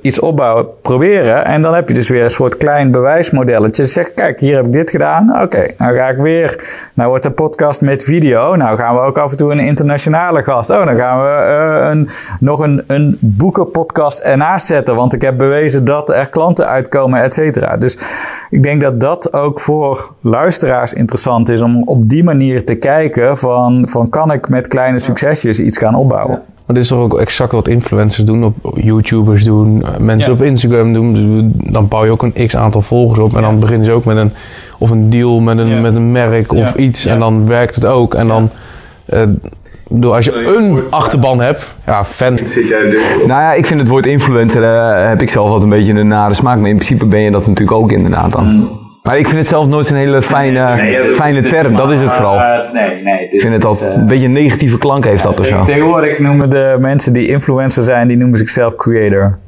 iets 0.00 0.20
opbouwen, 0.20 0.66
proberen. 0.82 1.44
En 1.44 1.62
dan 1.62 1.74
heb 1.74 1.88
je 1.88 1.94
dus 1.94 2.08
weer 2.08 2.24
een 2.24 2.30
soort 2.30 2.56
klein 2.56 2.90
bewijsmodelletje. 2.90 3.82
Je 3.82 3.88
zegt, 3.88 4.14
kijk, 4.14 4.40
hier 4.40 4.56
heb 4.56 4.66
ik 4.66 4.72
dit 4.72 4.90
gedaan. 4.90 5.42
Oké, 5.42 5.66
nou 5.78 5.94
ga 5.94 6.08
ik 6.08 6.16
weer. 6.16 6.64
Nou 6.94 7.08
wordt 7.08 7.24
de 7.24 7.30
podcast 7.30 7.80
met 7.80 8.02
video. 8.02 8.56
Nou 8.56 8.76
gaan 8.76 8.94
we 8.94 9.00
ook 9.00 9.18
af 9.18 9.30
en 9.30 9.36
toe 9.36 9.52
een 9.52 9.58
internationale 9.58 10.42
gast. 10.42 10.70
Oh, 10.70 10.86
dan 10.86 10.96
gaan 10.96 11.20
we 11.20 11.28
eh, 11.28 11.90
een, 11.90 12.08
nog 12.40 12.60
een, 12.60 12.84
een 12.86 13.18
boekenpodcast 13.20 14.18
ernaast 14.18 14.66
zetten. 14.66 14.94
Want 14.94 15.12
ik 15.12 15.22
heb 15.22 15.36
bewezen 15.36 15.84
dat 15.84 16.10
er 16.10 16.28
klanten 16.28 16.66
uitkomen, 16.66 17.22
et 17.22 17.32
cetera. 17.32 17.76
Dus 17.76 17.98
ik 18.50 18.62
denk 18.62 18.80
dat 18.80 19.00
dat 19.00 19.32
ook 19.32 19.60
voor 19.60 20.10
luisteraars 20.20 20.92
interessant 20.92 21.48
is. 21.48 21.62
Om 21.62 21.82
op 21.84 22.08
die 22.08 22.24
manier 22.24 22.64
te 22.64 22.74
kijken 22.74 23.36
van, 23.36 23.88
van 23.88 24.08
kan 24.08 24.32
ik 24.32 24.48
met 24.48 24.68
kleine 24.68 24.98
succesjes 24.98 25.60
iets 25.60 25.78
gaan 25.78 25.94
opbouwen. 25.94 26.42
Maar 26.70 26.78
dit 26.78 26.88
is 26.90 26.96
toch 26.96 27.04
ook 27.04 27.18
exact 27.20 27.52
wat 27.52 27.68
influencers 27.68 28.26
doen, 28.26 28.44
op 28.44 28.54
YouTubers 28.74 29.44
doen, 29.44 29.82
eh, 29.84 30.00
mensen 30.00 30.32
Ja. 30.32 30.38
op 30.38 30.44
Instagram 30.44 30.92
doen. 30.92 31.14
Dus 31.14 31.72
Dan 31.72 31.88
bouw 31.88 32.04
je 32.04 32.10
ook 32.10 32.22
een 32.22 32.46
x 32.46 32.56
aantal 32.56 32.82
volgers 32.82 33.18
op 33.20 33.36
en 33.36 33.42
dan 33.42 33.58
beginnen 33.58 33.84
ze 33.84 33.92
ook 33.92 34.04
met 34.04 34.16
een, 34.16 34.32
of 34.78 34.90
een 34.90 35.10
deal 35.10 35.40
met 35.40 35.58
een, 35.58 35.66
Ja. 35.68 35.80
met 35.80 35.94
een 35.94 36.12
merk 36.12 36.52
of 36.52 36.74
Ja. 36.74 36.76
iets 36.76 37.02
Ja. 37.02 37.12
en 37.12 37.18
dan 37.18 37.46
werkt 37.46 37.74
het 37.74 37.86
ook. 37.86 38.14
En 38.14 38.28
dan, 38.28 38.50
eh, 39.06 39.22
ik 39.22 39.28
bedoel, 39.88 40.14
als 40.14 40.24
je 40.24 40.54
een 40.56 40.82
achterban 40.90 41.40
hebt, 41.40 41.74
ja, 41.86 42.04
fan. 42.04 42.34
Nou 43.26 43.40
ja, 43.40 43.52
ik 43.52 43.66
vind 43.66 43.80
het 43.80 43.88
woord 43.88 44.06
influencer, 44.06 44.62
eh, 44.64 45.08
heb 45.08 45.22
ik 45.22 45.30
zelf 45.30 45.48
wat 45.50 45.62
een 45.62 45.68
beetje 45.68 45.92
een 45.92 46.06
nare 46.06 46.34
smaak. 46.34 46.58
Maar 46.58 46.68
in 46.68 46.76
principe 46.76 47.06
ben 47.06 47.20
je 47.20 47.30
dat 47.30 47.46
natuurlijk 47.46 47.78
ook 47.78 47.92
inderdaad 47.92 48.32
dan. 48.32 48.78
Maar 49.10 49.18
ik 49.18 49.26
vind 49.26 49.38
het 49.38 49.48
zelf 49.48 49.66
nooit 49.66 49.86
zo'n 49.86 49.96
hele 49.96 50.22
fijne, 50.22 50.76
fijne 51.12 51.42
term, 51.42 51.76
dat 51.76 51.90
is 51.90 52.00
het 52.00 52.12
vooral. 52.12 52.38
nee, 52.72 53.02
nee. 53.02 53.28
Ik 53.30 53.40
vind 53.40 53.54
het 53.54 53.64
altijd 53.64 53.94
een 53.94 54.06
beetje 54.06 54.24
een 54.26 54.32
negatieve 54.32 54.78
klank 54.78 55.04
heeft 55.04 55.22
dat 55.22 55.40
of 55.40 55.46
zo. 55.46 55.64
Tegenwoordig 55.64 56.18
noemen 56.18 56.50
de 56.50 56.76
mensen 56.80 57.12
die 57.12 57.28
influencer 57.28 57.82
zijn, 57.84 58.08
die 58.08 58.16
noemen 58.16 58.38
zichzelf 58.38 58.74
creator. 58.74 59.38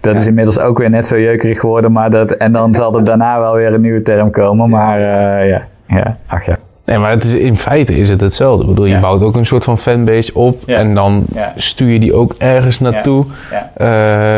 Dat 0.00 0.18
is 0.18 0.26
inmiddels 0.26 0.58
ook 0.58 0.78
weer 0.78 0.90
net 0.90 1.06
zo 1.06 1.18
jeukerig 1.18 1.60
geworden, 1.60 1.92
maar 1.92 2.10
dat, 2.10 2.30
en 2.30 2.52
dan 2.52 2.74
zal 2.74 2.96
er 2.98 3.04
daarna 3.04 3.40
wel 3.40 3.54
weer 3.54 3.72
een 3.74 3.80
nieuwe 3.80 4.02
term 4.02 4.30
komen. 4.30 4.68
Maar 4.70 4.96
eh, 4.98 5.48
ja, 5.48 5.66
ja, 5.86 6.16
ach 6.26 6.46
ja. 6.46 6.56
Nee, 6.84 6.98
maar 6.98 7.10
het 7.10 7.24
is, 7.24 7.34
in 7.34 7.56
feite 7.56 7.92
is 7.94 8.08
het 8.08 8.20
hetzelfde. 8.20 8.62
Ik 8.62 8.68
bedoel, 8.68 8.84
je 8.86 8.94
Ja. 8.94 9.00
bouwt 9.00 9.22
ook 9.22 9.36
een 9.36 9.46
soort 9.46 9.64
van 9.64 9.78
fanbase 9.78 10.34
op 10.34 10.62
Ja. 10.66 10.76
en 10.76 10.94
dan 10.94 11.24
Ja. 11.34 11.52
stuur 11.56 11.88
je 11.88 11.98
die 11.98 12.14
ook 12.14 12.34
ergens 12.38 12.80
naartoe. 12.80 13.24
Ja. 13.50 13.70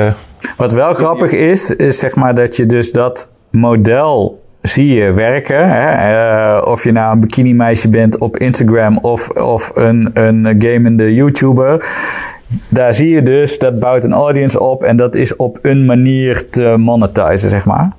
Eh, 0.07 0.13
Wat 0.57 0.73
wel 0.73 0.95
grappig 0.95 1.33
is, 1.33 1.71
is 1.77 1.99
zeg 1.99 2.15
maar 2.17 2.35
dat 2.35 2.57
je 2.57 2.67
dus 2.67 2.93
dat 2.93 3.31
model 3.51 4.41
zie 4.63 4.95
je 4.95 5.13
werken. 5.13 5.71
Hè? 5.71 5.91
Eh, 5.91 6.67
of 6.67 6.85
je 6.85 6.93
nou 6.93 7.13
een 7.13 7.21
bikini 7.21 7.55
meisje 7.55 7.89
bent 7.89 8.19
op 8.19 8.37
Instagram 8.37 8.99
of, 8.99 9.29
of 9.29 9.71
een, 9.75 10.11
een 10.13 10.55
gamende 10.59 11.15
YouTuber. 11.15 11.85
Daar 12.69 12.95
zie 12.95 13.09
je 13.09 13.23
dus, 13.23 13.59
dat 13.59 13.79
bouwt 13.79 14.05
een 14.05 14.13
audience 14.13 14.61
op 14.61 14.83
en 14.83 14.97
dat 14.97 15.15
is 15.15 15.37
op 15.37 15.59
een 15.63 15.85
manier 15.85 16.51
te 16.51 16.75
monetizen, 16.79 17.51
zeg 17.51 17.65
maar. 17.65 17.91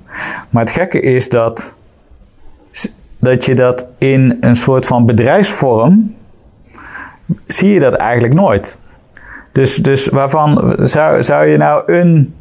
Maar 0.50 0.62
het 0.62 0.72
gekke 0.72 1.00
is 1.00 1.28
dat, 1.28 1.76
dat 3.18 3.44
je 3.44 3.54
dat 3.54 3.88
in 3.98 4.36
een 4.40 4.56
soort 4.56 4.86
van 4.86 5.06
bedrijfsvorm, 5.06 6.14
zie 7.46 7.72
je 7.72 7.80
dat 7.80 7.94
eigenlijk 7.94 8.34
nooit. 8.34 8.78
Dus, 9.52 9.76
dus 9.76 10.06
waarvan 10.06 10.76
zou, 10.78 11.22
zou 11.22 11.46
je 11.46 11.56
nou 11.56 11.92
een 11.92 12.34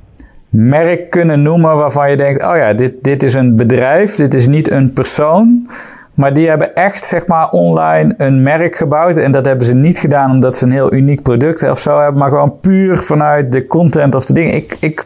merk 0.53 1.09
kunnen 1.09 1.41
noemen 1.41 1.75
waarvan 1.75 2.09
je 2.09 2.17
denkt: 2.17 2.43
oh 2.43 2.55
ja, 2.55 2.73
dit, 2.73 2.93
dit 3.01 3.23
is 3.23 3.33
een 3.33 3.55
bedrijf, 3.55 4.15
dit 4.15 4.33
is 4.33 4.47
niet 4.47 4.71
een 4.71 4.93
persoon. 4.93 5.67
Maar 6.13 6.33
die 6.33 6.49
hebben 6.49 6.75
echt, 6.75 7.05
zeg 7.05 7.27
maar, 7.27 7.49
online 7.49 8.13
een 8.17 8.43
merk 8.43 8.75
gebouwd. 8.75 9.17
En 9.17 9.31
dat 9.31 9.45
hebben 9.45 9.65
ze 9.65 9.73
niet 9.73 9.97
gedaan 9.97 10.31
omdat 10.31 10.55
ze 10.55 10.65
een 10.65 10.71
heel 10.71 10.93
uniek 10.93 11.21
product 11.21 11.69
of 11.69 11.79
zo 11.79 11.99
hebben. 11.99 12.19
Maar 12.19 12.29
gewoon 12.29 12.59
puur 12.59 12.97
vanuit 12.97 13.51
de 13.51 13.67
content 13.67 14.15
of 14.15 14.25
de 14.25 14.33
dingen. 14.33 14.53
Ik, 14.53 14.77
ik, 14.79 15.05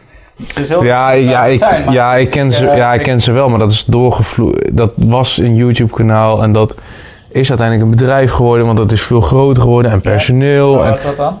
Ja, 0.80 1.10
ja, 1.10 1.44
ik, 1.44 1.58
zijn, 1.58 1.92
ja, 1.92 2.14
ik 2.14 2.30
ken 2.30 2.50
ze, 2.50 2.64
ja, 2.64 2.94
ik 2.94 3.02
ken 3.02 3.20
ze 3.20 3.32
wel, 3.32 3.48
maar 3.48 3.58
dat 3.58 3.70
is 3.70 3.84
doorgevloeid. 3.84 4.70
Dat 4.72 4.92
was 4.94 5.38
een 5.38 5.56
YouTube-kanaal 5.56 6.42
en 6.42 6.52
dat 6.52 6.76
is 7.28 7.48
uiteindelijk 7.48 7.90
een 7.90 7.96
bedrijf 7.96 8.30
geworden, 8.30 8.66
want 8.66 8.78
dat 8.78 8.92
is 8.92 9.02
veel 9.02 9.20
groter 9.20 9.62
geworden 9.62 9.90
en 9.90 10.00
personeel. 10.00 10.76
Wat 10.76 11.02
dat 11.02 11.16
dan? 11.16 11.38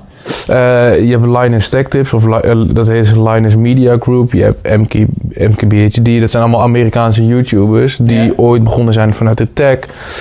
Eh, 0.48 1.00
je 1.00 1.10
hebt 1.18 1.26
Linus 1.26 1.68
Tech 1.68 1.88
Tips, 1.88 2.12
of 2.12 2.24
Li- 2.24 2.34
eh, 2.40 2.60
dat 2.66 2.88
heet 2.88 3.16
Linus 3.16 3.56
Media 3.56 3.96
Group. 4.00 4.32
Je 4.32 4.42
hebt 4.42 4.76
MK, 4.76 4.94
MKBHD, 5.28 6.20
dat 6.20 6.30
zijn 6.30 6.42
allemaal 6.42 6.62
Amerikaanse 6.62 7.26
YouTubers 7.26 7.96
die 7.96 8.22
Ja. 8.22 8.32
ooit 8.36 8.62
begonnen 8.64 8.94
zijn 8.94 9.14
vanuit 9.14 9.38
de 9.38 9.52
tech. 9.52 9.78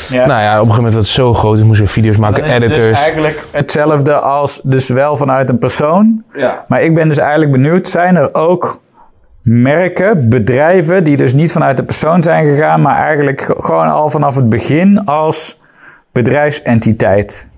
Ja. 0.10 0.26
Nou 0.26 0.42
ja, 0.42 0.62
op 0.62 0.68
een 0.68 0.74
gegeven 0.74 0.76
moment 0.76 0.94
werd 0.94 1.06
het 1.06 1.16
zo 1.16 1.34
groot, 1.34 1.56
dus 1.58 1.66
moesten 1.66 1.86
we 1.86 1.92
video's 1.92 2.18
maken, 2.18 2.36
Dan 2.38 2.46
is 2.48 2.54
het 2.54 2.64
editors. 2.64 2.88
Dus 2.90 3.00
eigenlijk 3.04 3.46
hetzelfde 3.52 4.14
als, 4.14 4.60
dus 4.64 4.88
wel 4.88 5.18
vanuit 5.18 5.50
een 5.50 5.58
persoon. 5.60 6.24
Ja. 6.34 6.66
Maar 6.68 6.82
ik 6.82 6.94
ben 6.96 7.08
dus 7.08 7.18
eigenlijk 7.18 7.52
benieuwd, 7.52 7.88
zijn 7.88 8.16
er 8.16 8.34
ook 8.34 8.80
merken, 9.42 10.30
bedrijven, 10.30 11.04
die 11.04 11.18
dus 11.18 11.34
niet 11.34 11.52
vanuit 11.52 11.78
de 11.78 11.84
persoon 11.84 12.24
zijn 12.24 12.46
gegaan, 12.48 12.82
maar 12.82 12.98
eigenlijk 12.98 13.54
gewoon 13.58 13.88
al 13.90 14.10
vanaf 14.10 14.36
het 14.36 14.50
begin 14.50 15.06
als 15.06 15.58
bedrijfsentiteit? 16.12 17.50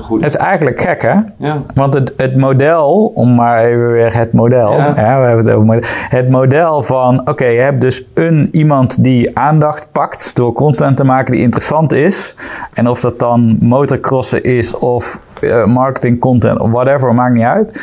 Goed. 0.00 0.22
Dat 0.22 0.30
is 0.30 0.36
eigenlijk 0.36 0.80
gek, 0.80 1.02
hè? 1.02 1.14
Ja. 1.36 1.62
Want 1.74 1.94
het, 1.94 2.12
het 2.16 2.36
model, 2.36 3.12
om 3.14 3.34
maar 3.34 3.64
even 3.64 3.92
weer 3.92 4.14
het 4.16 4.32
model, 4.32 4.72
Ja. 4.72 4.94
hè, 4.94 5.20
we 5.20 5.26
hebben 5.26 5.44
het 5.44 5.54
over 5.54 5.66
model. 5.66 5.82
Het 6.08 6.28
model 6.30 6.82
van, 6.82 7.28
oké, 7.28 7.44
je 7.44 7.60
hebt 7.60 7.80
dus 7.80 8.04
een 8.14 8.48
iemand 8.52 9.04
die 9.04 9.38
aandacht 9.38 9.88
pakt 9.92 10.30
door 10.36 10.52
content 10.52 10.96
te 10.96 11.04
maken 11.04 11.32
die 11.32 11.40
interessant 11.42 11.92
is. 11.92 12.34
En 12.72 12.88
of 12.88 13.00
dat 13.00 13.18
dan 13.18 13.56
motorcrossen 13.60 14.42
is 14.42 14.78
of 14.78 15.20
eh, 15.40 15.64
marketing 15.66 16.20
content 16.20 16.60
of 16.60 16.70
whatever, 16.70 17.14
maakt 17.14 17.34
niet 17.34 17.44
uit. 17.44 17.82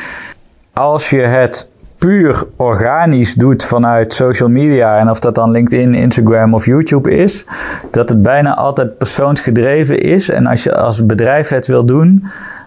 Als 0.74 1.10
je 1.10 1.22
het 1.22 1.70
puur 2.02 2.44
organisch 2.56 3.34
doet 3.34 3.64
vanuit 3.66 4.14
social 4.14 4.50
media 4.50 4.98
en 5.00 5.10
of 5.10 5.20
dat 5.20 5.36
dan 5.36 5.52
LinkedIn, 5.52 5.94
Instagram 5.94 6.54
of 6.54 6.66
YouTube 6.66 7.16
is, 7.16 7.46
dat 7.92 8.10
het 8.10 8.22
bijna 8.24 8.56
altijd 8.56 8.98
persoonsgedreven 8.98 10.00
is. 10.00 10.30
En 10.30 10.46
als 10.46 10.64
je 10.64 10.76
als 10.76 11.06
bedrijf 11.06 11.50
het 11.50 11.68
wil 11.68 11.86
doen, 11.86 12.24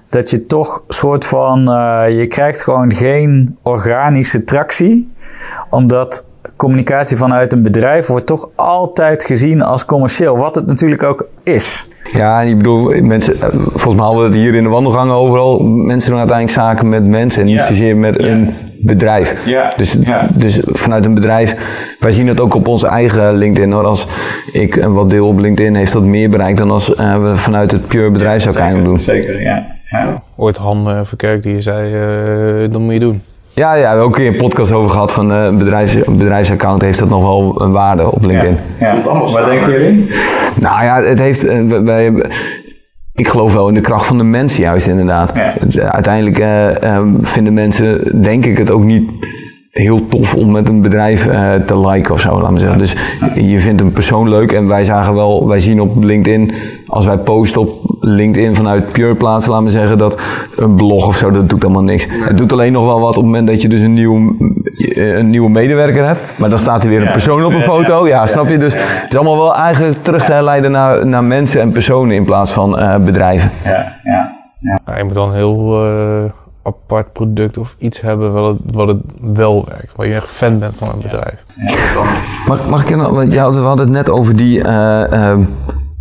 dat 0.08 0.30
je 0.30 0.46
toch 0.46 0.84
soort 0.88 1.24
van, 1.24 1.68
eh, 1.72 2.04
je 2.18 2.26
krijgt 2.26 2.60
gewoon 2.60 2.92
geen 2.92 3.56
organische 3.62 4.44
tractie, 4.44 5.12
omdat 5.70 6.24
communicatie 6.56 7.16
vanuit 7.16 7.52
een 7.52 7.62
bedrijf 7.62 8.06
wordt 8.06 8.26
toch 8.26 8.48
altijd 8.54 9.24
gezien 9.24 9.62
als 9.62 9.84
commercieel, 9.84 10.36
wat 10.36 10.54
het 10.54 10.66
natuurlijk 10.66 11.02
ook 11.02 11.26
is. 11.42 11.86
Ja, 12.12 12.40
ik 12.40 12.56
bedoel, 12.56 13.02
mensen, 13.02 13.34
eh, 13.40 13.48
volgens 13.52 13.94
mij 13.94 14.04
hadden 14.04 14.22
we 14.22 14.28
het 14.28 14.38
hier 14.38 14.54
in 14.54 14.62
de 14.62 14.68
wandelgangen 14.68 15.14
overal. 15.14 15.58
Mensen 15.62 16.10
doen 16.10 16.18
uiteindelijk 16.18 16.58
zaken 16.58 16.88
met 16.88 17.06
mensen 17.06 17.40
en 17.40 17.46
niet 17.46 17.56
Ja. 17.58 17.66
zozeer 17.66 17.96
met 17.96 18.18
een 18.18 18.54
bedrijf. 18.84 19.46
Ja. 19.46 19.72
Dus, 19.76 19.96
Ja. 20.04 20.26
dus 20.34 20.60
vanuit 20.64 21.04
een 21.04 21.14
bedrijf, 21.14 21.54
wij 22.00 22.12
zien 22.12 22.26
het 22.28 22.40
ook 22.40 22.54
op 22.54 22.68
onze 22.68 22.86
eigen 22.86 23.34
LinkedIn. 23.36 23.72
Hoor. 23.72 23.84
Als 23.84 24.06
ik 24.52 24.76
eh, 24.76 24.86
wat 24.86 25.10
deel 25.10 25.26
op 25.26 25.38
LinkedIn, 25.38 25.74
heeft 25.74 25.92
dat 25.92 26.02
meer 26.04 26.30
bereikt 26.30 26.58
dan 26.58 26.70
als 26.70 26.94
eh, 26.94 27.22
we 27.22 27.36
vanuit 27.36 27.70
het 27.72 27.86
pure 27.86 28.10
bedrijfsaccount 28.10 28.84
doen. 28.84 29.00
Zeker, 29.00 29.40
ja. 29.42 29.66
ja. 29.90 30.22
Ooit 30.36 30.56
Han 30.56 30.88
eh, 30.90 31.00
Verkerk 31.04 31.42
die 31.42 31.60
zei, 31.60 31.94
eh, 31.94 32.70
dat 32.72 32.80
moet 32.80 32.92
je 32.92 32.98
doen. 33.00 33.22
Ja, 33.54 33.74
ja, 33.74 33.80
we 33.80 33.86
hebben 33.86 34.04
ook 34.04 34.16
een 34.16 34.22
keer 34.22 34.32
een 34.32 34.36
podcast 34.48 34.72
over 34.72 34.90
gehad 34.90 35.12
van 35.12 35.32
eh, 35.32 35.44
een, 35.44 35.58
bedrijfs, 35.58 36.06
een 36.06 36.18
bedrijfsaccount 36.18 36.82
heeft 36.82 36.98
dat 36.98 37.08
nog 37.08 37.20
wel 37.22 37.60
een 37.62 37.72
waarde 37.72 38.10
op 38.12 38.24
LinkedIn. 38.24 38.56
Ja. 38.80 39.00
Wat 39.02 39.44
denken 39.46 39.70
jullie? 39.72 40.10
Nou 40.60 40.84
ja, 40.84 41.02
het 41.02 41.18
heeft. 41.18 41.44
eh, 41.44 41.60
wij- 41.84 42.12
ik 43.14 43.28
geloof 43.28 43.52
wel 43.52 43.68
in 43.68 43.74
de 43.74 43.80
kracht 43.80 44.06
van 44.06 44.18
de 44.18 44.24
mens, 44.24 44.56
juist 44.56 44.86
inderdaad. 44.86 45.34
Ja. 45.34 45.56
Eh, 45.56 45.88
uiteindelijk 45.88 46.38
eh, 46.38 46.82
ehm, 46.82 47.14
vinden 47.22 47.52
mensen, 47.52 48.22
denk 48.22 48.46
ik, 48.46 48.58
het 48.58 48.70
ook 48.70 48.84
niet 48.84 49.10
heel 49.74 50.06
tof 50.06 50.34
om 50.34 50.50
met 50.50 50.68
een 50.68 50.80
bedrijf 50.80 51.26
uh, 51.26 51.54
te 51.54 51.88
liken 51.88 52.14
of 52.14 52.20
zo, 52.20 52.40
laat 52.40 52.50
me 52.50 52.58
zeggen. 52.58 52.78
Dus 52.78 52.96
je 53.34 53.60
vindt 53.60 53.80
een 53.80 53.92
persoon 53.92 54.28
leuk 54.28 54.52
en 54.52 54.68
wij 54.68 54.84
zagen 54.84 55.14
wel, 55.14 55.48
wij 55.48 55.58
zien 55.58 55.80
op 55.80 56.04
LinkedIn, 56.04 56.52
als 56.86 57.06
wij 57.06 57.16
posten 57.16 57.60
op 57.60 57.70
LinkedIn 58.00 58.54
vanuit 58.54 58.92
Pure 58.92 59.14
plaatsen, 59.14 59.52
laat 59.52 59.62
me 59.62 59.68
zeggen, 59.68 59.98
dat 59.98 60.18
een 60.56 60.74
blog 60.74 61.06
of 61.06 61.16
zo, 61.16 61.30
dat 61.30 61.48
doet 61.48 61.64
allemaal 61.64 61.82
niks. 61.82 62.06
Het 62.10 62.38
doet 62.38 62.52
alleen 62.52 62.72
nog 62.72 62.84
wel 62.84 63.00
wat 63.00 63.08
op 63.08 63.14
het 63.14 63.24
moment 63.24 63.46
dat 63.46 63.62
je 63.62 63.68
dus 63.68 63.80
een, 63.80 63.92
nieuw, 63.92 64.36
een 64.94 65.30
nieuwe 65.30 65.50
medewerker 65.50 66.06
hebt, 66.06 66.38
maar 66.38 66.48
dan 66.50 66.58
staat 66.58 66.82
er 66.82 66.88
weer 66.88 67.02
een 67.02 67.12
persoon 67.12 67.44
op 67.44 67.52
een 67.52 67.62
foto. 67.62 68.08
Ja, 68.08 68.26
snap 68.26 68.48
je? 68.48 68.58
Dus 68.58 68.74
het 68.74 69.12
is 69.12 69.16
allemaal 69.16 69.36
wel 69.36 69.54
eigenlijk 69.54 70.02
terug 70.02 70.24
te 70.24 70.32
herleiden 70.32 70.70
naar, 70.70 71.06
naar 71.06 71.24
mensen 71.24 71.60
en 71.60 71.72
personen 71.72 72.16
in 72.16 72.24
plaats 72.24 72.52
van 72.52 72.78
uh, 72.78 72.96
bedrijven. 72.96 73.50
Ja, 73.64 73.92
ja. 74.02 74.32
ja. 74.84 74.96
je 74.96 75.04
moet 75.04 75.14
dan 75.14 75.34
heel... 75.34 75.86
Uh 75.86 76.24
apart 76.64 77.12
product 77.12 77.58
of 77.58 77.76
iets 77.78 78.00
hebben 78.00 78.32
wat 78.32 78.52
het, 78.52 78.74
wat 78.74 78.88
het 78.88 79.00
wel 79.20 79.64
werkt. 79.68 79.92
Waar 79.96 80.06
je 80.06 80.14
echt 80.14 80.28
fan 80.28 80.58
bent 80.58 80.74
van 80.76 80.88
een 80.88 81.00
bedrijf. 81.00 81.44
Mag, 82.46 82.68
mag 82.68 82.82
ik 82.82 82.88
je 82.88 82.96
nog, 82.96 83.10
want 83.10 83.32
we 83.32 83.38
hadden 83.38 83.86
het 83.86 83.94
net 83.94 84.10
over 84.10 84.36
die 84.36 84.58
uh, 84.58 85.04
uh, 85.10 85.38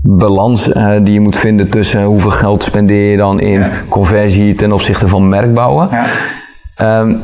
balans 0.01 0.67
uh, 0.67 0.91
die 1.03 1.13
je 1.13 1.19
moet 1.19 1.35
vinden 1.35 1.69
tussen 1.69 2.03
hoeveel 2.03 2.31
geld 2.31 2.63
spendeer 2.63 3.11
je 3.11 3.17
dan 3.17 3.39
in 3.39 3.65
conversie 3.89 4.55
ten 4.55 4.71
opzichte 4.71 5.07
van 5.07 5.29
merkbouwen. 5.29 5.89
Ja. 5.91 6.99
Um, 6.99 7.21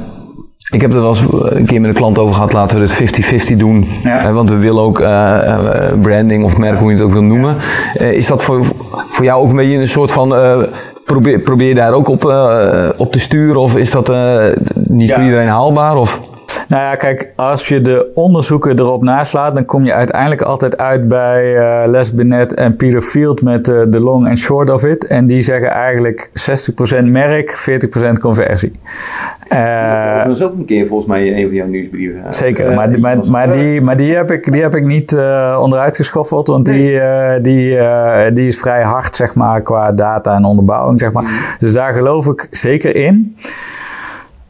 ik 0.72 0.82
heb 0.82 0.94
er 0.94 1.02
wel 1.02 1.10
eens 1.10 1.24
een 1.50 1.66
keer 1.66 1.82
met 1.82 1.90
een 1.90 1.96
klant 1.96 2.18
over 2.18 2.34
gehad, 2.34 2.54
laten 2.54 2.80
we 2.80 2.88
het 2.88 3.52
50-50 3.52 3.56
doen. 3.58 3.88
Ja. 4.04 4.32
want 4.32 4.50
we 4.50 4.56
willen 4.56 4.82
ook 4.82 4.98
branding 6.02 6.44
of 6.44 6.58
merk, 6.58 6.80
hoe 6.80 6.90
je 6.90 6.96
het 6.96 7.06
ook 7.06 7.12
wil 7.12 7.24
noemen. 7.24 7.56
is 7.94 8.28
dat 8.28 8.44
voor, 8.44 8.66
voor 9.08 9.26
jou 9.26 9.42
ook 9.42 9.50
een 9.50 9.56
beetje 9.56 9.78
een 9.78 9.88
soort 9.88 10.12
van 10.12 10.34
Probeer, 11.10 11.40
probeer 11.40 11.68
je 11.68 11.76
daar 11.76 11.94
ook 11.94 12.08
op, 12.08 12.26
uh, 12.26 12.90
op 12.98 13.12
te 13.12 13.20
sturen 13.20 13.62
of 13.62 13.78
is 13.78 13.92
dat 13.92 14.10
uh, 14.10 14.44
niet 14.74 15.14
voor 15.14 15.24
iedereen 15.24 15.48
haalbaar? 15.48 15.96
Of? 15.96 16.20
Nou 16.70 16.82
ja, 16.82 16.96
kijk, 16.96 17.34
als 17.36 17.68
je 17.68 17.82
de 17.82 18.12
onderzoeken 18.14 18.80
erop 18.80 19.04
naslaat, 19.04 19.54
dan 19.54 19.66
kom 19.66 19.86
je 19.86 19.94
uiteindelijk 19.94 20.42
altijd 20.42 20.78
uit 20.78 21.08
bij 21.08 21.56
uh, 21.56 21.84
Les 21.86 22.14
en 22.54 22.76
Peter 22.76 23.02
Field 23.02 23.42
met 23.42 23.68
uh, 23.68 23.82
de 23.88 24.00
long 24.00 24.28
en 24.28 24.38
short 24.38 24.70
of 24.70 24.84
it. 24.84 25.08
En 25.08 25.28
die 25.28 25.42
zeggen 25.42 25.70
eigenlijk 25.70 26.30
60% 27.02 27.04
merk, 27.04 27.70
40% 28.18 28.20
conversie. 28.22 28.72
Uh, 29.54 30.24
dat 30.24 30.36
is 30.36 30.44
ook 30.44 30.54
een 30.54 30.66
keer 30.66 30.88
volgens 30.88 31.10
mij 31.10 31.38
een 31.38 31.48
van 31.48 31.56
jouw 31.56 31.68
nieuwsbrieven. 31.68 32.34
Zeker, 32.34 32.74
maar, 32.74 32.90
die, 32.90 33.00
maar, 33.00 33.18
maar, 33.30 33.52
die, 33.52 33.82
maar 33.82 33.98
die, 33.98 34.16
heb 34.16 34.32
ik, 34.32 34.52
die 34.52 34.62
heb 34.62 34.76
ik 34.76 34.86
niet 34.86 35.14
onderuit 35.60 35.96
geschoffeld, 35.96 36.48
want 36.48 36.66
die, 36.66 37.00
die, 37.42 37.78
die 38.34 38.48
is 38.48 38.60
vrij 38.60 38.84
hard, 38.84 39.16
zeg 39.16 39.36
maar, 39.36 39.62
qua 39.62 39.92
data 39.92 40.36
en 40.36 40.46
onderbouwing, 40.46 41.00
zeg 41.00 41.12
maar. 41.12 41.24
Mm. 41.24 41.30
Dus 41.60 41.74
daar 41.74 41.94
geloof 41.94 42.28
ik 42.28 42.48
zeker 42.52 42.96
in. 42.96 43.36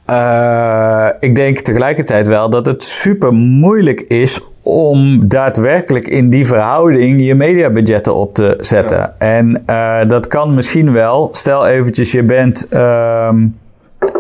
Uh, 0.09 1.07
ik 1.19 1.35
denk 1.35 1.59
tegelijkertijd 1.59 2.27
wel 2.27 2.49
dat 2.49 2.65
het 2.65 2.83
super 2.83 3.33
moeilijk 3.33 4.01
is 4.01 4.41
om 4.61 5.27
daadwerkelijk 5.27 6.07
in 6.07 6.29
die 6.29 6.45
verhouding 6.45 7.25
je 7.25 7.35
mediabudgetten 7.35 8.15
op 8.15 8.33
te 8.33 8.57
zetten. 8.61 9.19
En 9.19 9.63
uh, 9.69 9.99
dat 10.07 10.27
kan 10.27 10.53
misschien 10.53 10.93
wel. 10.93 11.29
Stel 11.31 11.67
eventjes, 11.67 12.11
je 12.11 12.23
bent. 12.23 12.67
Uh, 12.71 12.79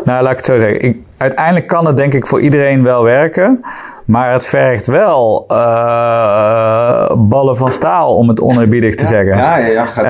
nou, 0.03 0.23
laat 0.23 0.31
ik 0.31 0.37
het 0.37 0.45
zo 0.45 0.57
zeggen. 0.57 0.81
Ik, 0.81 0.97
uiteindelijk 1.17 1.67
kan 1.67 1.85
het 1.85 1.97
denk 1.97 2.13
ik 2.13 2.27
voor 2.27 2.41
iedereen 2.41 2.83
wel 2.83 3.03
werken. 3.03 3.61
Maar 4.09 4.33
het 4.33 4.45
vergt 4.45 4.87
wel 4.87 5.45
uh, 5.51 7.11
ballen 7.17 7.57
van 7.57 7.71
staal, 7.71 8.15
om 8.15 8.27
het 8.27 8.41
oneerbiedig 8.41 8.95
te 8.95 9.05
zeggen. 9.05 9.37
Ja, 9.37 9.57
ja, 9.57 9.65
ja. 9.65 9.85
Gaat 9.85 10.03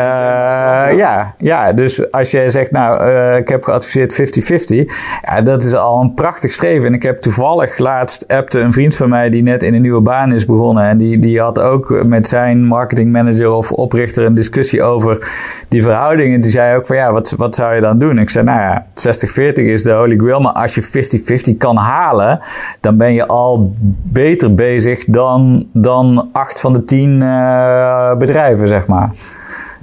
uh, 0.92 0.98
ja, 0.98 1.34
ja, 1.38 1.74
dus 1.74 2.12
als 2.12 2.32
jij 2.32 2.50
zegt, 2.50 2.72
nou, 2.72 3.12
uh, 3.12 3.38
ik 3.38 3.48
heb 3.48 3.64
geadviseerd 3.64 4.42
50-50. 4.84 4.92
Ja, 5.22 5.42
dat 5.42 5.64
is 5.64 5.74
al 5.74 6.02
een 6.02 6.14
prachtig 6.14 6.52
streven. 6.52 6.88
En 6.88 6.94
ik 6.94 7.04
heb 7.04 7.18
toevallig 7.18 7.78
laatst 7.78 8.28
appte 8.28 8.60
een 8.60 8.74
vriend 8.74 8.96
van 8.96 9.10
mij 9.10 9.30
die 9.30 9.44
net 9.44 9.64
in 9.64 9.74
een 9.74 9.82
nieuwe 9.82 10.02
baan 10.02 10.34
is 10.34 10.46
begonnen. 10.46 10.84
En 10.84 10.98
die, 10.98 11.20
die 11.20 11.40
had 11.40 11.60
ook 11.60 12.04
met 12.04 12.28
zijn 12.28 12.66
marketingmanager 12.66 13.52
of 13.52 13.72
oprichter 13.72 14.26
een 14.26 14.34
discussie 14.34 14.84
over 14.84 15.32
die 15.68 15.82
verhoudingen. 15.82 16.42
Die 16.42 16.52
zei 16.52 16.78
ook 16.78 16.86
van, 16.86 16.96
ja, 16.96 17.12
wat, 17.12 17.34
wat 17.38 17.56
zou 17.56 17.76
je 17.76 17.82
dan 17.82 17.98
doen? 17.98 18.18
Ik 18.18 18.30
zei, 18.30 18.46
nou 18.46 18.60
ja, 18.60 18.86
60-40 18.90 19.54
is 19.54 19.84
de 19.84 19.92
holy 19.92 20.16
grail. 20.18 20.40
Maar 20.40 20.54
als 20.54 20.76
je 20.76 21.52
50-50 21.54 21.58
kan 21.58 21.78
halen, 21.78 22.40
dan 22.82 22.98
ben 22.98 23.14
je 23.14 23.28
al 23.28 23.74
beter 24.04 24.54
bezig 24.54 25.06
dan, 25.06 25.66
dan 25.74 26.30
acht 26.32 26.60
van 26.60 26.74
de 26.74 26.84
tien 26.84 27.22
uh, 27.22 28.16
bedrijven, 28.18 28.68
zeg 28.68 28.88
maar. 28.88 29.12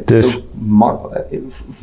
Dus 0.04 0.42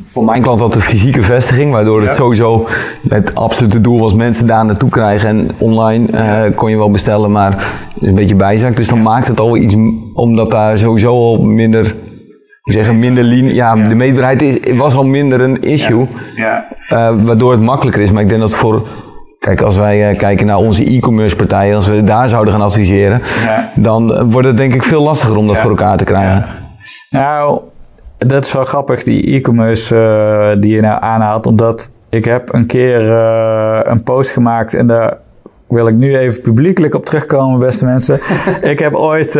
voor 0.04 0.24
mijn 0.24 0.42
klant 0.42 0.60
had 0.60 0.72
de 0.72 0.80
fysieke 0.80 1.22
vestiging, 1.22 1.72
waardoor 1.72 2.00
het 2.00 2.10
sowieso 2.10 2.66
het 3.08 3.34
absolute 3.34 3.80
doel 3.80 4.00
was 4.00 4.14
mensen 4.14 4.46
daar 4.46 4.64
naartoe 4.64 4.88
krijgen. 4.88 5.28
En 5.28 5.50
online 5.58 6.12
uh, 6.12 6.56
kon 6.56 6.70
je 6.70 6.76
wel 6.76 6.90
bestellen, 6.90 7.32
maar 7.32 7.66
een 8.00 8.14
beetje 8.14 8.34
bijzak. 8.34 8.76
Dus 8.76 8.88
dan 8.88 9.02
maakt 9.02 9.26
het 9.26 9.40
al 9.40 9.56
iets, 9.56 9.76
omdat 10.14 10.50
daar 10.50 10.78
sowieso 10.78 11.12
al 11.12 11.42
minder, 11.42 11.94
hoe 12.62 12.72
zeggen, 12.72 12.98
minder 12.98 13.24
lean. 13.24 13.54
Ja, 13.54 13.76
de 13.76 13.94
meetbaarheid 13.94 14.42
is, 14.42 14.76
was 14.76 14.94
al 14.94 15.04
minder 15.04 15.40
een 15.40 15.62
issue. 15.62 16.06
Ja. 16.36 16.64
Uh, 16.88 17.24
waardoor 17.24 17.52
het 17.52 17.60
makkelijker 17.60 18.02
is. 18.02 18.10
Maar 18.10 18.22
ik 18.22 18.28
denk 18.28 18.40
dat 18.40 18.54
voor 18.54 18.86
Kijk, 19.44 19.60
als 19.60 19.76
wij 19.76 20.10
uh, 20.10 20.18
kijken 20.18 20.46
naar 20.46 20.56
onze 20.56 20.84
e-commerce 20.84 21.36
partijen, 21.36 21.74
als 21.74 21.86
we 21.86 22.04
daar 22.04 22.28
zouden 22.28 22.52
gaan 22.52 22.62
adviseren, 22.62 23.22
ja. 23.44 23.70
dan 23.76 24.30
wordt 24.30 24.48
het 24.48 24.56
denk 24.56 24.74
ik 24.74 24.82
veel 24.82 25.02
lastiger 25.02 25.36
om 25.36 25.46
dat 25.46 25.58
voor 25.58 25.70
elkaar 25.70 25.96
te 25.96 26.04
krijgen. 26.04 26.46
Nou, 27.10 27.60
dat 28.18 28.44
is 28.44 28.52
wel 28.52 28.64
grappig, 28.64 29.02
die 29.02 29.34
e-commerce 29.34 29.94
uh, 29.94 30.60
die 30.60 30.74
je 30.74 30.80
nou 30.80 31.02
aanhaalt, 31.02 31.46
omdat 31.46 31.90
ik 32.08 32.24
heb 32.24 32.52
een 32.52 32.66
keer 32.66 33.02
uh, 33.02 33.80
een 33.82 34.02
post 34.02 34.30
gemaakt 34.30 34.74
en 34.74 34.86
daar 34.86 35.16
wil 35.68 35.88
ik 35.88 35.94
nu 35.94 36.16
even 36.16 36.40
publiekelijk 36.40 36.94
op 36.94 37.04
terugkomen, 37.04 37.58
beste 37.58 37.84
mensen. 37.84 38.20
ik 38.72 38.78
heb 38.78 38.94
ooit 38.94 39.34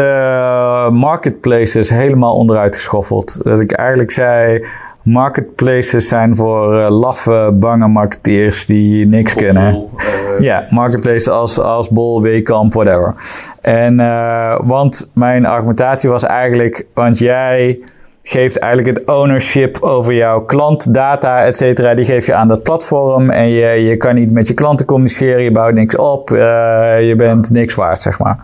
marketplaces 0.92 1.88
helemaal 1.88 2.34
onderuit 2.34 2.74
geschoffeld. 2.74 3.40
Dat 3.42 3.60
ik 3.60 3.72
eigenlijk 3.72 4.10
zei, 4.10 4.64
Marketplaces 5.04 6.08
zijn 6.08 6.36
voor 6.36 6.74
uh, 6.74 6.86
laffe, 6.88 7.50
bange 7.54 7.88
marketeers 7.88 8.66
die 8.66 9.06
niks 9.06 9.34
kennen. 9.34 9.88
Uh, 9.96 10.40
ja, 10.40 10.66
marketplaces 10.70 11.28
als, 11.28 11.58
als 11.58 11.88
Bol, 11.88 12.22
Wekamp, 12.22 12.72
whatever. 12.72 13.14
En, 13.60 13.98
uh, 13.98 14.60
want 14.62 15.10
mijn 15.14 15.46
argumentatie 15.46 16.10
was 16.10 16.22
eigenlijk, 16.22 16.86
want 16.94 17.18
jij 17.18 17.78
geeft 18.22 18.58
eigenlijk 18.58 18.98
het 18.98 19.08
ownership 19.08 19.78
over 19.80 20.14
jouw 20.14 20.40
klantdata, 20.40 21.44
et 21.44 21.56
cetera. 21.56 21.94
Die 21.94 22.04
geef 22.04 22.26
je 22.26 22.34
aan 22.34 22.48
dat 22.48 22.62
platform 22.62 23.30
en 23.30 23.48
je, 23.48 23.66
je 23.66 23.96
kan 23.96 24.14
niet 24.14 24.30
met 24.30 24.48
je 24.48 24.54
klanten 24.54 24.86
communiceren, 24.86 25.42
je 25.42 25.50
bouwt 25.50 25.74
niks 25.74 25.96
op, 25.96 26.28
je 26.28 27.14
bent 27.16 27.50
niks 27.50 27.74
waard, 27.74 28.02
zeg 28.02 28.18
maar. 28.18 28.38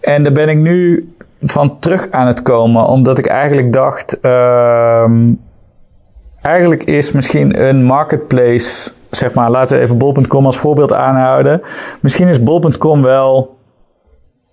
En 0.00 0.22
daar 0.22 0.32
ben 0.32 0.48
ik 0.48 0.58
nu 0.58 1.08
van 1.42 1.78
terug 1.78 2.10
aan 2.10 2.26
het 2.26 2.42
komen, 2.42 2.86
omdat 2.86 3.18
ik 3.18 3.26
eigenlijk 3.26 3.72
dacht, 3.72 4.20
ehm, 4.20 5.32
Eigenlijk 6.46 6.84
is 6.84 7.12
misschien 7.12 7.66
een 7.68 7.84
marketplace, 7.84 8.90
zeg 9.10 9.34
maar, 9.34 9.50
laten 9.50 9.76
we 9.76 9.82
even 9.82 9.98
bol.com 9.98 10.46
als 10.46 10.56
voorbeeld 10.56 10.92
aanhouden. 10.92 11.62
Misschien 12.00 12.28
is 12.28 12.42
bol.com 12.42 13.02
wel 13.02 13.56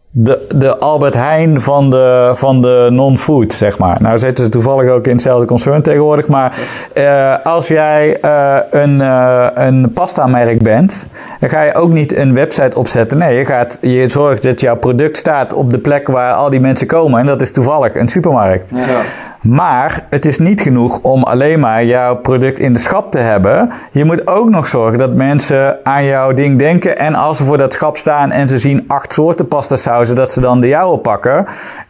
de, 0.10 0.48
de 0.56 0.78
Albert 0.78 1.14
Heijn 1.14 1.62
van 1.62 1.90
de, 1.90 2.32
van 2.34 2.62
de 2.62 2.88
non-food, 2.92 3.54
zeg 3.54 3.78
maar. 3.78 3.98
Nou 4.02 4.18
zitten 4.18 4.44
ze 4.44 4.50
toevallig 4.50 4.90
ook 4.90 5.06
in 5.06 5.12
hetzelfde 5.12 5.46
concern 5.46 5.82
tegenwoordig. 5.82 6.28
Maar 6.28 6.58
uh, 6.96 7.36
als 7.44 7.68
jij 7.68 8.18
uh, 8.26 8.58
een, 8.70 9.00
uh, 9.00 9.48
een 9.54 9.92
pasta-merk 9.94 10.62
bent, 10.62 11.08
dan 11.40 11.50
ga 11.50 11.62
je 11.62 11.74
ook 11.74 11.90
niet 11.90 12.16
een 12.16 12.34
website 12.34 12.78
opzetten. 12.78 13.18
Nee, 13.18 13.38
je, 13.38 13.46
gaat, 13.46 13.78
je 13.82 14.08
zorgt 14.08 14.44
dat 14.44 14.62
jouw 14.62 14.78
product 14.78 15.18
staat 15.18 15.54
op 15.54 15.72
de 15.72 15.80
plek 15.80 16.08
waar 16.08 16.34
al 16.34 16.50
die 16.50 16.60
mensen 16.60 16.88
komen. 16.88 17.20
En 17.20 17.26
dat 17.26 17.42
is 17.42 17.52
toevallig 17.52 17.96
een 17.96 18.08
supermarkt. 18.08 18.72
Ja. 18.76 19.02
Maar 19.44 20.06
het 20.10 20.26
is 20.26 20.40
niet 20.40 20.62
genoeg 20.62 21.00
om 21.00 21.24
alleen 21.24 21.60
maar 21.60 21.86
jouw 21.86 22.16
product 22.16 22.60
in 22.60 22.74
de 22.74 22.80
schap 22.80 23.12
te 23.12 23.18
hebben. 23.18 23.72
Je 23.92 24.06
moet 24.06 24.28
ook 24.28 24.50
nog 24.50 24.68
zorgen 24.68 25.00
dat 25.00 25.14
mensen 25.14 25.78
aan 25.84 26.06
jouw 26.06 26.34
ding 26.34 26.60
denken. 26.60 26.98
En 26.98 27.16
als 27.16 27.38
ze 27.38 27.44
voor 27.44 27.58
dat 27.58 27.74
schap 27.74 27.98
staan 27.98 28.32
en 28.32 28.48
ze 28.48 28.60
zien 28.60 28.84
acht 28.88 29.14
soorten 29.14 29.48
pasta 29.48 29.76
sauzen, 29.76 30.16
dat 30.16 30.32
ze 30.32 30.42
dan 30.42 30.62
de 30.62 30.68
jouwe 30.68 30.98
pakken. 30.98 31.46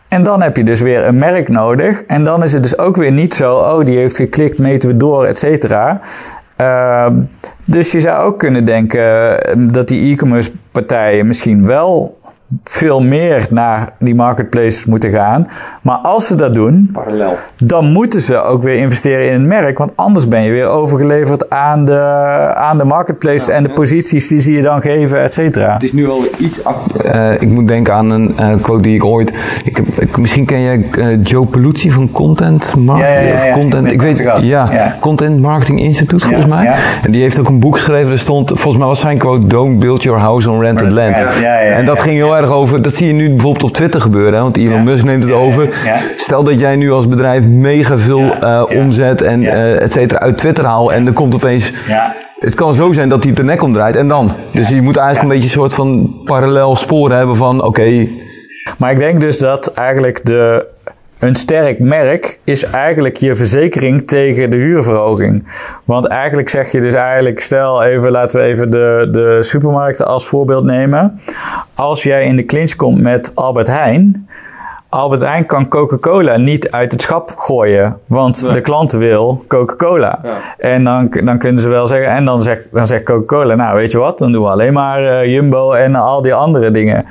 En 0.08 0.24
dan 0.24 0.42
heb 0.42 0.58
je 0.58 0.64
dus 0.64 0.82
weer 0.82 1.06
een 1.06 1.18
merk 1.18 1.50
nodig. 1.50 2.04
En 2.04 2.24
dan 2.24 2.44
is 2.44 2.54
het 2.54 2.64
dus 2.64 2.78
ook 2.78 2.96
weer 2.96 3.12
niet 3.12 3.34
zo, 3.34 3.56
oh, 3.56 3.86
die 3.86 3.98
heeft 3.98 4.16
geklikt, 4.16 4.58
meten 4.58 4.90
we 4.90 4.98
door, 4.98 5.26
et 5.26 5.40
cetera. 5.40 6.02
Uh, 6.62 7.08
dus 7.66 7.92
je 7.92 8.00
zou 8.00 8.26
ook 8.26 8.40
kunnen 8.40 8.66
denken 8.66 9.72
dat 9.72 9.88
die 9.88 10.14
e-commerce 10.14 10.52
partijen 10.72 11.28
misschien 11.28 11.66
wel 11.66 12.18
veel 12.64 13.02
meer 13.02 13.48
naar 13.50 13.94
die 14.00 14.16
marketplaces 14.16 14.86
moeten 14.86 15.10
gaan. 15.12 15.48
Maar 15.82 15.98
als 15.98 16.28
ze 16.28 16.36
dat 16.36 16.54
doen, 16.54 16.90
Parallel. 16.94 17.38
dan 17.58 17.92
moeten 17.92 18.22
ze 18.22 18.42
ook 18.42 18.64
weer 18.64 18.76
investeren 18.76 19.28
in 19.28 19.34
een 19.34 19.48
merk. 19.48 19.78
Want 19.78 19.92
anders 19.96 20.28
ben 20.28 20.42
je 20.42 20.52
weer 20.52 20.68
overgeleverd 20.68 21.50
aan 21.50 21.86
de, 21.86 22.00
aan 22.56 22.78
de 22.78 22.84
marketplaces 22.84 23.48
en 23.48 23.64
de 23.64 23.70
posities 23.70 24.28
die 24.28 24.40
ze 24.40 24.52
je 24.52 24.62
dan 24.62 24.82
geven, 24.82 25.22
et 25.24 25.34
cetera. 25.34 25.74
Het 25.74 25.84
is 25.84 25.94
nu 25.94 26.10
al 26.10 26.22
iets... 26.38 26.62
Eh, 27.04 27.42
ik 27.42 27.50
moet 27.50 27.68
denken 27.68 27.94
aan 27.94 28.10
een 28.10 28.38
eh, 28.38 28.62
quote 28.62 28.82
die 28.82 28.96
ik 28.96 29.06
ooit. 29.06 29.34
Ik 29.64 29.76
heb, 29.76 29.86
ik, 29.88 30.18
misschien 30.18 30.46
ken 30.46 30.62
jij 30.62 30.86
eh, 30.98 31.24
Joe 31.24 31.46
Peluzzi 31.46 31.92
van 31.92 32.12
Content 32.12 32.76
Marketing. 32.76 33.16
Ja, 33.16 33.22
ja, 33.22 33.36
ja, 33.38 33.46
ja. 33.46 33.50
Of 33.52 33.60
Content, 33.60 33.92
ik 33.92 34.02
weet, 34.02 34.18
ja, 34.18 34.72
Ja. 34.72 34.98
Content 35.00 35.42
Marketing 35.42 35.80
Institute 35.80 36.26
volgens 36.26 36.46
mij. 36.46 36.64
ja. 36.64 36.76
En 37.04 37.12
die 37.12 37.22
heeft 37.22 37.40
ook 37.40 37.48
een 37.48 37.60
boek 37.60 37.76
geschreven. 37.76 38.12
Er 38.12 38.20
stond, 38.20 38.48
volgens 38.50 38.78
mij 38.78 38.88
was 38.88 39.00
zijn 39.00 39.18
quote: 39.18 39.48
Don't 39.48 39.80
build 39.80 40.04
your 40.04 40.20
house 40.20 40.50
on 40.50 40.60
rented 40.62 40.92
land. 40.92 41.18
Ja, 41.18 41.32
ja, 41.32 41.60
ja, 41.60 41.72
en 41.72 41.86
dat 41.86 41.98
ja. 41.98 42.04
ging 42.04 42.16
heel 42.16 42.36
erg 42.38 42.43
over. 42.52 42.82
Dat 42.82 42.96
zie 42.96 43.08
je 43.08 43.14
nu 43.14 43.30
bijvoorbeeld 43.30 43.64
op 43.64 43.74
Twitter 43.74 44.02
gebeuren. 44.02 44.34
Hè, 44.34 44.40
want 44.42 44.58
Elon 44.58 44.74
Ja. 44.74 44.82
Musk 44.84 45.04
neemt 45.04 45.24
het 45.24 45.32
over. 45.32 45.70
ja. 45.86 46.02
Stel 46.16 46.44
dat 46.44 46.60
jij 46.60 46.76
nu 46.76 46.92
als 46.92 47.08
bedrijf 47.08 47.44
mega 47.46 47.98
veel 47.98 48.36
eh, 48.40 48.64
omzet 48.80 49.22
en 49.22 49.44
eh, 49.46 49.82
et 49.82 49.94
cetera 49.94 50.20
uit 50.20 50.38
Twitter 50.38 50.66
haalt. 50.66 50.92
En 50.92 51.08
er 51.08 51.14
komt 51.14 51.36
opeens 51.36 51.72
Ja. 51.88 52.16
het 52.40 52.56
kan 52.56 52.74
zo 52.74 52.92
zijn 52.94 53.10
dat 53.10 53.24
hij 53.24 53.34
de 53.34 53.44
nek 53.44 53.62
omdraait 53.64 53.96
en 53.96 54.08
dan. 54.08 54.32
Dus 54.54 54.70
je 54.70 54.82
moet 54.82 54.98
eigenlijk 54.98 55.22
een 55.30 55.40
beetje 55.40 55.56
een 55.56 55.60
soort 55.62 55.74
van 55.74 56.16
parallel 56.24 56.76
sporen 56.76 57.18
hebben 57.18 57.36
van 57.36 57.64
oké, 57.64 58.08
Maar 58.78 58.92
ik 58.92 58.98
denk 59.00 59.20
dus 59.22 59.38
dat 59.38 59.74
eigenlijk 59.74 60.26
de, 60.26 60.66
een 61.24 61.36
sterk 61.36 61.80
merk 61.80 62.40
is 62.44 62.64
eigenlijk 62.64 63.18
je 63.18 63.36
verzekering 63.36 64.08
tegen 64.08 64.50
de 64.50 64.56
huurverhoging. 64.56 65.48
Want 65.86 66.08
eigenlijk 66.08 66.50
zeg 66.50 66.72
je 66.72 66.82
dus 66.82 66.94
eigenlijk, 66.94 67.40
stel 67.40 67.84
even, 67.84 68.12
laten 68.12 68.40
we 68.40 68.46
even 68.46 68.72
de, 68.72 69.10
de 69.12 69.38
supermarkten 69.42 70.08
als 70.08 70.28
voorbeeld 70.28 70.64
nemen. 70.64 71.20
Als 71.76 72.04
jij 72.04 72.26
in 72.26 72.36
de 72.36 72.46
clinch 72.46 72.76
komt 72.76 73.02
met 73.02 73.32
Albert 73.36 73.68
Heijn. 73.68 74.28
Albert 74.90 75.22
Heijn 75.22 75.46
kan 75.46 75.68
Coca-Cola 75.68 76.38
niet 76.38 76.72
uit 76.72 76.92
het 76.92 77.02
schap 77.02 77.34
gooien, 77.36 77.98
want 78.08 78.54
de 78.54 78.62
klant 78.62 78.92
wil 78.92 79.44
Coca-Cola. 79.48 80.20
Ja. 80.24 80.36
En 80.58 80.84
dan, 80.84 81.10
dan 81.24 81.38
kunnen 81.38 81.62
ze 81.62 81.70
wel 81.70 81.88
zeggen, 81.88 82.10
en 82.10 82.26
dan 82.26 82.44
zegt, 82.44 82.70
dan 82.72 82.86
zegt 82.86 83.04
Coca-Cola, 83.04 83.56
nou 83.56 83.76
weet 83.76 83.92
je 83.92 83.98
wat, 83.98 84.18
dan 84.18 84.32
doen 84.32 84.44
we 84.44 84.50
alleen 84.50 84.74
maar 84.74 85.04
eh, 85.04 85.34
Jumbo 85.34 85.72
en 85.72 85.96
al 85.96 86.22
die 86.22 86.34
andere 86.34 86.72
dingen. 86.72 87.06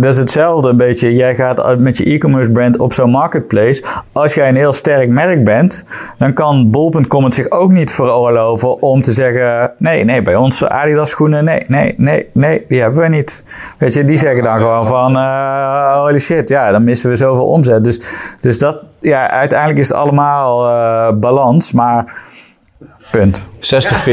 Dat 0.00 0.12
is 0.12 0.16
hetzelfde 0.16 0.68
een 0.68 0.76
beetje. 0.76 1.14
Jij 1.14 1.34
gaat 1.34 1.78
met 1.78 1.96
je 1.96 2.04
e-commerce 2.04 2.52
brand 2.52 2.78
op 2.78 2.92
zo'n 2.92 3.10
marketplace. 3.10 3.84
Als 4.12 4.34
jij 4.34 4.48
een 4.48 4.56
heel 4.56 4.72
sterk 4.72 5.08
merk 5.08 5.44
bent, 5.44 5.84
dan 6.18 6.32
kan 6.32 6.70
bol.com 6.70 7.24
het 7.24 7.34
zich 7.34 7.50
ook 7.50 7.70
niet 7.70 7.90
veroorloven 7.90 8.82
om 8.82 9.02
te 9.02 9.12
zeggen: 9.12 9.72
nee, 9.78 10.04
nee, 10.04 10.22
bij 10.22 10.36
ons 10.36 10.64
Adidas 10.64 11.10
schoenen, 11.10 11.44
nee, 11.44 11.60
nee, 11.66 11.94
nee, 11.96 12.28
nee, 12.32 12.64
die 12.68 12.80
hebben 12.80 13.00
we 13.00 13.08
niet. 13.08 13.44
Weet 13.78 13.94
je, 13.94 14.04
die 14.04 14.18
zeggen 14.18 14.42
dan 14.42 14.58
gewoon 14.58 14.86
van: 14.86 15.16
eh, 15.16 16.00
holy 16.00 16.18
shit, 16.18 16.48
ja, 16.48 16.70
dan 16.70 16.84
missen 16.84 17.10
we 17.10 17.16
zoveel 17.16 17.46
omzet. 17.46 17.84
Dus, 17.84 18.00
dus 18.40 18.58
dat, 18.58 18.82
ja, 18.98 19.30
uiteindelijk 19.30 19.78
is 19.78 19.88
het 19.88 19.96
allemaal 19.96 20.68
eh, 20.68 21.16
balans, 21.18 21.72
maar 21.72 22.14
punt. 23.10 23.46
60, 23.58 24.08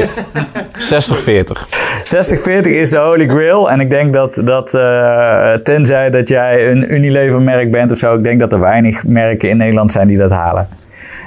60 0.77 1.21
40. 1.23 1.67
60-40 2.03 2.69
is 2.69 2.89
de 2.89 2.97
holy 2.97 3.27
grail. 3.27 3.71
En 3.71 3.79
ik 3.79 3.89
denk 3.89 4.13
dat, 4.13 4.41
dat 4.45 4.73
eh, 4.73 5.53
tenzij 5.53 6.09
dat 6.09 6.27
jij 6.27 6.71
een 6.71 6.93
Unilever 6.93 7.41
merk 7.41 7.71
bent 7.71 7.91
of 7.91 7.97
zo, 7.97 8.15
ik 8.15 8.23
denk 8.23 8.39
dat 8.39 8.53
er 8.53 8.59
weinig 8.59 9.03
merken 9.03 9.49
in 9.49 9.57
Nederland 9.57 9.91
zijn 9.91 10.07
die 10.07 10.17
dat 10.17 10.31
halen. 10.31 10.67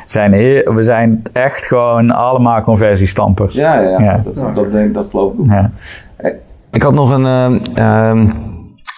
Zijn 0.06 0.32
heel, 0.32 0.74
we 0.74 0.82
zijn 0.82 1.22
echt 1.32 1.66
gewoon 1.66 2.10
allemaal 2.10 2.62
conversiestampers. 2.62 3.54
Ja, 3.54 3.80
ja, 3.80 3.88
ja. 3.88 4.00
Ja. 4.00 4.20
Dat, 4.34 4.54
dat, 4.54 4.72
denk, 4.72 4.94
dat 4.94 5.08
geloof 5.10 5.32
ik 5.32 5.40
ook. 5.40 5.46
Ja. 5.46 5.70
ik 6.70 6.82
had 6.82 6.92
nog 6.92 7.10
een. 7.10 7.26
ehm, 7.26 7.58
ehm, 7.74 8.30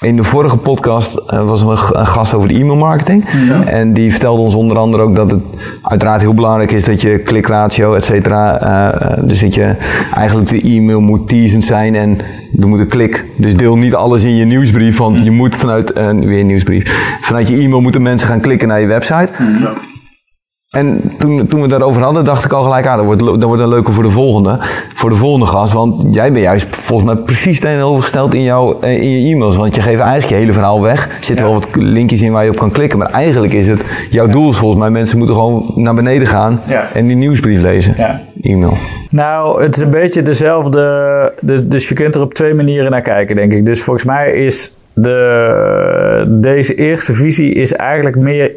in 0.01 0.17
de 0.17 0.25
vorige 0.25 0.57
podcast 0.57 1.17
eh, 1.17 1.45
was 1.45 1.61
er 1.61 1.69
een 1.69 2.07
gast 2.07 2.35
over 2.35 2.49
de 2.49 2.55
e-mailmarketing. 2.55 3.25
En 3.67 3.93
die 3.93 4.11
vertelde 4.11 4.43
ons 4.43 4.55
onder 4.55 4.77
andere 4.79 5.03
ook 5.03 5.15
dat 5.17 5.31
het 5.31 5.43
uiteraard 5.83 6.21
heel 6.21 6.35
belangrijk 6.35 6.73
is 6.73 6.85
dat 6.85 7.01
je 7.01 7.19
klikratio, 7.19 7.95
et 7.95 8.05
cetera. 8.05 8.61
eh, 8.61 9.19
eh, 9.19 9.27
dus 9.27 9.41
dat 9.41 9.55
je 9.55 9.77
eigenlijk 10.15 10.49
de 10.49 10.61
e-mail 10.61 11.01
moet 11.01 11.29
teasend 11.29 11.65
zijn 11.65 11.95
en 11.95 12.19
er 12.61 12.69
moet 12.69 12.79
een 12.79 12.87
klik. 12.87 13.25
Dus 13.37 13.57
deel 13.57 13.77
niet 13.77 13.95
alles 13.95 14.23
in 14.23 14.37
je 14.37 14.45
nieuwsbrief, 14.45 14.99
want 14.99 15.25
je 15.25 15.31
moet 15.31 15.57
vanuit 15.57 15.93
weer 15.95 16.41
een 16.41 16.47
nieuwsbrief. 16.47 17.17
Vanuit 17.21 17.49
je 17.49 17.57
e-mail 17.57 17.81
moeten 17.81 18.03
mensen 18.03 18.29
gaan 18.29 18.41
klikken 18.41 18.69
naar 18.69 18.81
je 18.81 18.87
website. 18.87 19.29
En 20.71 21.13
toen, 21.19 21.47
toen 21.47 21.61
we 21.63 21.69
daarover 21.69 22.03
hadden, 22.03 22.25
dacht 22.25 22.45
ik 22.45 22.53
al 22.53 22.63
gelijk, 22.63 22.87
ah, 22.87 22.97
dat 22.97 23.05
wordt, 23.05 23.21
dat 23.21 23.43
wordt 23.43 23.63
een 23.63 23.69
leuke 23.69 23.93
voor 23.93 24.03
de 24.03 24.11
volgende. 24.11 24.57
Voor 24.95 25.11
de 25.11 25.17
volgende 25.17 25.47
gast. 25.47 25.73
Want 25.73 26.15
jij 26.15 26.33
bent 26.33 26.45
juist 26.45 26.67
volgens 26.77 27.13
mij 27.15 27.23
precies 27.25 27.61
tegenovergesteld 27.61 28.35
in, 28.35 28.43
jouw, 28.43 28.81
eh, 28.81 29.03
in 29.03 29.11
je 29.21 29.33
e-mails. 29.35 29.57
Want 29.57 29.75
je 29.75 29.81
geeft 29.81 30.01
eigenlijk 30.01 30.29
je 30.29 30.35
hele 30.35 30.53
verhaal 30.53 30.83
weg. 30.83 31.05
Er 31.07 31.25
zitten 31.25 31.45
wel 31.45 31.55
wat 31.55 31.69
linkjes 31.77 32.21
in 32.23 32.33
waar 32.33 32.45
je 32.45 32.51
op 32.51 32.57
kan 32.57 32.71
klikken. 32.71 32.99
Maar 32.99 33.11
eigenlijk 33.11 33.53
is 33.53 33.67
het, 33.67 33.85
jouw 34.11 34.27
doel 34.27 34.51
is 34.51 34.57
volgens 34.57 34.81
mij, 34.81 34.91
mensen 34.91 35.19
moeten 35.19 35.35
gewoon 35.35 35.73
naar 35.75 35.95
beneden 35.95 36.27
gaan. 36.29 36.61
Ja. 36.67 36.93
En 36.93 37.07
die 37.07 37.17
nieuwsbrief 37.17 37.61
lezen. 37.63 37.95
Ja. 37.97 38.21
E-mail. 38.43 38.77
Nou, 39.09 39.63
het 39.63 39.77
is 39.77 39.83
een 39.83 39.91
beetje 39.91 40.23
dezelfde. 40.23 40.81
de- 41.41 41.69
Dus 41.69 41.89
je 41.89 41.95
kunt 41.95 42.15
er 42.15 42.21
op 42.21 42.35
twee 42.35 42.55
manieren 42.55 42.91
naar 42.91 43.01
kijken, 43.03 43.37
denk 43.37 43.53
ik. 43.53 43.65
Dus 43.65 43.83
volgens 43.83 44.05
mij 44.07 44.33
is 44.33 44.73
de, 44.95 46.39
deze 46.41 46.75
eerste 46.75 47.15
visie 47.15 47.53
is 47.55 47.73
eigenlijk 47.75 48.17
meer 48.17 48.51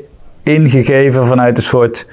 ingegeven 0.44 1.26
vanuit 1.26 1.58
een 1.58 1.64
soort 1.64 2.06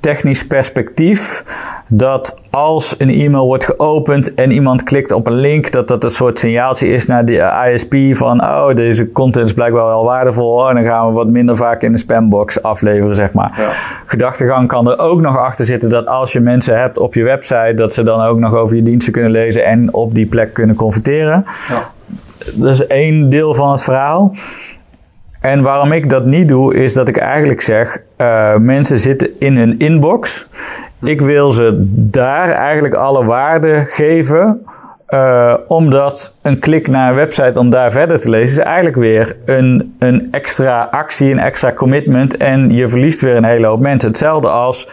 technisch 0.00 0.46
perspectief. 0.46 1.44
Dat 1.88 2.40
als 2.50 2.94
een 2.98 3.10
e-mail 3.10 3.46
wordt 3.46 3.64
geopend 3.64 4.34
en 4.34 4.50
iemand 4.50 4.82
klikt 4.82 5.12
op 5.12 5.26
een 5.26 5.34
link, 5.34 5.72
dat 5.72 5.88
dat 5.88 6.04
een 6.04 6.10
soort 6.10 6.38
signaaltje 6.38 6.88
is 6.88 7.06
naar 7.06 7.24
de 7.24 7.68
ISP 7.72 7.94
van, 8.16 8.42
oh, 8.42 8.74
deze 8.74 9.10
content 9.10 9.46
is 9.46 9.54
blijkbaar 9.54 9.84
wel 9.84 10.04
waardevol. 10.04 10.50
Oh, 10.50 10.74
dan 10.74 10.84
gaan 10.84 11.06
we 11.06 11.12
wat 11.12 11.26
minder 11.26 11.56
vaak 11.56 11.82
in 11.82 11.92
de 11.92 11.98
spambox 11.98 12.62
afleveren, 12.62 13.14
zeg 13.14 13.32
maar. 13.32 13.58
Ja. 13.58 13.70
Gedachtegang 14.06 14.68
kan 14.68 14.90
er 14.90 14.98
ook 14.98 15.20
nog 15.20 15.38
achter 15.38 15.64
zitten 15.64 15.90
dat 15.90 16.06
als 16.06 16.32
je 16.32 16.40
mensen 16.40 16.78
hebt 16.78 16.98
op 16.98 17.14
je 17.14 17.22
website, 17.22 17.74
dat 17.74 17.92
ze 17.92 18.02
dan 18.02 18.20
ook 18.20 18.38
nog 18.38 18.54
over 18.54 18.76
je 18.76 18.82
diensten 18.82 19.12
kunnen 19.12 19.30
lezen 19.30 19.64
en 19.64 19.94
op 19.94 20.14
die 20.14 20.26
plek 20.26 20.52
kunnen 20.52 20.76
converteren. 20.76 21.44
Ja. 21.68 21.90
Dat 22.54 22.70
is 22.70 22.86
één 22.86 23.28
deel 23.28 23.54
van 23.54 23.70
het 23.70 23.82
verhaal. 23.82 24.32
En 25.46 25.62
waarom 25.62 25.92
ik 25.92 26.10
dat 26.10 26.24
niet 26.24 26.48
doe, 26.48 26.74
is 26.74 26.92
dat 26.92 27.08
ik 27.08 27.16
eigenlijk 27.16 27.60
zeg: 27.60 28.02
eh, 28.16 28.56
mensen 28.56 28.98
zitten 28.98 29.30
in 29.38 29.56
hun 29.56 29.78
inbox. 29.78 30.46
Ik 31.02 31.20
wil 31.20 31.50
ze 31.50 31.84
daar 31.94 32.50
eigenlijk 32.50 32.94
alle 32.94 33.24
waarde 33.24 33.84
geven. 33.88 34.64
eh, 35.06 35.54
omdat 35.68 36.34
een 36.42 36.58
klik 36.58 36.88
naar 36.88 37.10
een 37.10 37.16
website 37.16 37.58
om 37.58 37.70
daar 37.70 37.90
verder 37.90 38.20
te 38.20 38.30
lezen 38.30 38.58
is 38.58 38.64
eigenlijk 38.64 38.96
weer 38.96 39.36
een, 39.44 39.96
een 39.98 40.28
extra 40.30 40.88
actie, 40.90 41.30
een 41.30 41.38
extra 41.38 41.72
commitment. 41.72 42.36
En 42.36 42.72
je 42.72 42.88
verliest 42.88 43.20
weer 43.20 43.36
een 43.36 43.44
hele 43.44 43.66
hoop 43.66 43.80
mensen. 43.80 44.08
Hetzelfde 44.08 44.48
als 44.48 44.88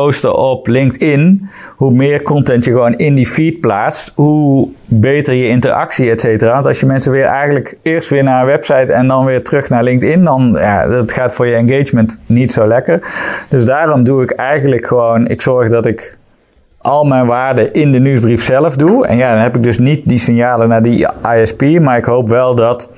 posten 0.00 0.36
op 0.36 0.66
LinkedIn. 0.66 1.48
Hoe 1.76 1.92
meer 1.92 2.22
content 2.22 2.64
je 2.64 2.70
gewoon 2.70 2.96
in 2.96 3.14
die 3.14 3.26
feed 3.26 3.60
plaatst, 3.60 4.12
hoe 4.14 4.68
beter 4.86 5.34
je 5.34 5.48
interactie, 5.48 6.10
et 6.10 6.20
cetera. 6.20 6.52
Want 6.52 6.66
als 6.66 6.80
je 6.80 6.86
mensen 6.86 7.12
weer 7.12 7.24
eigenlijk 7.24 7.76
eerst 7.82 8.08
weer 8.08 8.22
naar 8.22 8.40
een 8.40 8.46
website 8.46 8.92
en 8.92 9.08
dan 9.08 9.24
weer 9.24 9.44
terug 9.44 9.68
naar 9.68 9.82
LinkedIn, 9.82 10.24
dan 10.24 10.56
ja, 10.58 10.86
dat 10.86 11.12
gaat 11.12 11.34
voor 11.34 11.46
je 11.46 11.54
engagement 11.54 12.20
niet 12.26 12.52
zo 12.52 12.66
lekker. 12.66 13.00
Dus 13.48 13.64
daarom 13.64 14.04
doe 14.04 14.22
ik 14.22 14.30
eigenlijk 14.30 14.86
gewoon, 14.86 15.26
ik 15.26 15.40
zorg 15.40 15.70
dat 15.70 15.86
ik 15.86 16.16
al 16.78 17.04
mijn 17.04 17.26
waarden 17.26 17.74
in 17.74 17.92
de 17.92 17.98
nieuwsbrief 17.98 18.42
zelf 18.42 18.76
doe. 18.76 19.06
En 19.06 19.16
ja, 19.16 19.32
dan 19.32 19.42
heb 19.42 19.56
ik 19.56 19.62
dus 19.62 19.78
niet 19.78 20.08
die 20.08 20.18
signalen 20.18 20.68
naar 20.68 20.82
die 20.82 21.06
ISP. 21.36 21.62
Maar 21.80 21.96
ik 21.96 22.04
hoop 22.04 22.28
wel 22.28 22.54
dat. 22.54 22.90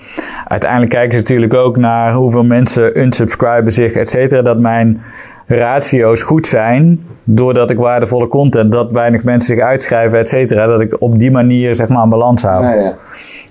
Uiteindelijk 0.46 0.90
kijken 0.90 1.12
ze 1.12 1.18
natuurlijk 1.18 1.54
ook 1.54 1.76
naar 1.76 2.12
hoeveel 2.12 2.44
mensen 2.44 3.00
unsubscriben 3.00 3.72
zich, 3.72 3.92
et 3.92 4.08
cetera. 4.08 4.42
Dat 4.42 4.58
mijn 4.58 5.02
ratio's 5.46 6.22
goed 6.22 6.46
zijn. 6.46 7.06
Doordat 7.24 7.70
ik 7.70 7.78
waardevolle 7.78 8.28
content, 8.28 8.72
dat 8.72 8.92
weinig 8.92 9.24
mensen 9.24 9.56
zich 9.56 9.64
uitschrijven, 9.64 10.18
et 10.18 10.28
cetera. 10.28 10.66
Dat 10.66 10.80
ik 10.80 10.96
op 10.98 11.18
die 11.18 11.30
manier 11.30 11.74
zeg 11.74 11.88
maar 11.88 12.02
een 12.02 12.08
balans 12.08 12.42
hou. 12.42 12.64
Ja, 12.64 12.72
ja. 12.74 12.94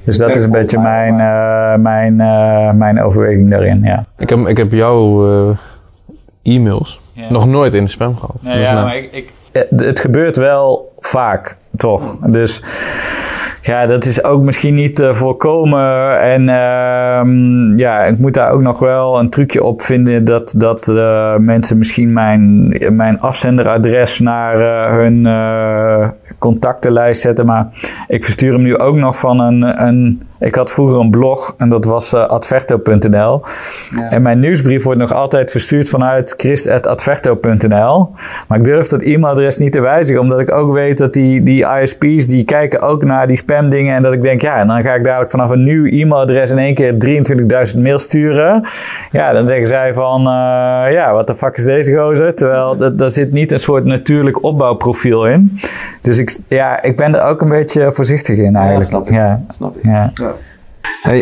Dus 0.05 0.17
dat 0.17 0.35
is 0.35 0.43
een 0.43 0.51
beetje 0.51 0.79
mijn, 0.79 1.19
eh, 1.19 1.75
mijn, 1.75 2.21
eh, 2.21 2.71
mijn 2.71 3.01
overweging 3.01 3.49
daarin. 3.49 3.81
Ja. 3.83 4.05
Ik 4.17 4.29
heb, 4.29 4.47
ik 4.47 4.57
heb 4.57 4.71
jouw 4.71 5.29
eh, 5.29 5.57
e-mails 6.55 7.01
Ja. 7.13 7.31
nog 7.31 7.47
nooit 7.47 7.73
in 7.73 7.83
de 7.83 7.89
spam 7.89 8.15
gehad. 8.17 8.35
Dus 8.41 8.69
nou, 8.69 8.95
ik, 8.95 9.09
ik... 9.11 9.31
Het 9.75 9.99
gebeurt 9.99 10.35
wel 10.35 10.93
vaak, 10.99 11.57
toch? 11.75 12.19
Dus 12.19 12.61
ja, 13.63 13.85
dat 13.85 14.05
is 14.05 14.23
ook 14.23 14.43
misschien 14.43 14.73
niet 14.73 14.95
te 14.95 15.15
voorkomen. 15.15 16.19
En 16.19 16.49
ehm, 16.49 17.77
ja, 17.77 18.03
ik 18.03 18.17
moet 18.17 18.33
daar 18.33 18.51
ook 18.51 18.61
nog 18.61 18.79
wel 18.79 19.19
een 19.19 19.29
trucje 19.29 19.63
op 19.63 19.81
vinden 19.81 20.25
dat, 20.25 20.53
dat 20.57 20.87
eh, 20.87 21.35
mensen 21.37 21.77
misschien 21.77 22.13
mijn, 22.13 22.75
mijn 22.95 23.19
afzenderadres 23.19 24.19
naar 24.19 24.59
eh, 24.59 24.91
hun 24.91 25.25
eh, 25.25 26.09
contactenlijst 26.39 27.21
zetten. 27.21 27.45
Maar 27.45 27.67
ik 28.07 28.23
verstuur 28.23 28.53
hem 28.53 28.61
nu 28.61 28.77
ook 28.77 28.95
nog 28.95 29.19
van 29.19 29.39
een. 29.39 29.85
een 29.85 30.21
ik 30.43 30.55
had 30.55 30.71
vroeger 30.71 30.99
een 30.99 31.09
blog 31.09 31.55
en 31.57 31.69
dat 31.69 31.85
was 31.85 32.13
eh, 32.13 32.25
adverto.nl. 32.25 33.41
Ja. 33.95 34.09
En 34.09 34.21
mijn 34.21 34.39
nieuwsbrief 34.39 34.83
wordt 34.83 34.99
nog 34.99 35.13
altijd 35.13 35.51
verstuurd 35.51 35.89
vanuit 35.89 36.33
christ.adverto.nl. 36.37 38.11
Maar 38.47 38.57
ik 38.57 38.63
durf 38.63 38.87
dat 38.87 39.01
e-mailadres 39.01 39.57
niet 39.57 39.71
te 39.71 39.79
wijzigen, 39.79 40.21
omdat 40.21 40.39
ik 40.39 40.51
ook 40.51 40.73
weet 40.73 40.97
dat 40.97 41.13
die, 41.13 41.43
die 41.43 41.65
ISP's 41.81 42.27
die 42.27 42.43
kijken 42.43 42.81
ook 42.81 43.03
naar 43.03 43.27
die 43.27 43.37
spam 43.53 43.69
dingen. 43.69 43.95
En 43.95 44.01
dat 44.01 44.13
ik 44.13 44.21
denk, 44.21 44.41
ja, 44.41 44.59
en 44.59 44.67
dan 44.67 44.83
ga 44.83 44.93
ik 44.93 45.03
dadelijk 45.03 45.31
vanaf 45.31 45.49
een 45.49 45.63
nieuw 45.63 45.85
e-mailadres 45.85 46.51
in 46.51 46.57
één 46.57 46.73
keer 46.73 46.93
23.000 47.73 47.79
mails 47.81 48.03
sturen. 48.03 48.67
Ja, 49.11 49.31
dan 49.31 49.47
zeggen 49.47 49.67
zij 49.67 49.93
van, 49.93 50.21
uh, 50.21 50.25
ja, 50.91 51.13
wat 51.13 51.27
de 51.27 51.35
fuck 51.35 51.57
is 51.57 51.63
deze 51.63 51.97
gozer? 51.97 52.35
Terwijl 52.35 52.95
daar 52.95 53.09
zit 53.09 53.31
niet 53.31 53.51
een 53.51 53.59
soort 53.59 53.85
natuurlijk 53.85 54.43
opbouwprofiel 54.43 55.27
in. 55.27 55.59
Dus 56.01 56.17
ik, 56.17 56.37
ja, 56.47 56.81
ik 56.81 56.97
ben 56.97 57.15
er 57.15 57.21
ook 57.21 57.41
een 57.41 57.49
beetje 57.49 57.91
voorzichtig 57.91 58.37
in 58.37 58.55
eigenlijk. 58.55 58.89
Ja, 58.89 58.95
snap 58.95 59.07
ik. 59.07 59.13
Ja. 59.13 59.41
Snap 59.49 59.77
ik. 59.77 59.83
Ja. 59.83 60.11
Hey, 61.01 61.21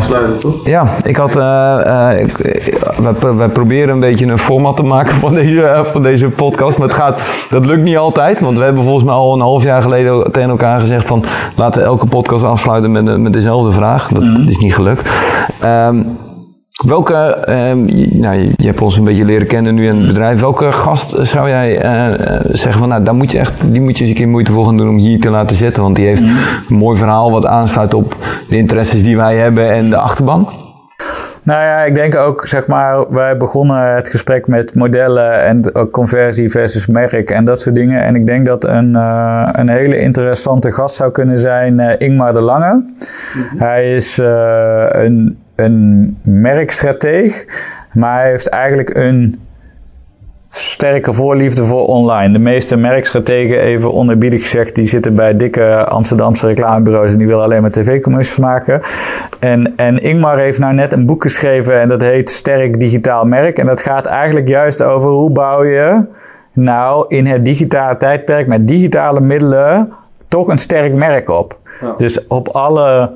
Sluiten 0.00 0.38
toch? 0.38 0.66
ja, 0.66 0.88
ik 1.02 1.16
had. 1.16 1.36
eh, 1.36 2.10
eh, 2.10 2.20
ik- 2.20 2.78
wij, 3.02 3.12
pro- 3.12 3.36
wij 3.36 3.48
proberen 3.48 3.88
een 3.88 4.00
beetje 4.00 4.26
een 4.26 4.38
format 4.38 4.76
te 4.76 4.82
maken 4.82 5.14
van 5.14 5.34
deze, 5.34 5.88
van 5.92 6.02
deze 6.02 6.28
podcast. 6.28 6.78
Maar 6.78 6.88
het 6.88 6.96
gaat, 6.96 7.20
dat 7.50 7.66
lukt 7.66 7.82
niet 7.82 7.96
altijd. 7.96 8.40
Want 8.40 8.58
we 8.58 8.64
hebben 8.64 8.82
volgens 8.84 9.04
mij 9.04 9.14
al 9.14 9.34
een 9.34 9.40
half 9.40 9.62
jaar 9.62 9.82
geleden 9.82 10.32
tegen 10.32 10.50
elkaar 10.50 10.80
gezegd: 10.80 11.06
van 11.06 11.24
laten 11.56 11.80
we 11.82 11.86
elke 11.88 12.06
podcast 12.06 12.44
afsluiten 12.44 12.90
met, 12.90 13.18
met 13.18 13.32
dezelfde 13.32 13.72
vraag. 13.72 14.08
Dat 14.08 14.22
is 14.48 14.58
niet 14.58 14.74
gelukt. 14.74 15.08
Ehm, 15.60 16.02
welke, 16.82 17.14
ehm, 17.14 17.86
je- 17.88 18.14
nou, 18.18 18.36
je, 18.56 18.66
hebt 18.66 18.80
ons 18.80 18.96
een 18.96 19.04
beetje 19.04 19.24
leren 19.24 19.46
kennen 19.46 19.74
nu 19.74 19.86
in 19.86 19.96
het 19.96 20.06
bedrijf. 20.06 20.40
Welke 20.40 20.72
gast 20.72 21.26
zou 21.26 21.48
jij 21.48 21.80
eh, 21.80 22.34
eh, 22.36 22.40
zeggen 22.50 22.80
van, 22.80 22.88
nou, 22.88 23.02
daar 23.02 23.14
moet 23.14 23.30
je 23.30 23.38
echt, 23.38 23.72
die 23.72 23.80
moet 23.80 23.96
je 23.96 24.00
eens 24.02 24.12
een 24.12 24.18
keer 24.18 24.28
moeite 24.28 24.52
voor 24.52 24.64
gaan 24.64 24.76
doen 24.76 24.88
om 24.88 24.96
hier 24.96 25.20
te 25.20 25.30
laten 25.30 25.56
zitten? 25.56 25.82
Want 25.82 25.96
die 25.96 26.06
heeft 26.06 26.22
een 26.22 26.76
mooi 26.76 26.98
verhaal 26.98 27.30
wat 27.30 27.46
aansluit 27.46 27.94
op 27.94 28.16
de 28.48 28.56
interesses 28.56 29.02
die 29.02 29.16
wij 29.16 29.36
hebben 29.36 29.70
en 29.70 29.90
de 29.90 29.96
achterban. 29.96 30.48
Nou 31.42 31.62
ja, 31.62 31.82
ik 31.84 31.94
denk 31.94 32.14
ook, 32.16 32.46
zeg 32.46 32.66
maar, 32.66 33.12
wij 33.12 33.36
begonnen 33.36 33.94
het 33.94 34.08
gesprek 34.08 34.46
met 34.46 34.74
modellen 34.74 35.44
en 35.44 35.74
ook 35.74 35.90
conversie 35.90 36.50
versus 36.50 36.86
merk 36.86 37.30
en 37.30 37.44
dat 37.44 37.60
soort 37.60 37.74
dingen. 37.74 38.02
En 38.02 38.14
ik 38.14 38.26
denk 38.26 38.46
dat 38.46 38.64
een, 38.64 38.96
eh, 38.96 39.48
een 39.52 39.68
hele 39.68 39.98
interessante 39.98 40.72
gast 40.72 40.96
zou 40.96 41.10
kunnen 41.10 41.38
zijn 41.38 41.98
Ingmar 41.98 42.32
de 42.32 42.40
Lange. 42.40 42.84
Hij 43.56 43.94
is 43.94 44.20
een, 44.88 45.43
een 45.54 46.18
merkstrateeg, 46.22 47.46
maar 47.92 48.20
hij 48.20 48.30
heeft 48.30 48.48
eigenlijk 48.48 48.96
een 48.96 49.40
sterke 50.48 51.12
voorliefde 51.12 51.64
voor 51.64 51.86
online. 51.86 52.32
De 52.32 52.38
meeste 52.38 52.76
merkstrategen, 52.76 53.60
even 53.60 53.92
onerbiedig 53.92 54.42
gezegd, 54.42 54.74
die 54.74 54.88
zitten 54.88 55.14
bij 55.14 55.36
dikke 55.36 55.84
Amsterdamse 55.84 56.46
reclamebureaus 56.46 57.12
en 57.12 57.18
die 57.18 57.26
willen 57.26 57.44
alleen 57.44 57.62
maar 57.62 57.70
tv-commercials 57.70 58.38
maken. 58.38 58.80
En, 59.38 59.76
en 59.76 60.02
Ingmar 60.02 60.38
heeft 60.38 60.58
nou 60.58 60.74
net 60.74 60.92
een 60.92 61.06
boek 61.06 61.22
geschreven 61.22 61.80
en 61.80 61.88
dat 61.88 62.02
heet 62.02 62.30
Sterk 62.30 62.80
Digitaal 62.80 63.24
Merk. 63.24 63.58
En 63.58 63.66
dat 63.66 63.80
gaat 63.80 64.06
eigenlijk 64.06 64.48
juist 64.48 64.82
over 64.82 65.08
hoe 65.08 65.30
bouw 65.30 65.64
je 65.64 66.06
nou 66.52 67.04
in 67.08 67.26
het 67.26 67.44
digitale 67.44 67.96
tijdperk 67.96 68.46
met 68.46 68.68
digitale 68.68 69.20
middelen 69.20 69.92
toch 70.28 70.48
een 70.48 70.58
sterk 70.58 70.94
merk 70.94 71.28
op. 71.28 71.58
Ja. 71.80 71.94
Dus 71.96 72.26
op 72.26 72.48
alle 72.48 73.10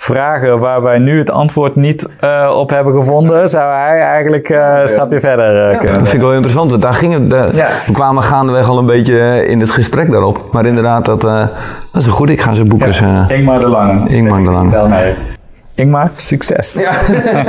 vragen 0.00 0.58
waar 0.58 0.82
wij 0.82 0.98
nu 0.98 1.18
het 1.18 1.30
antwoord 1.30 1.76
niet 1.76 2.08
eh, 2.20 2.54
op 2.58 2.70
hebben 2.70 2.94
gevonden, 2.94 3.48
zou 3.48 3.72
hij 3.72 4.00
eigenlijk 4.00 4.48
eh, 4.48 4.78
een 4.80 4.88
stapje 4.88 5.20
verder 5.20 5.62
eh, 5.64 5.70
Dat 5.72 5.78
kunnen. 5.78 6.00
vind 6.02 6.14
ik 6.14 6.20
wel 6.20 6.32
interessant. 6.32 6.70
want 6.70 6.82
Daar 6.82 6.94
ging 6.94 7.12
het, 7.12 7.30
daar- 7.30 7.54
Ja. 7.56 7.68
We 7.86 7.92
kwamen 7.92 8.22
gaandeweg 8.22 8.68
al 8.68 8.78
een 8.78 8.86
beetje 8.86 9.44
in 9.46 9.60
het 9.60 9.70
gesprek 9.70 10.10
daarop. 10.10 10.48
Maar 10.52 10.66
inderdaad, 10.66 11.04
dat, 11.04 11.24
eh, 11.24 11.38
dat 11.92 12.00
is 12.00 12.06
een 12.06 12.12
goed. 12.12 12.30
Ik 12.30 12.40
ga 12.40 12.52
zijn 12.52 12.68
boek 12.68 12.82
eens... 12.82 13.00
eh, 13.00 13.24
Ingmar 13.28 13.58
de 13.60 13.66
Lange. 13.68 14.08
Ingmar 14.08 14.42
de 14.42 14.50
Lange. 14.50 15.14
Ingmar, 15.74 16.10
succes. 16.16 16.72
Ja, 16.74 16.90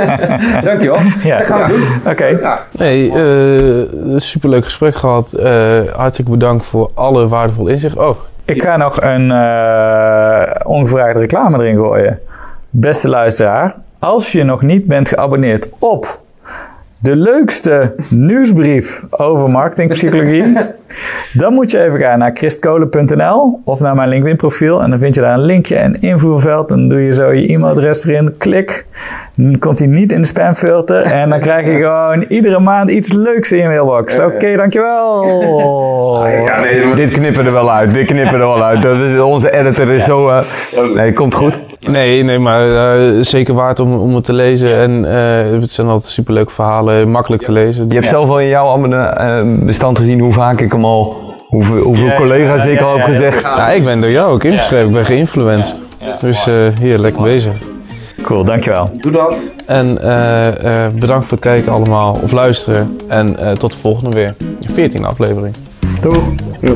Dankjewel. 0.68 0.96
Dat 1.38 1.46
gaan 1.46 1.60
we 1.60 1.66
doen. 2.02 2.12
Oké. 2.12 2.24
Ja. 2.24 2.58
Nee, 2.78 3.12
eh 3.12 4.16
superleuk 4.16 4.64
gesprek 4.64 4.94
gehad. 4.94 5.32
Eh, 5.32 5.78
hartstikke 5.96 6.30
bedankt 6.30 6.66
voor 6.66 6.90
alle 6.94 7.28
waardevolle 7.28 7.70
inzicht. 7.70 7.96
Oh, 7.96 8.16
Ik 8.44 8.62
ga 8.62 8.76
nog 8.76 9.00
een 9.02 9.30
eh 9.30 10.42
ongevraagde 10.66 11.18
reclame 11.18 11.58
erin 11.58 11.76
gooien. 11.76 12.18
Beste 12.72 13.08
luisteraar, 13.08 13.76
als 13.98 14.32
je 14.32 14.44
nog 14.44 14.62
niet 14.62 14.84
bent 14.84 15.08
geabonneerd 15.08 15.68
op 15.78 16.20
de 16.98 17.16
leukste 17.16 17.94
nieuwsbrief 18.10 19.04
over 19.10 19.50
marketingpsychologie, 19.50 20.56
dan 21.32 21.52
moet 21.54 21.70
je 21.70 21.82
even 21.82 21.98
gaan 21.98 22.18
naar 22.18 22.30
christkolen.nl 22.34 23.60
of 23.64 23.80
naar 23.80 23.94
mijn 23.94 24.08
LinkedIn 24.08 24.36
profiel 24.36 24.82
en 24.82 24.90
dan 24.90 24.98
vind 24.98 25.14
je 25.14 25.20
daar 25.20 25.32
een 25.34 25.44
linkje 25.44 25.76
en 25.76 26.00
invoerveld. 26.00 26.68
Dan 26.68 26.88
doe 26.88 27.00
je 27.00 27.14
zo 27.14 27.32
je 27.32 27.46
e-mailadres 27.52 28.04
erin, 28.06 28.34
klik, 28.38 28.86
dan 29.34 29.58
komt 29.58 29.78
hij 29.78 29.88
niet 29.88 30.12
in 30.12 30.20
de 30.20 30.26
spamfilter 30.26 31.02
en 31.02 31.30
dan 31.30 31.38
krijg 31.40 31.66
je 31.66 31.72
gewoon 31.82 32.24
iedere 32.28 32.58
maand 32.60 32.90
iets 32.90 33.12
leuks 33.12 33.52
in 33.52 33.58
je 33.58 33.64
mailbox. 33.66 34.18
Oké, 34.18 34.56
dankjewel. 34.56 35.24
Ja, 36.26 36.60
nee, 36.60 36.84
maar- 36.86 36.96
Dit 36.96 37.10
knippen 37.10 37.46
er 37.46 37.52
wel 37.52 37.72
uit. 37.72 37.94
Dit 37.94 38.06
knippen 38.06 38.32
er 38.32 38.38
wel 38.46 38.64
uit. 38.64 38.82
Dat 38.82 38.98
is, 39.00 39.18
onze 39.18 39.50
editor 39.58 39.88
is 39.90 40.04
zo... 40.04 40.28
eh, 40.28 40.42
nee, 40.94 41.12
komt 41.12 41.34
goed. 41.34 41.58
nee, 41.80 42.22
nee, 42.22 42.38
maar 42.38 42.70
eh, 42.96 43.10
zeker 43.20 43.54
waard 43.54 43.80
om, 43.80 43.94
om 43.94 44.14
het 44.14 44.24
te 44.24 44.32
lezen. 44.32 44.76
En 44.76 45.04
eh, 45.04 45.60
het 45.60 45.70
zijn 45.70 45.86
altijd 45.86 46.12
superleuke 46.12 46.52
verhalen, 46.52 47.10
makkelijk 47.10 47.42
te 47.42 47.52
lezen. 47.52 47.84
Je 47.88 47.94
hebt 47.94 48.06
zelf 48.06 48.28
al 48.28 48.40
in 48.40 48.48
jouw 48.48 48.68
abonne- 48.72 49.58
bestand 49.64 49.98
gezien 49.98 50.20
hoe 50.20 50.32
vaak 50.32 50.60
ik 50.60 50.72
hem 50.72 50.79
al... 50.84 51.28
Hoeveel, 51.46 51.82
hoeveel 51.82 52.06
Ja, 52.06 52.16
collega's 52.16 52.62
ja, 52.62 52.68
ik 52.68 52.78
ja, 52.78 52.84
al 52.84 52.96
heb 52.96 53.06
ja, 53.06 53.12
gezegd. 53.12 53.40
Ja, 53.40 53.70
ik 53.70 53.84
ben 53.84 54.00
door 54.00 54.10
jou 54.10 54.32
ook 54.32 54.44
ingeschreven. 54.44 54.86
Ik 54.86 54.92
ben 54.92 55.04
geïnfluenced. 55.04 55.82
Dus 56.20 56.46
eh, 56.46 56.68
hier, 56.80 56.98
lekker 56.98 57.22
bezig. 57.22 57.54
Cool, 58.22 58.44
dankjewel. 58.44 58.90
Doe 58.96 59.12
dat. 59.12 59.50
En 59.66 60.02
eh, 60.02 60.84
eh, 60.84 60.92
bedankt 60.92 61.26
voor 61.26 61.38
het 61.38 61.46
kijken 61.46 61.72
allemaal, 61.72 62.18
of 62.22 62.32
luisteren. 62.32 62.98
En 63.08 63.38
eh, 63.38 63.52
tot 63.52 63.72
de 63.72 63.78
volgende 63.78 64.16
weer. 64.16 64.34
14e 64.72 65.02
aflevering. 65.02 65.54
Doeg. 66.00 66.30
Ja. 66.60 66.72